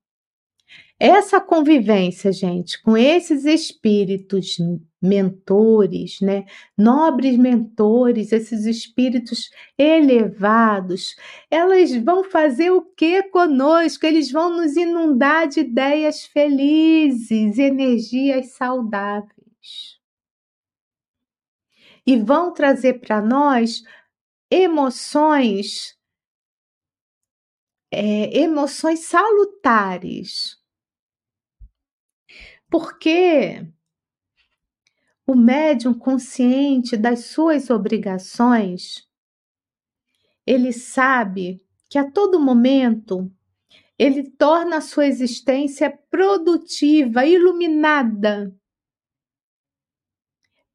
essa 1.00 1.40
convivência, 1.40 2.30
gente, 2.32 2.82
com 2.82 2.98
esses 2.98 3.46
espíritos 3.46 4.58
mentores, 5.02 6.20
né? 6.20 6.44
Nobres 6.78 7.36
mentores, 7.36 8.30
esses 8.32 8.64
espíritos 8.64 9.50
elevados, 9.76 11.16
elas 11.50 11.94
vão 11.96 12.22
fazer 12.22 12.70
o 12.70 12.82
que 12.82 13.24
conosco? 13.24 14.06
Eles 14.06 14.30
vão 14.30 14.56
nos 14.56 14.76
inundar 14.76 15.48
de 15.48 15.60
ideias 15.60 16.24
felizes, 16.24 17.58
energias 17.58 18.52
saudáveis. 18.52 20.00
E 22.06 22.16
vão 22.16 22.52
trazer 22.52 23.00
para 23.00 23.20
nós 23.20 23.82
emoções 24.50 25.96
é, 27.92 28.38
emoções 28.38 29.00
salutares. 29.00 30.58
Porque 32.70 33.66
o 35.26 35.34
médium 35.34 35.94
consciente 35.94 36.96
das 36.96 37.26
suas 37.26 37.70
obrigações, 37.70 39.08
ele 40.46 40.72
sabe 40.72 41.62
que 41.88 41.98
a 41.98 42.10
todo 42.10 42.40
momento 42.40 43.30
ele 43.98 44.28
torna 44.30 44.78
a 44.78 44.80
sua 44.80 45.06
existência 45.06 45.96
produtiva, 46.10 47.24
iluminada, 47.24 48.52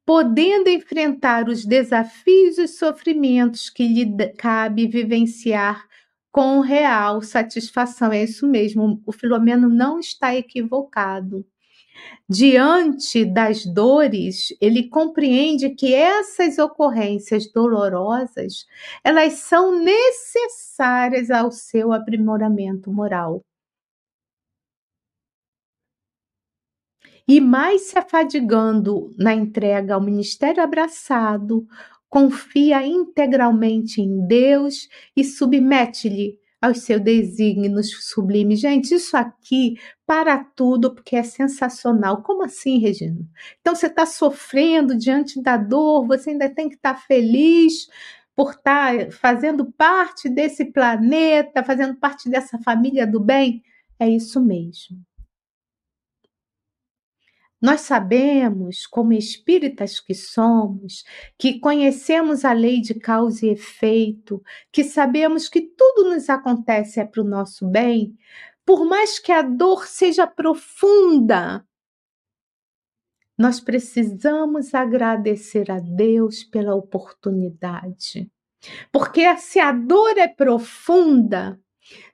podendo 0.06 0.70
enfrentar 0.70 1.48
os 1.48 1.66
desafios 1.66 2.56
e 2.56 2.66
sofrimentos 2.66 3.68
que 3.68 3.86
lhe 3.86 4.32
cabe 4.32 4.86
vivenciar 4.86 5.86
com 6.32 6.60
real 6.60 7.20
satisfação. 7.20 8.10
É 8.12 8.24
isso 8.24 8.46
mesmo, 8.46 9.02
o 9.04 9.12
Filomeno 9.12 9.68
não 9.68 9.98
está 9.98 10.34
equivocado. 10.34 11.44
Diante 12.28 13.24
das 13.24 13.64
dores, 13.64 14.48
ele 14.60 14.88
compreende 14.88 15.70
que 15.70 15.94
essas 15.94 16.58
ocorrências 16.58 17.50
dolorosas, 17.50 18.66
elas 19.02 19.34
são 19.34 19.78
necessárias 19.82 21.30
ao 21.30 21.50
seu 21.50 21.92
aprimoramento 21.92 22.92
moral. 22.92 23.42
E 27.26 27.40
mais 27.40 27.82
se 27.82 27.98
afadigando 27.98 29.10
na 29.18 29.34
entrega 29.34 29.94
ao 29.94 30.00
ministério 30.00 30.62
abraçado, 30.62 31.66
confia 32.08 32.86
integralmente 32.86 34.00
em 34.00 34.26
Deus 34.26 34.88
e 35.14 35.22
submete-lhe 35.22 36.38
aos 36.60 36.82
seus 36.82 37.00
desígnios 37.00 37.90
sublimes. 38.08 38.60
Gente, 38.60 38.94
isso 38.94 39.16
aqui 39.16 39.78
para 40.06 40.42
tudo, 40.42 40.94
porque 40.94 41.16
é 41.16 41.22
sensacional. 41.22 42.22
Como 42.22 42.44
assim, 42.44 42.78
Regina? 42.78 43.20
Então 43.60 43.74
você 43.74 43.86
está 43.86 44.04
sofrendo 44.06 44.96
diante 44.96 45.40
da 45.40 45.56
dor, 45.56 46.06
você 46.06 46.30
ainda 46.30 46.48
tem 46.48 46.68
que 46.68 46.76
estar 46.76 46.94
tá 46.94 47.00
feliz 47.00 47.88
por 48.34 48.52
estar 48.52 48.96
tá 48.96 49.10
fazendo 49.10 49.72
parte 49.72 50.28
desse 50.28 50.66
planeta, 50.66 51.62
fazendo 51.64 51.96
parte 51.96 52.28
dessa 52.28 52.58
família 52.58 53.06
do 53.06 53.20
bem? 53.20 53.62
É 53.98 54.08
isso 54.08 54.40
mesmo. 54.40 54.98
Nós 57.60 57.80
sabemos, 57.80 58.86
como 58.86 59.12
espíritas 59.12 59.98
que 59.98 60.14
somos, 60.14 61.04
que 61.36 61.58
conhecemos 61.58 62.44
a 62.44 62.52
lei 62.52 62.80
de 62.80 62.94
causa 62.94 63.46
e 63.46 63.50
efeito, 63.50 64.40
que 64.70 64.84
sabemos 64.84 65.48
que 65.48 65.60
tudo 65.60 66.10
nos 66.10 66.28
acontece 66.30 67.00
é 67.00 67.04
para 67.04 67.20
o 67.20 67.28
nosso 67.28 67.66
bem, 67.66 68.16
por 68.64 68.84
mais 68.84 69.18
que 69.18 69.32
a 69.32 69.42
dor 69.42 69.86
seja 69.86 70.26
profunda, 70.26 71.66
nós 73.36 73.60
precisamos 73.60 74.74
agradecer 74.74 75.70
a 75.70 75.78
Deus 75.78 76.44
pela 76.44 76.74
oportunidade. 76.74 78.30
Porque 78.92 79.36
se 79.36 79.60
a 79.60 79.72
dor 79.72 80.18
é 80.18 80.26
profunda, 80.26 81.58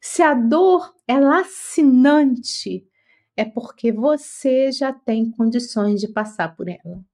se 0.00 0.22
a 0.22 0.34
dor 0.34 0.94
é 1.08 1.18
lacinante, 1.18 2.86
é 3.36 3.44
porque 3.44 3.90
você 3.92 4.70
já 4.70 4.92
tem 4.92 5.30
condições 5.30 6.00
de 6.00 6.08
passar 6.08 6.54
por 6.54 6.68
ela. 6.68 7.04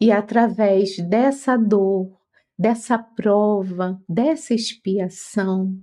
E 0.00 0.12
através 0.12 0.98
dessa 0.98 1.56
dor, 1.56 2.20
dessa 2.58 2.98
prova, 2.98 4.02
dessa 4.08 4.52
expiação, 4.52 5.78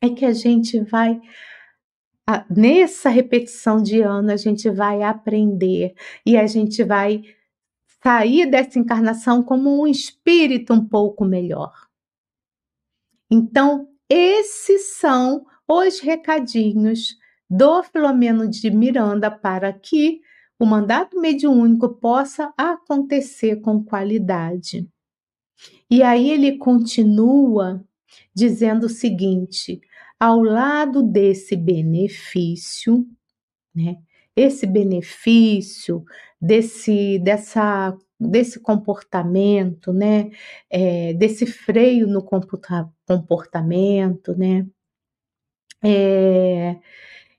é 0.00 0.08
que 0.08 0.24
a 0.24 0.32
gente 0.32 0.80
vai 0.80 1.20
nessa 2.50 3.08
repetição 3.08 3.80
de 3.80 4.00
ano 4.00 4.32
a 4.32 4.36
gente 4.36 4.68
vai 4.68 5.02
aprender 5.02 5.94
e 6.24 6.36
a 6.36 6.46
gente 6.46 6.82
vai 6.82 7.22
sair 8.02 8.50
dessa 8.50 8.78
encarnação 8.78 9.42
como 9.42 9.80
um 9.80 9.86
espírito 9.86 10.72
um 10.72 10.84
pouco 10.84 11.24
melhor. 11.24 11.72
Então, 13.30 13.88
esses 14.08 14.96
são 14.96 15.46
os 15.68 16.00
recadinhos 16.00 17.16
do 17.48 17.82
Filomeno 17.82 18.48
de 18.48 18.70
Miranda 18.70 19.30
para 19.30 19.72
que 19.72 20.20
o 20.58 20.66
mandato 20.66 21.20
mediúnico 21.20 21.88
possa 21.88 22.52
acontecer 22.56 23.56
com 23.56 23.84
qualidade. 23.84 24.88
E 25.90 26.02
aí 26.02 26.30
ele 26.30 26.58
continua 26.58 27.84
dizendo 28.34 28.86
o 28.86 28.90
seguinte: 28.90 29.80
ao 30.18 30.42
lado 30.42 31.02
desse 31.02 31.56
benefício, 31.56 33.06
né? 33.74 33.96
Esse 34.34 34.66
benefício 34.66 36.04
desse 36.40 37.18
dessa 37.20 37.96
desse 38.18 38.58
comportamento, 38.60 39.92
né? 39.92 40.30
É, 40.70 41.12
desse 41.14 41.46
freio 41.46 42.06
no 42.06 42.22
comportamento, 43.06 44.34
né? 44.36 44.66
É, 45.82 46.76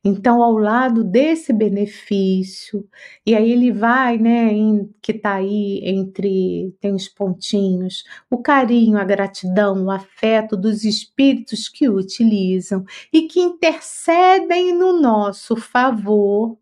então, 0.08 0.42
ao 0.42 0.54
lado 0.58 1.04
desse 1.04 1.52
benefício, 1.52 2.88
e 3.26 3.36
aí 3.36 3.52
ele 3.52 3.74
vai, 3.74 4.18
né, 4.18 4.54
em, 4.54 4.90
que 5.02 5.12
está 5.12 5.36
aí 5.36 5.82
entre, 5.84 6.74
tem 6.80 6.94
os 6.94 7.10
pontinhos, 7.10 8.06
o 8.32 8.38
carinho, 8.38 8.98
a 8.98 9.04
gratidão, 9.04 9.84
o 9.84 9.92
afeto 9.92 10.56
dos 10.56 10.86
espíritos 10.86 11.68
que 11.68 11.90
o 11.90 11.98
utilizam 11.98 12.86
e 13.12 13.24
que 13.24 13.42
intercedem 13.42 14.74
no 14.74 14.98
nosso 14.98 15.58
favor 15.58 16.58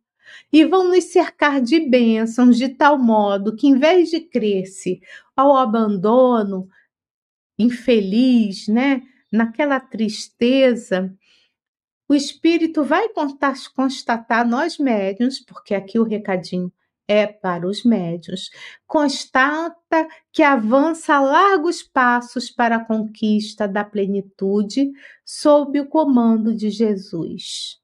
e 0.51 0.65
vão 0.65 0.89
nos 0.89 1.03
cercar 1.03 1.61
de 1.61 1.79
bênçãos 1.87 2.57
de 2.57 2.69
tal 2.69 2.97
modo 2.97 3.55
que, 3.55 3.67
em 3.67 3.77
vez 3.77 4.09
de 4.09 4.21
crescer 4.21 5.01
ao 5.37 5.55
abandono 5.55 6.67
infeliz, 7.59 8.67
né, 8.67 9.03
naquela 9.31 9.79
tristeza, 9.79 11.13
o 12.07 12.13
espírito 12.13 12.83
vai 12.83 13.09
constatar 13.75 14.47
nós 14.47 14.77
médiuns, 14.77 15.39
porque 15.39 15.73
aqui 15.73 15.97
o 15.97 16.03
recadinho 16.03 16.71
é 17.07 17.27
para 17.27 17.67
os 17.67 17.83
médiuns, 17.83 18.49
constata 18.87 20.07
que 20.31 20.41
avança 20.41 21.19
largos 21.19 21.83
passos 21.83 22.49
para 22.49 22.77
a 22.77 22.85
conquista 22.85 23.67
da 23.67 23.83
plenitude 23.83 24.91
sob 25.23 25.79
o 25.79 25.87
comando 25.87 26.55
de 26.55 26.69
Jesus. 26.69 27.79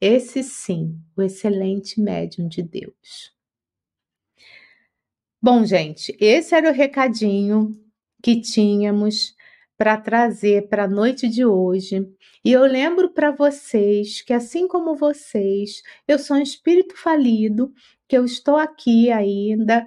Esse 0.00 0.42
sim, 0.42 1.00
o 1.16 1.22
excelente 1.22 2.00
médium 2.00 2.48
de 2.48 2.62
Deus. 2.62 3.34
Bom, 5.40 5.64
gente, 5.64 6.16
esse 6.20 6.54
era 6.54 6.70
o 6.70 6.74
recadinho 6.74 7.72
que 8.22 8.40
tínhamos 8.40 9.34
para 9.78 9.96
trazer 9.96 10.68
para 10.68 10.84
a 10.84 10.88
noite 10.88 11.28
de 11.28 11.44
hoje. 11.46 12.04
E 12.44 12.52
eu 12.52 12.62
lembro 12.66 13.10
para 13.14 13.30
vocês 13.30 14.20
que, 14.22 14.32
assim 14.32 14.66
como 14.66 14.96
vocês, 14.96 15.82
eu 16.06 16.18
sou 16.18 16.36
um 16.36 16.42
espírito 16.42 16.96
falido, 16.96 17.72
que 18.08 18.18
eu 18.18 18.24
estou 18.24 18.56
aqui 18.56 19.10
ainda 19.12 19.86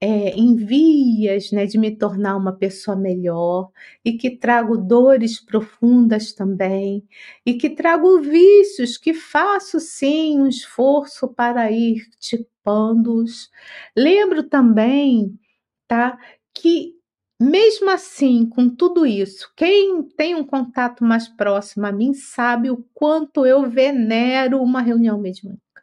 é, 0.00 0.30
em 0.30 0.56
vias 0.56 1.52
né, 1.52 1.66
de 1.66 1.78
me 1.78 1.96
tornar 1.96 2.36
uma 2.36 2.52
pessoa 2.52 2.96
melhor 2.96 3.70
e 4.04 4.14
que 4.14 4.36
trago 4.36 4.76
dores 4.76 5.40
profundas 5.44 6.32
também 6.32 7.06
e 7.46 7.54
que 7.54 7.70
trago 7.70 8.20
vícios 8.20 8.96
que 8.98 9.14
faço 9.14 9.78
sim 9.80 10.40
um 10.40 10.48
esforço 10.48 11.28
para 11.28 11.70
ir 11.70 12.04
tipando-os. 12.18 13.50
Lembro 13.96 14.42
também, 14.44 15.38
tá, 15.88 16.18
que 16.54 16.96
mesmo 17.42 17.90
assim, 17.90 18.46
com 18.48 18.68
tudo 18.68 19.04
isso, 19.04 19.52
quem 19.56 20.02
tem 20.02 20.34
um 20.34 20.44
contato 20.44 21.04
mais 21.04 21.28
próximo 21.28 21.86
a 21.86 21.92
mim 21.92 22.14
sabe 22.14 22.70
o 22.70 22.84
quanto 22.94 23.44
eu 23.44 23.68
venero 23.68 24.62
uma 24.62 24.80
reunião 24.80 25.18
mediúnica. 25.18 25.82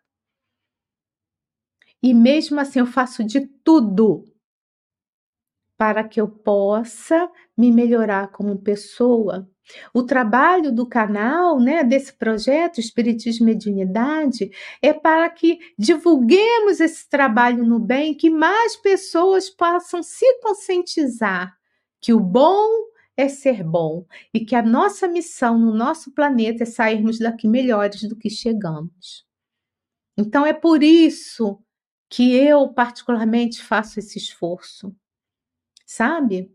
E 2.01 2.13
mesmo 2.13 2.59
assim, 2.59 2.79
eu 2.79 2.85
faço 2.85 3.23
de 3.23 3.45
tudo 3.63 4.25
para 5.79 6.03
que 6.03 6.19
eu 6.19 6.27
possa 6.27 7.31
me 7.57 7.71
melhorar 7.71 8.33
como 8.33 8.59
pessoa. 8.59 9.49
O 9.93 10.03
trabalho 10.03 10.73
do 10.73 10.85
canal, 10.85 11.57
né, 11.57 11.85
desse 11.85 12.11
projeto 12.11 12.81
Espiritismo 12.81 13.47
e 13.47 13.53
Mediunidade, 13.53 14.51
é 14.81 14.91
para 14.91 15.29
que 15.29 15.57
divulguemos 15.77 16.81
esse 16.81 17.07
trabalho 17.07 17.63
no 17.63 17.79
bem, 17.79 18.13
que 18.13 18.29
mais 18.29 18.75
pessoas 18.75 19.49
possam 19.49 20.03
se 20.03 20.25
conscientizar 20.41 21.57
que 22.01 22.11
o 22.13 22.19
bom 22.19 22.67
é 23.15 23.29
ser 23.29 23.63
bom 23.63 24.05
e 24.33 24.43
que 24.45 24.55
a 24.55 24.61
nossa 24.61 25.07
missão 25.07 25.57
no 25.57 25.73
nosso 25.73 26.13
planeta 26.13 26.63
é 26.63 26.65
sairmos 26.65 27.19
daqui 27.19 27.47
melhores 27.47 28.01
do 28.03 28.17
que 28.17 28.29
chegamos. 28.29 29.25
Então 30.17 30.45
é 30.45 30.53
por 30.53 30.83
isso 30.83 31.57
que 32.09 32.35
eu 32.35 32.67
particularmente 32.73 33.63
faço 33.63 33.99
esse 33.99 34.17
esforço, 34.17 34.93
sabe? 35.89 36.51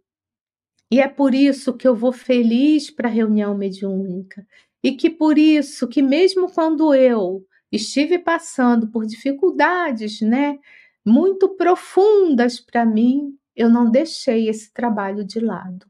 E 0.88 1.00
é 1.00 1.08
por 1.08 1.34
isso 1.34 1.74
que 1.76 1.88
eu 1.88 1.96
vou 1.96 2.12
feliz 2.12 2.88
para 2.88 3.08
a 3.08 3.12
reunião 3.12 3.56
mediúnica. 3.56 4.46
E 4.80 4.92
que 4.92 5.10
por 5.10 5.36
isso 5.36 5.88
que 5.88 6.00
mesmo 6.00 6.48
quando 6.48 6.94
eu 6.94 7.44
estive 7.72 8.16
passando 8.16 8.86
por 8.92 9.04
dificuldades, 9.04 10.20
né, 10.20 10.56
muito 11.04 11.48
profundas 11.56 12.60
para 12.60 12.86
mim, 12.86 13.36
eu 13.56 13.68
não 13.68 13.90
deixei 13.90 14.48
esse 14.48 14.72
trabalho 14.72 15.24
de 15.24 15.40
lado. 15.40 15.84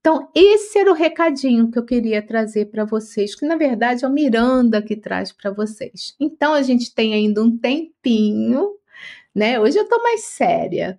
Então, 0.00 0.30
esse 0.34 0.78
era 0.78 0.90
o 0.90 0.94
recadinho 0.94 1.70
que 1.70 1.78
eu 1.78 1.84
queria 1.84 2.26
trazer 2.26 2.66
para 2.66 2.86
vocês, 2.86 3.34
que 3.34 3.44
na 3.44 3.56
verdade 3.56 4.04
é 4.04 4.08
o 4.08 4.12
Miranda 4.12 4.80
que 4.80 4.96
traz 4.96 5.30
para 5.30 5.50
vocês. 5.50 6.14
Então, 6.18 6.54
a 6.54 6.62
gente 6.62 6.94
tem 6.94 7.12
ainda 7.12 7.42
um 7.42 7.56
tempinho, 7.56 8.76
né? 9.34 9.60
Hoje 9.60 9.78
eu 9.78 9.84
estou 9.84 10.02
mais 10.02 10.24
séria, 10.24 10.98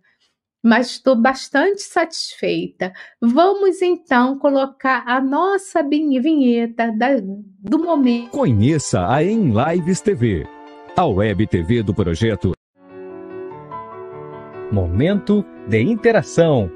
mas 0.63 0.91
estou 0.91 1.15
bastante 1.15 1.81
satisfeita. 1.81 2.93
Vamos 3.21 3.81
então 3.81 4.39
colocar 4.39 5.03
a 5.05 5.19
nossa 5.19 5.83
vinheta 5.83 6.89
da, 6.97 7.09
do 7.59 7.79
momento. 7.79 8.29
Conheça 8.29 9.05
a 9.05 9.21
Em 9.21 9.51
Lives 9.51 9.99
TV, 9.99 10.47
a 10.95 11.05
web 11.05 11.45
TV 11.47 11.83
do 11.83 11.93
projeto. 11.93 12.53
Momento 14.71 15.45
de 15.67 15.81
interação. 15.81 16.71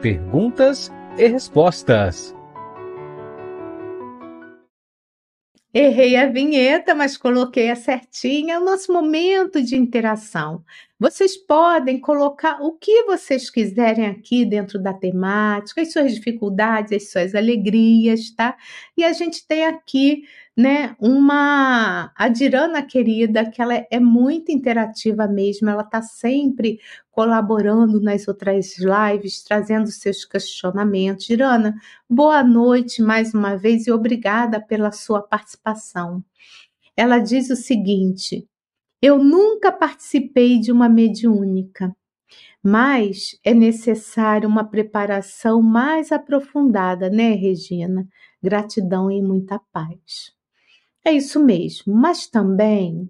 Perguntas 0.00 0.90
e 1.18 1.26
respostas. 1.26 2.36
Errei 5.78 6.16
a 6.16 6.26
vinheta, 6.26 6.94
mas 6.94 7.18
coloquei 7.18 7.70
a 7.70 7.76
certinha. 7.76 8.54
É 8.54 8.58
o 8.58 8.64
nosso 8.64 8.90
momento 8.90 9.62
de 9.62 9.76
interação. 9.76 10.64
Vocês 10.98 11.36
podem 11.36 12.00
colocar 12.00 12.62
o 12.62 12.72
que 12.72 13.04
vocês 13.04 13.50
quiserem 13.50 14.06
aqui 14.06 14.46
dentro 14.46 14.78
da 14.82 14.94
temática, 14.94 15.82
as 15.82 15.92
suas 15.92 16.14
dificuldades, 16.14 16.90
as 16.92 17.10
suas 17.10 17.34
alegrias, 17.34 18.30
tá? 18.30 18.56
E 18.96 19.04
a 19.04 19.12
gente 19.12 19.46
tem 19.46 19.66
aqui, 19.66 20.22
né, 20.56 20.96
uma 20.98 22.10
a 22.16 22.28
Dirana 22.28 22.82
querida, 22.82 23.50
que 23.50 23.60
ela 23.60 23.74
é 23.90 24.00
muito 24.00 24.50
interativa 24.50 25.28
mesmo, 25.28 25.68
ela 25.68 25.84
tá 25.84 26.00
sempre 26.00 26.80
colaborando 27.10 28.00
nas 28.00 28.26
outras 28.26 28.76
lives, 28.78 29.42
trazendo 29.42 29.88
seus 29.90 30.24
questionamentos. 30.24 31.26
Dirana, 31.26 31.74
boa 32.08 32.42
noite 32.42 33.02
mais 33.02 33.34
uma 33.34 33.54
vez 33.56 33.86
e 33.86 33.92
obrigada 33.92 34.62
pela 34.62 34.90
sua 34.92 35.20
participação. 35.20 36.24
Ela 36.96 37.18
diz 37.18 37.50
o 37.50 37.56
seguinte: 37.56 38.48
eu 39.00 39.22
nunca 39.22 39.70
participei 39.70 40.58
de 40.58 40.72
uma 40.72 40.88
mediúnica, 40.88 41.94
mas 42.62 43.38
é 43.44 43.54
necessário 43.54 44.48
uma 44.48 44.64
preparação 44.64 45.62
mais 45.62 46.10
aprofundada, 46.10 47.08
né, 47.08 47.32
Regina? 47.32 48.06
Gratidão 48.42 49.10
e 49.10 49.22
muita 49.22 49.60
paz. 49.72 50.32
É 51.04 51.12
isso 51.12 51.44
mesmo, 51.44 51.94
mas 51.94 52.26
também 52.26 53.08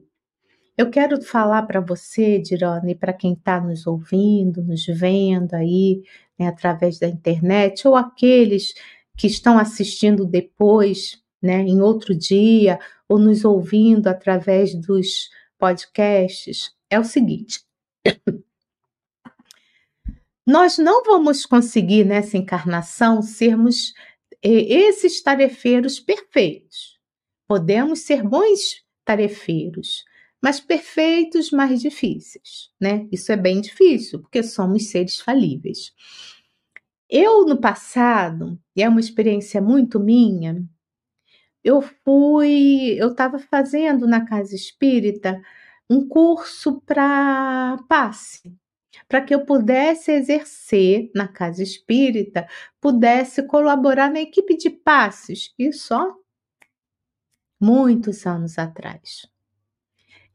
eu 0.76 0.90
quero 0.90 1.22
falar 1.22 1.62
para 1.62 1.80
você, 1.80 2.38
Dirone, 2.38 2.94
para 2.94 3.14
quem 3.14 3.32
está 3.32 3.58
nos 3.58 3.86
ouvindo, 3.86 4.62
nos 4.62 4.84
vendo 4.84 5.54
aí, 5.54 6.02
né, 6.38 6.48
através 6.48 6.98
da 6.98 7.08
internet, 7.08 7.88
ou 7.88 7.96
aqueles 7.96 8.74
que 9.16 9.26
estão 9.26 9.58
assistindo 9.58 10.26
depois, 10.26 11.18
né, 11.42 11.62
em 11.62 11.80
outro 11.80 12.14
dia, 12.14 12.78
ou 13.08 13.18
nos 13.18 13.42
ouvindo 13.42 14.08
através 14.08 14.74
dos 14.74 15.30
podcasts 15.58 16.74
é 16.90 16.98
o 16.98 17.04
seguinte: 17.04 17.60
nós 20.46 20.78
não 20.78 21.02
vamos 21.02 21.44
conseguir 21.44 22.04
nessa 22.04 22.36
encarnação 22.36 23.20
sermos 23.20 23.92
esses 24.42 25.20
tarefeiros 25.20 25.98
perfeitos. 25.98 26.98
Podemos 27.48 28.00
ser 28.00 28.22
bons 28.22 28.84
tarefeiros, 29.04 30.04
mas 30.42 30.60
perfeitos 30.60 31.50
mais 31.50 31.80
difíceis, 31.80 32.70
né? 32.80 33.08
Isso 33.10 33.32
é 33.32 33.36
bem 33.36 33.60
difícil, 33.60 34.20
porque 34.20 34.42
somos 34.42 34.88
seres 34.88 35.18
falíveis. 35.18 35.92
Eu, 37.08 37.44
no 37.44 37.60
passado, 37.60 38.58
e 38.74 38.82
é 38.82 38.88
uma 38.88 39.00
experiência 39.00 39.60
muito 39.60 39.98
minha, 40.00 40.64
eu 41.66 41.82
fui, 41.82 42.94
eu 42.96 43.08
estava 43.10 43.40
fazendo 43.40 44.06
na 44.06 44.24
casa 44.24 44.54
espírita 44.54 45.42
um 45.90 46.06
curso 46.06 46.80
para 46.82 47.76
passe, 47.88 48.56
para 49.08 49.20
que 49.20 49.34
eu 49.34 49.44
pudesse 49.44 50.12
exercer 50.12 51.10
na 51.12 51.26
casa 51.26 51.64
espírita, 51.64 52.46
pudesse 52.80 53.42
colaborar 53.48 54.08
na 54.08 54.20
equipe 54.20 54.56
de 54.56 54.70
passes, 54.70 55.52
isso 55.58 55.92
ó, 55.92 56.14
muitos 57.60 58.24
anos 58.26 58.60
atrás. 58.60 59.28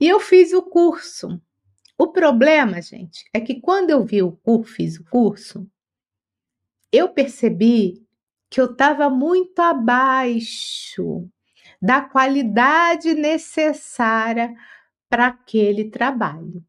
E 0.02 0.10
eu 0.10 0.20
fiz 0.20 0.52
o 0.52 0.62
curso. 0.62 1.42
O 1.98 2.12
problema, 2.12 2.82
gente, 2.82 3.24
é 3.34 3.40
que 3.40 3.62
quando 3.62 3.90
eu 3.90 4.04
vi 4.04 4.22
o 4.22 4.34
curso, 4.34 4.74
fiz 4.74 5.00
o 5.00 5.06
curso, 5.06 5.66
eu 6.92 7.08
percebi 7.08 8.06
que 8.52 8.60
eu 8.60 8.66
estava 8.66 9.10
muito 9.10 9.60
abaixo 9.60 11.26
da 11.82 12.02
qualidade 12.02 13.14
necessária 13.14 14.54
para 15.10 15.28
aquele 15.28 15.90
trabalho. 15.90 16.62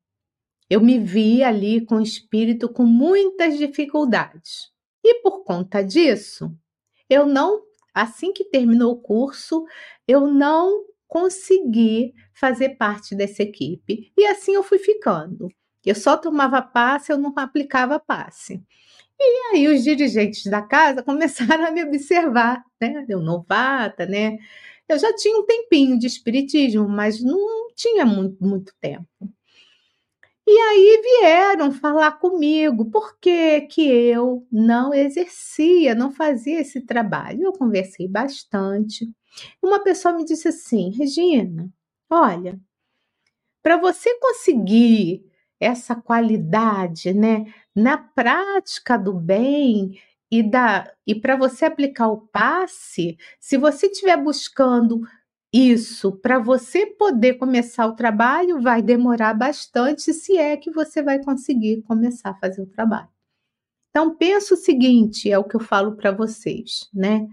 Eu 0.70 0.80
me 0.80 0.98
vi 0.98 1.42
ali 1.42 1.84
com 1.84 1.96
o 1.96 2.00
espírito 2.00 2.68
com 2.68 2.84
muitas 2.84 3.58
dificuldades. 3.58 4.70
E 5.04 5.20
por 5.22 5.42
conta 5.42 5.82
disso, 5.82 6.56
eu 7.10 7.26
não, 7.26 7.60
assim 7.92 8.32
que 8.32 8.44
terminou 8.44 8.92
o 8.92 9.00
curso, 9.02 9.66
eu 10.06 10.28
não 10.28 10.84
consegui 11.08 12.14
fazer 12.32 12.76
parte 12.76 13.16
dessa 13.16 13.42
equipe. 13.42 14.12
E 14.16 14.24
assim 14.24 14.54
eu 14.54 14.62
fui 14.62 14.78
ficando. 14.78 15.48
Eu 15.84 15.96
só 15.96 16.16
tomava 16.16 16.62
passe, 16.62 17.12
eu 17.12 17.18
não 17.18 17.34
aplicava 17.36 17.98
passe. 17.98 18.62
E 19.24 19.56
aí 19.56 19.68
os 19.68 19.84
dirigentes 19.84 20.44
da 20.44 20.62
casa 20.62 21.02
começaram 21.04 21.66
a 21.66 21.70
me 21.70 21.84
observar, 21.84 22.64
né? 22.80 23.04
Eu 23.08 23.20
novata, 23.20 24.06
né? 24.06 24.38
Eu 24.88 24.98
já 24.98 25.14
tinha 25.14 25.38
um 25.38 25.46
tempinho 25.46 25.98
de 25.98 26.06
espiritismo, 26.06 26.88
mas 26.88 27.22
não 27.22 27.68
tinha 27.74 28.04
muito, 28.04 28.44
muito 28.44 28.74
tempo. 28.80 29.06
E 30.46 30.50
aí 30.50 31.00
vieram 31.02 31.70
falar 31.72 32.12
comigo 32.18 32.90
por 32.90 33.18
que, 33.18 33.62
que 33.62 33.82
eu 33.88 34.46
não 34.50 34.92
exercia, 34.92 35.94
não 35.94 36.10
fazia 36.10 36.60
esse 36.60 36.80
trabalho. 36.80 37.44
Eu 37.44 37.52
conversei 37.52 38.08
bastante. 38.08 39.08
Uma 39.62 39.82
pessoa 39.82 40.14
me 40.14 40.24
disse 40.24 40.48
assim: 40.48 40.90
Regina, 40.90 41.70
olha, 42.10 42.58
para 43.62 43.76
você 43.76 44.18
conseguir 44.18 45.24
essa 45.62 45.94
qualidade, 45.94 47.12
né, 47.14 47.46
na 47.74 47.96
prática 47.96 48.98
do 48.98 49.12
bem 49.14 50.00
e 50.30 50.42
da 50.42 50.92
e 51.06 51.14
para 51.14 51.36
você 51.36 51.64
aplicar 51.66 52.08
o 52.08 52.22
passe, 52.22 53.16
se 53.38 53.56
você 53.56 53.86
estiver 53.86 54.16
buscando 54.16 55.02
isso 55.52 56.12
para 56.12 56.38
você 56.38 56.86
poder 56.86 57.34
começar 57.34 57.86
o 57.86 57.94
trabalho 57.94 58.60
vai 58.60 58.80
demorar 58.80 59.34
bastante, 59.34 60.12
se 60.14 60.38
é 60.38 60.56
que 60.56 60.70
você 60.70 61.02
vai 61.02 61.22
conseguir 61.22 61.82
começar 61.82 62.30
a 62.30 62.34
fazer 62.34 62.62
o 62.62 62.66
trabalho. 62.66 63.08
Então 63.90 64.16
pensa 64.16 64.54
o 64.54 64.56
seguinte, 64.56 65.30
é 65.30 65.38
o 65.38 65.44
que 65.44 65.54
eu 65.54 65.60
falo 65.60 65.92
para 65.94 66.10
vocês, 66.10 66.88
né? 66.94 67.28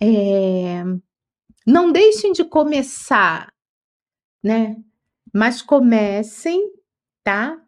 É, 0.00 0.84
não 1.66 1.90
deixem 1.90 2.32
de 2.32 2.44
começar, 2.44 3.52
né? 4.42 4.76
Mas 5.34 5.60
comecem, 5.60 6.72
tá? 7.24 7.60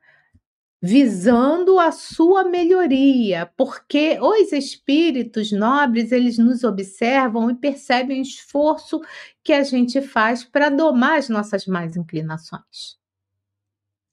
visando 0.83 1.79
a 1.79 1.93
sua 1.93 2.45
melhoria, 2.45 3.53
porque 3.57 4.19
os 4.21 4.51
espíritos 4.53 5.53
nobres, 5.53 6.11
eles 6.11 6.39
nos 6.39 6.65
observam 6.65 7.51
e 7.51 7.55
percebem 7.55 8.21
o 8.21 8.23
esforço 8.23 9.01
que 9.45 9.53
a 9.53 9.63
gente 9.63 10.01
faz 10.01 10.43
para 10.43 10.71
domar 10.71 11.19
as 11.19 11.29
nossas 11.29 11.67
más 11.67 11.97
inclinações. 11.97 12.99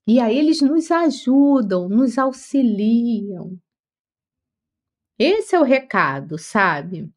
E 0.06 0.20
aí 0.20 0.38
eles 0.38 0.62
nos 0.62 0.92
ajudam, 0.92 1.88
nos 1.88 2.18
auxiliam. 2.18 3.58
Esse 5.18 5.56
é 5.56 5.60
o 5.60 5.64
recado, 5.64 6.38
sabe? 6.38 7.10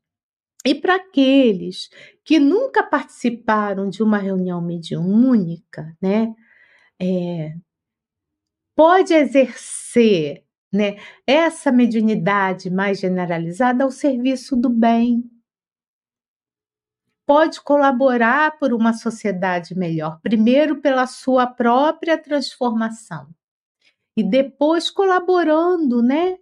E 0.64 0.74
para 0.74 0.96
aqueles 0.96 1.88
que 2.24 2.38
nunca 2.38 2.82
participaram 2.82 3.88
de 3.88 4.02
uma 4.02 4.18
reunião 4.18 4.60
mediúnica, 4.60 5.96
né? 6.00 6.34
É, 7.00 7.54
pode 8.80 9.12
exercer 9.12 10.42
né, 10.72 10.96
essa 11.26 11.70
mediunidade 11.70 12.70
mais 12.70 12.98
generalizada 12.98 13.84
ao 13.84 13.90
serviço 13.90 14.56
do 14.56 14.70
bem. 14.70 15.30
Pode 17.26 17.60
colaborar 17.60 18.58
por 18.58 18.72
uma 18.72 18.94
sociedade 18.94 19.76
melhor, 19.76 20.18
primeiro 20.22 20.80
pela 20.80 21.06
sua 21.06 21.46
própria 21.46 22.16
transformação 22.16 23.28
e 24.16 24.24
depois 24.24 24.90
colaborando, 24.90 26.02
né, 26.02 26.38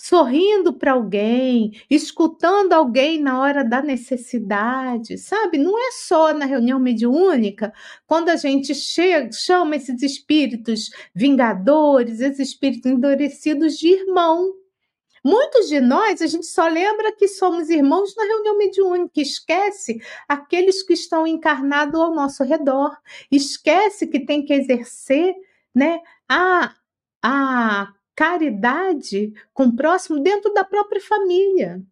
sorrindo 0.00 0.72
para 0.72 0.92
alguém, 0.92 1.72
escutando 1.90 2.72
alguém 2.72 3.20
na 3.20 3.38
hora 3.38 3.62
da 3.62 3.82
necessidade, 3.82 5.18
sabe? 5.18 5.58
Não 5.58 5.78
é 5.78 5.90
só 5.92 6.32
na 6.32 6.46
reunião 6.46 6.80
mediúnica, 6.80 7.70
quando 8.06 8.30
a 8.30 8.36
gente 8.36 8.74
chega, 8.74 9.30
chama 9.30 9.76
esses 9.76 10.02
espíritos 10.02 10.88
vingadores, 11.14 12.20
esses 12.20 12.48
espíritos 12.48 12.90
endurecidos 12.90 13.76
de 13.76 13.88
irmão. 13.88 14.54
Muitos 15.22 15.68
de 15.68 15.80
nós, 15.80 16.22
a 16.22 16.26
gente 16.26 16.46
só 16.46 16.66
lembra 16.66 17.12
que 17.12 17.28
somos 17.28 17.68
irmãos 17.68 18.16
na 18.16 18.24
reunião 18.24 18.56
mediúnica, 18.56 19.20
esquece 19.20 20.00
aqueles 20.26 20.82
que 20.82 20.94
estão 20.94 21.26
encarnados 21.26 22.00
ao 22.00 22.14
nosso 22.14 22.42
redor, 22.42 22.96
esquece 23.30 24.06
que 24.06 24.20
tem 24.20 24.46
que 24.46 24.54
exercer 24.54 25.34
né, 25.74 26.00
a, 26.26 26.74
a 27.22 27.92
caridade 28.20 29.32
com 29.54 29.64
o 29.64 29.74
próximo 29.74 30.20
dentro 30.20 30.52
da 30.52 30.62
própria 30.62 31.00
família. 31.00 31.82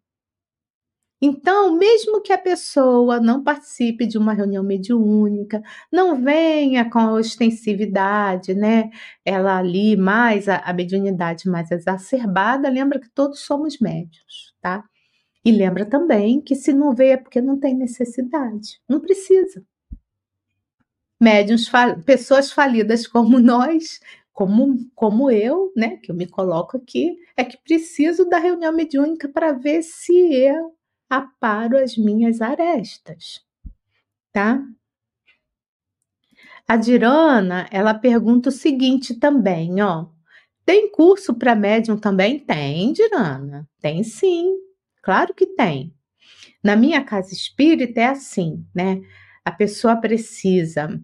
Então, 1.23 1.75
mesmo 1.75 2.21
que 2.21 2.35
a 2.35 2.37
pessoa 2.37 3.19
não 3.19 3.43
participe 3.43 4.07
de 4.07 4.19
uma 4.19 4.35
reunião 4.35 4.63
mediúnica, 4.63 5.63
não 5.91 6.23
venha 6.23 6.89
com 6.91 6.99
a 6.99 7.13
ostensividade, 7.15 8.55
né? 8.55 8.91
Ela 9.25 9.57
ali 9.57 9.97
mais 9.97 10.51
a, 10.51 10.59
a 10.59 10.73
mediunidade 10.75 11.49
mais 11.49 11.71
exacerbada, 11.71 12.69
lembra 12.69 13.01
que 13.01 13.09
todos 13.09 13.41
somos 13.41 13.79
médios, 13.81 14.55
tá? 14.61 14.85
E 15.43 15.51
lembra 15.51 15.87
também 15.87 16.43
que 16.43 16.55
se 16.55 16.75
não 16.75 16.95
veio 16.95 17.15
é 17.15 17.17
porque 17.17 17.41
não 17.41 17.59
tem 17.59 17.75
necessidade, 17.75 18.83
não 18.87 19.01
precisa. 19.01 19.65
Médiuns, 21.19 21.71
pessoas 22.05 22.53
falidas 22.53 23.07
como 23.07 23.41
nós, 23.41 23.99
como, 24.39 24.89
como 24.95 25.33
eu, 25.33 25.73
né, 25.77 25.97
que 25.97 26.13
eu 26.13 26.15
me 26.15 26.25
coloco 26.25 26.77
aqui, 26.77 27.19
é 27.37 27.43
que 27.43 27.59
preciso 27.59 28.25
da 28.25 28.39
reunião 28.39 28.73
mediúnica 28.73 29.29
para 29.29 29.51
ver 29.51 29.83
se 29.83 30.15
eu 30.33 30.77
aparo 31.11 31.77
as 31.77 31.97
minhas 31.97 32.41
arestas, 32.41 33.45
tá? 34.33 34.63
A 36.69 36.77
Dirana, 36.77 37.67
ela 37.73 37.93
pergunta 37.93 38.49
o 38.51 38.53
seguinte 38.53 39.13
também, 39.19 39.83
ó. 39.83 40.07
Tem 40.65 40.89
curso 40.89 41.35
para 41.35 41.57
médium 41.57 41.99
também? 41.99 42.39
Tem, 42.39 42.93
Dirana. 42.93 43.69
Tem 43.81 44.05
sim. 44.05 44.55
Claro 45.03 45.35
que 45.35 45.47
tem. 45.47 45.93
Na 46.63 46.77
minha 46.77 47.03
casa 47.03 47.33
espírita 47.33 48.01
é 48.01 48.07
assim, 48.07 48.65
né? 48.73 49.01
A 49.45 49.51
pessoa 49.51 49.97
precisa 49.97 51.03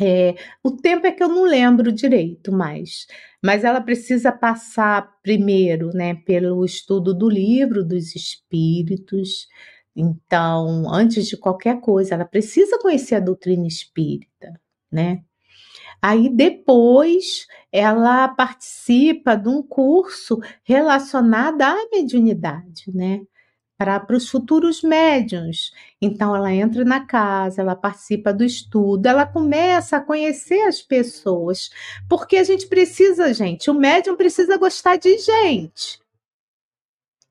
é, 0.00 0.34
o 0.62 0.70
tempo 0.72 1.06
é 1.06 1.12
que 1.12 1.22
eu 1.22 1.28
não 1.28 1.44
lembro 1.44 1.92
direito 1.92 2.50
mais, 2.52 3.06
mas 3.42 3.64
ela 3.64 3.80
precisa 3.80 4.32
passar 4.32 5.20
primeiro, 5.22 5.90
né, 5.94 6.14
pelo 6.14 6.64
estudo 6.64 7.14
do 7.14 7.28
livro 7.28 7.84
dos 7.84 8.14
espíritos. 8.16 9.46
Então, 9.94 10.92
antes 10.92 11.26
de 11.26 11.36
qualquer 11.36 11.80
coisa, 11.80 12.14
ela 12.14 12.24
precisa 12.24 12.78
conhecer 12.78 13.16
a 13.16 13.20
doutrina 13.20 13.66
espírita, 13.66 14.60
né? 14.90 15.22
Aí 16.02 16.28
depois 16.28 17.46
ela 17.72 18.28
participa 18.28 19.36
de 19.36 19.48
um 19.48 19.62
curso 19.62 20.38
relacionado 20.64 21.62
à 21.62 21.76
mediunidade, 21.92 22.84
né? 22.92 23.20
Para 23.84 24.16
os 24.16 24.28
futuros 24.28 24.82
médiums. 24.82 25.72
Então, 26.00 26.34
ela 26.34 26.52
entra 26.52 26.84
na 26.84 27.04
casa, 27.06 27.60
ela 27.60 27.76
participa 27.76 28.32
do 28.32 28.44
estudo, 28.44 29.06
ela 29.06 29.26
começa 29.26 29.96
a 29.96 30.00
conhecer 30.00 30.62
as 30.62 30.80
pessoas, 30.80 31.70
porque 32.08 32.36
a 32.36 32.44
gente 32.44 32.66
precisa, 32.66 33.32
gente, 33.32 33.70
o 33.70 33.74
médium 33.74 34.16
precisa 34.16 34.56
gostar 34.56 34.96
de 34.96 35.16
gente. 35.18 36.00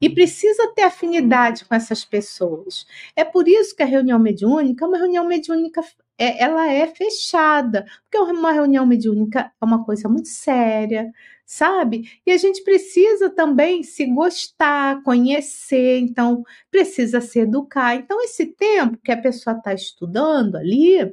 E 0.02 0.10
precisa 0.10 0.68
ter 0.76 0.84
afinidade 0.84 1.64
com 1.66 1.74
essas 1.74 2.04
pessoas. 2.04 2.86
É 3.16 3.24
por 3.24 3.48
isso 3.48 3.76
que 3.76 3.84
a 3.84 3.86
reunião 3.86 4.20
mediúnica 4.20 4.84
é 4.84 4.88
uma 4.88 4.98
reunião 4.98 5.26
mediúnica, 5.26 5.82
é, 6.18 6.44
ela 6.44 6.72
é 6.72 6.88
fechada, 6.88 7.86
porque 8.04 8.18
uma 8.32 8.52
reunião 8.52 8.86
mediúnica 8.86 9.52
é 9.62 9.66
uma 9.66 9.84
coisa 9.84 10.08
muito 10.08 10.28
séria, 10.30 11.12
sabe? 11.46 12.22
E 12.26 12.32
a 12.32 12.38
gente 12.38 12.64
precisa 12.64 13.30
também 13.30 13.84
se 13.84 14.06
gostar, 14.06 15.04
conhecer, 15.04 16.00
então 16.00 16.44
precisa 16.72 17.22
se 17.22 17.40
educar. 17.40 17.96
Então, 17.96 18.22
esse 18.24 18.48
tempo 18.48 18.98
que 19.04 19.12
a 19.12 19.22
pessoa 19.22 19.58
está 19.58 19.74
estudando 19.74 20.56
ali, 20.56 21.12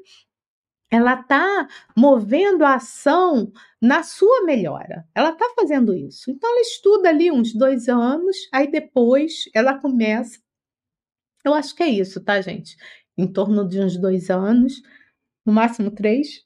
ela 0.90 1.14
está 1.20 1.68
movendo 1.96 2.64
a 2.64 2.74
ação 2.74 3.52
na 3.80 4.02
sua 4.02 4.42
melhora. 4.44 5.06
Ela 5.14 5.30
está 5.30 5.46
fazendo 5.56 5.94
isso. 5.94 6.30
Então, 6.30 6.50
ela 6.50 6.60
estuda 6.62 7.08
ali 7.08 7.30
uns 7.30 7.54
dois 7.54 7.88
anos, 7.88 8.36
aí 8.52 8.70
depois 8.70 9.44
ela 9.54 9.78
começa. 9.78 10.40
Eu 11.44 11.54
acho 11.54 11.74
que 11.74 11.82
é 11.82 11.88
isso, 11.88 12.22
tá, 12.22 12.40
gente? 12.40 12.76
Em 13.20 13.26
torno 13.32 13.68
de 13.68 13.80
uns 13.80 13.96
dois 13.98 14.30
anos, 14.30 14.82
no 15.46 15.52
máximo 15.52 15.90
três, 15.90 16.44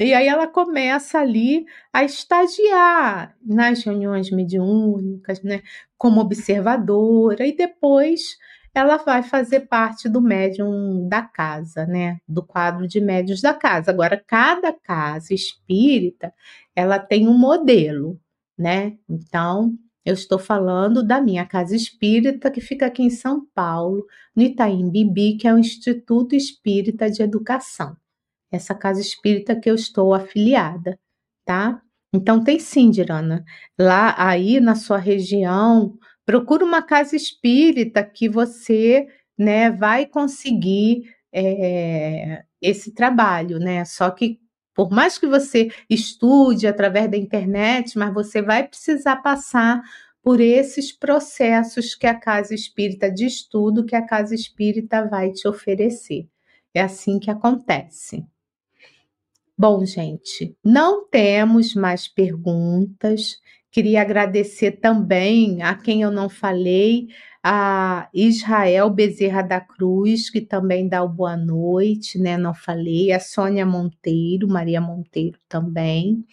e 0.00 0.14
aí 0.14 0.26
ela 0.26 0.46
começa 0.46 1.18
ali 1.18 1.66
a 1.92 2.02
estagiar 2.02 3.36
nas 3.44 3.82
reuniões 3.84 4.30
mediúnicas, 4.30 5.42
né, 5.42 5.62
como 5.98 6.20
observadora, 6.20 7.46
e 7.46 7.54
depois 7.54 8.38
ela 8.74 8.96
vai 8.96 9.22
fazer 9.22 9.60
parte 9.68 10.08
do 10.08 10.20
médium 10.22 11.06
da 11.08 11.20
casa, 11.22 11.84
né, 11.86 12.18
do 12.26 12.42
quadro 12.42 12.88
de 12.88 13.00
médios 13.00 13.42
da 13.42 13.52
casa. 13.52 13.90
Agora, 13.90 14.22
cada 14.26 14.72
casa 14.72 15.34
espírita, 15.34 16.32
ela 16.74 16.98
tem 16.98 17.28
um 17.28 17.36
modelo, 17.36 18.18
né? 18.58 18.96
Então, 19.08 19.76
eu 20.04 20.14
estou 20.14 20.38
falando 20.38 21.02
da 21.02 21.20
minha 21.20 21.46
casa 21.46 21.76
espírita, 21.76 22.50
que 22.50 22.60
fica 22.60 22.86
aqui 22.86 23.02
em 23.02 23.10
São 23.10 23.46
Paulo, 23.54 24.06
no 24.34 24.42
Itaim 24.42 24.90
Bibi, 24.90 25.36
que 25.36 25.46
é 25.46 25.54
o 25.54 25.58
Instituto 25.58 26.34
Espírita 26.34 27.10
de 27.10 27.22
Educação 27.22 27.96
essa 28.50 28.74
casa 28.74 29.00
espírita 29.00 29.58
que 29.58 29.70
eu 29.70 29.74
estou 29.74 30.12
afiliada, 30.12 30.98
tá? 31.44 31.80
Então 32.12 32.42
tem 32.42 32.58
sim, 32.58 32.90
Dirana. 32.90 33.44
Lá 33.78 34.14
aí 34.18 34.60
na 34.60 34.74
sua 34.74 34.98
região, 34.98 35.96
procura 36.26 36.64
uma 36.64 36.82
casa 36.82 37.14
espírita 37.14 38.02
que 38.04 38.28
você 38.28 39.06
né, 39.38 39.70
vai 39.70 40.06
conseguir 40.06 41.04
é, 41.32 42.42
esse 42.60 42.92
trabalho, 42.92 43.58
né? 43.58 43.84
Só 43.84 44.10
que 44.10 44.40
por 44.74 44.90
mais 44.90 45.18
que 45.18 45.26
você 45.26 45.70
estude 45.88 46.66
através 46.66 47.10
da 47.10 47.16
internet, 47.16 47.98
mas 47.98 48.12
você 48.14 48.40
vai 48.40 48.66
precisar 48.66 49.16
passar 49.16 49.82
por 50.22 50.40
esses 50.40 50.92
processos 50.92 51.94
que 51.94 52.06
a 52.06 52.14
casa 52.14 52.54
espírita 52.54 53.10
de 53.10 53.26
estudo 53.26 53.84
que 53.84 53.96
a 53.96 54.04
casa 54.04 54.34
espírita 54.34 55.06
vai 55.08 55.32
te 55.32 55.48
oferecer. 55.48 56.28
É 56.74 56.80
assim 56.80 57.18
que 57.18 57.30
acontece. 57.30 58.24
Bom, 59.56 59.84
gente, 59.84 60.56
não 60.64 61.06
temos 61.06 61.74
mais 61.74 62.08
perguntas. 62.08 63.38
Queria 63.70 64.00
agradecer 64.00 64.72
também 64.72 65.62
a 65.62 65.74
quem 65.74 66.02
eu 66.02 66.10
não 66.10 66.28
falei, 66.28 67.08
a 67.42 68.08
Israel 68.12 68.90
Bezerra 68.90 69.42
da 69.42 69.60
Cruz, 69.60 70.28
que 70.30 70.40
também 70.40 70.88
dá 70.88 71.02
o 71.02 71.08
boa 71.08 71.36
noite, 71.36 72.18
né? 72.18 72.36
Não 72.36 72.54
falei, 72.54 73.12
a 73.12 73.20
Sônia 73.20 73.64
Monteiro, 73.64 74.48
Maria 74.48 74.80
Monteiro 74.80 75.38
também. 75.48 76.26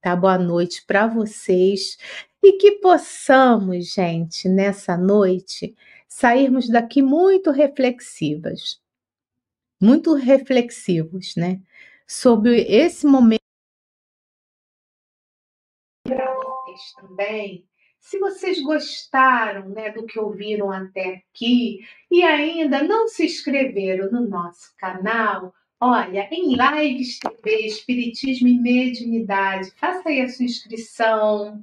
Tá 0.00 0.16
boa 0.16 0.38
noite 0.38 0.84
para 0.86 1.06
vocês 1.06 1.98
e 2.42 2.54
que 2.54 2.72
possamos, 2.80 3.92
gente, 3.92 4.48
nessa 4.48 4.96
noite, 4.96 5.76
sairmos 6.08 6.68
daqui 6.68 7.02
muito 7.02 7.50
reflexivas, 7.50 8.80
muito 9.80 10.14
reflexivos, 10.14 11.34
né? 11.36 11.60
Sobre 12.06 12.62
esse 12.62 13.06
momento 13.06 13.40
para 16.04 16.34
vocês 16.34 16.92
também. 16.94 17.69
Se 18.00 18.18
vocês 18.18 18.60
gostaram 18.62 19.68
né, 19.68 19.90
do 19.90 20.06
que 20.06 20.18
ouviram 20.18 20.72
até 20.72 21.22
aqui 21.30 21.80
e 22.10 22.22
ainda 22.22 22.82
não 22.82 23.06
se 23.06 23.26
inscreveram 23.26 24.10
no 24.10 24.26
nosso 24.26 24.74
canal, 24.76 25.54
olha, 25.78 26.28
em 26.32 26.56
lives 26.56 27.18
TV, 27.18 27.66
Espiritismo 27.66 28.48
e 28.48 28.58
Mediunidade, 28.58 29.70
faça 29.72 30.08
aí 30.08 30.22
a 30.22 30.28
sua 30.28 30.46
inscrição, 30.46 31.62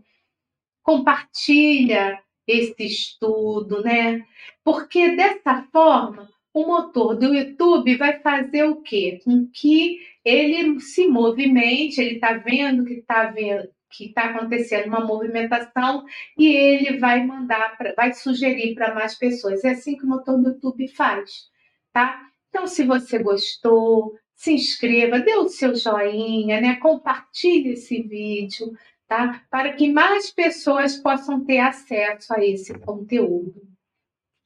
compartilha 0.83 2.21
esse 2.47 2.85
estudo, 2.85 3.81
né? 3.81 4.25
Porque 4.63 5.15
dessa 5.15 5.63
forma 5.71 6.29
o 6.53 6.65
motor 6.65 7.15
do 7.15 7.33
YouTube 7.33 7.97
vai 7.97 8.19
fazer 8.21 8.63
o 8.63 8.81
quê? 8.81 9.19
Com 9.23 9.47
que 9.47 9.99
ele 10.23 10.79
se 10.79 11.07
movimente, 11.07 11.99
ele 11.99 12.15
está 12.15 12.33
vendo 12.33 12.85
que 12.85 12.93
está 12.93 13.25
vendo 13.25 13.69
que 13.89 14.05
está 14.05 14.25
acontecendo 14.25 14.87
uma 14.87 15.05
movimentação 15.05 16.05
e 16.37 16.47
ele 16.47 16.97
vai 16.97 17.25
mandar, 17.25 17.77
pra, 17.77 17.93
vai 17.93 18.13
sugerir 18.13 18.75
para 18.75 18.93
mais 18.93 19.15
pessoas. 19.15 19.63
É 19.63 19.71
assim 19.71 19.95
que 19.95 20.05
o 20.05 20.07
motor 20.07 20.37
do 20.37 20.49
YouTube 20.49 20.87
faz, 20.89 21.49
tá? 21.93 22.21
Então, 22.49 22.67
se 22.67 22.83
você 22.83 23.19
gostou, 23.19 24.17
se 24.35 24.53
inscreva, 24.53 25.19
dê 25.19 25.35
o 25.35 25.49
seu 25.49 25.75
joinha, 25.75 26.61
né? 26.61 26.75
Compartilhe 26.77 27.71
esse 27.71 28.01
vídeo, 28.03 28.71
tá? 29.07 29.43
Para 29.49 29.73
que 29.73 29.91
mais 29.91 30.31
pessoas 30.31 30.95
possam 30.97 31.43
ter 31.43 31.59
acesso 31.59 32.33
a 32.33 32.43
esse 32.43 32.77
conteúdo. 32.79 33.67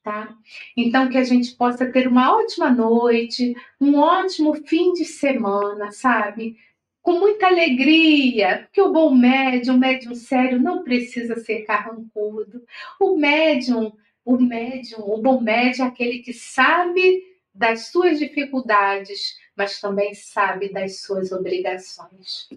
Tá? 0.03 0.35
Então, 0.75 1.09
que 1.09 1.17
a 1.17 1.23
gente 1.23 1.55
possa 1.55 1.85
ter 1.91 2.07
uma 2.07 2.35
ótima 2.35 2.71
noite, 2.71 3.53
um 3.79 3.99
ótimo 3.99 4.55
fim 4.55 4.93
de 4.93 5.05
semana, 5.05 5.91
sabe? 5.91 6.57
Com 7.01 7.19
muita 7.19 7.47
alegria, 7.47 8.63
porque 8.63 8.81
o 8.81 8.91
bom 8.91 9.13
médium, 9.13 9.75
o 9.75 9.79
médium 9.79 10.13
sério, 10.13 10.61
não 10.61 10.83
precisa 10.83 11.35
ser 11.37 11.63
carrancudo. 11.63 12.63
O 12.99 13.17
médium, 13.17 13.91
o 14.23 14.37
médium, 14.37 14.99
o 14.99 15.21
bom 15.21 15.41
médium 15.41 15.85
é 15.85 15.87
aquele 15.87 16.19
que 16.19 16.33
sabe 16.33 17.23
das 17.53 17.87
suas 17.87 18.19
dificuldades, 18.19 19.37
mas 19.55 19.79
também 19.79 20.13
sabe 20.13 20.71
das 20.71 21.01
suas 21.01 21.31
obrigações. 21.31 22.47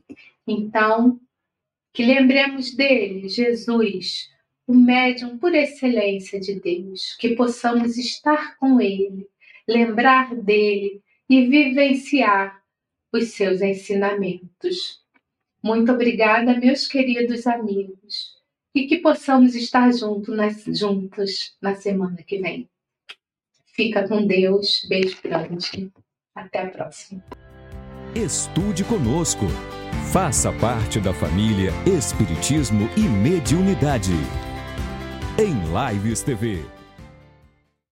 Então, 0.47 1.19
que 1.93 2.05
lembremos 2.05 2.75
dele, 2.75 3.29
Jesus, 3.29 4.31
o 4.67 4.75
médium 4.75 5.39
por 5.39 5.55
excelência 5.55 6.41
de 6.41 6.59
Deus, 6.61 7.17
que 7.19 7.35
possamos 7.35 7.97
estar 7.97 8.57
com 8.57 8.81
ele, 8.81 9.29
lembrar 9.67 10.35
dele 10.35 11.03
e 11.29 11.47
vivenciar 11.47 12.64
os 13.17 13.31
seus 13.31 13.61
ensinamentos. 13.61 15.03
Muito 15.63 15.93
obrigada, 15.93 16.59
meus 16.59 16.87
queridos 16.87 17.47
amigos, 17.47 18.35
e 18.75 18.87
que 18.87 18.99
possamos 18.99 19.55
estar 19.55 19.93
junto 19.93 20.33
juntos 20.73 21.57
na 21.61 21.75
semana 21.75 22.23
que 22.23 22.39
vem. 22.39 22.69
Fica 23.67 24.07
com 24.07 24.27
Deus, 24.27 24.85
beijo 24.89 25.19
grande, 25.23 25.91
até 26.35 26.63
a 26.63 26.71
próxima. 26.71 27.25
Estude 28.15 28.85
conosco. 28.85 29.47
Faça 30.13 30.53
parte 30.53 31.01
da 31.01 31.13
família 31.13 31.73
Espiritismo 31.87 32.89
e 32.97 33.01
Mediunidade. 33.01 34.13
Em 35.37 35.55
Lives 35.73 36.23
TV. 36.23 36.74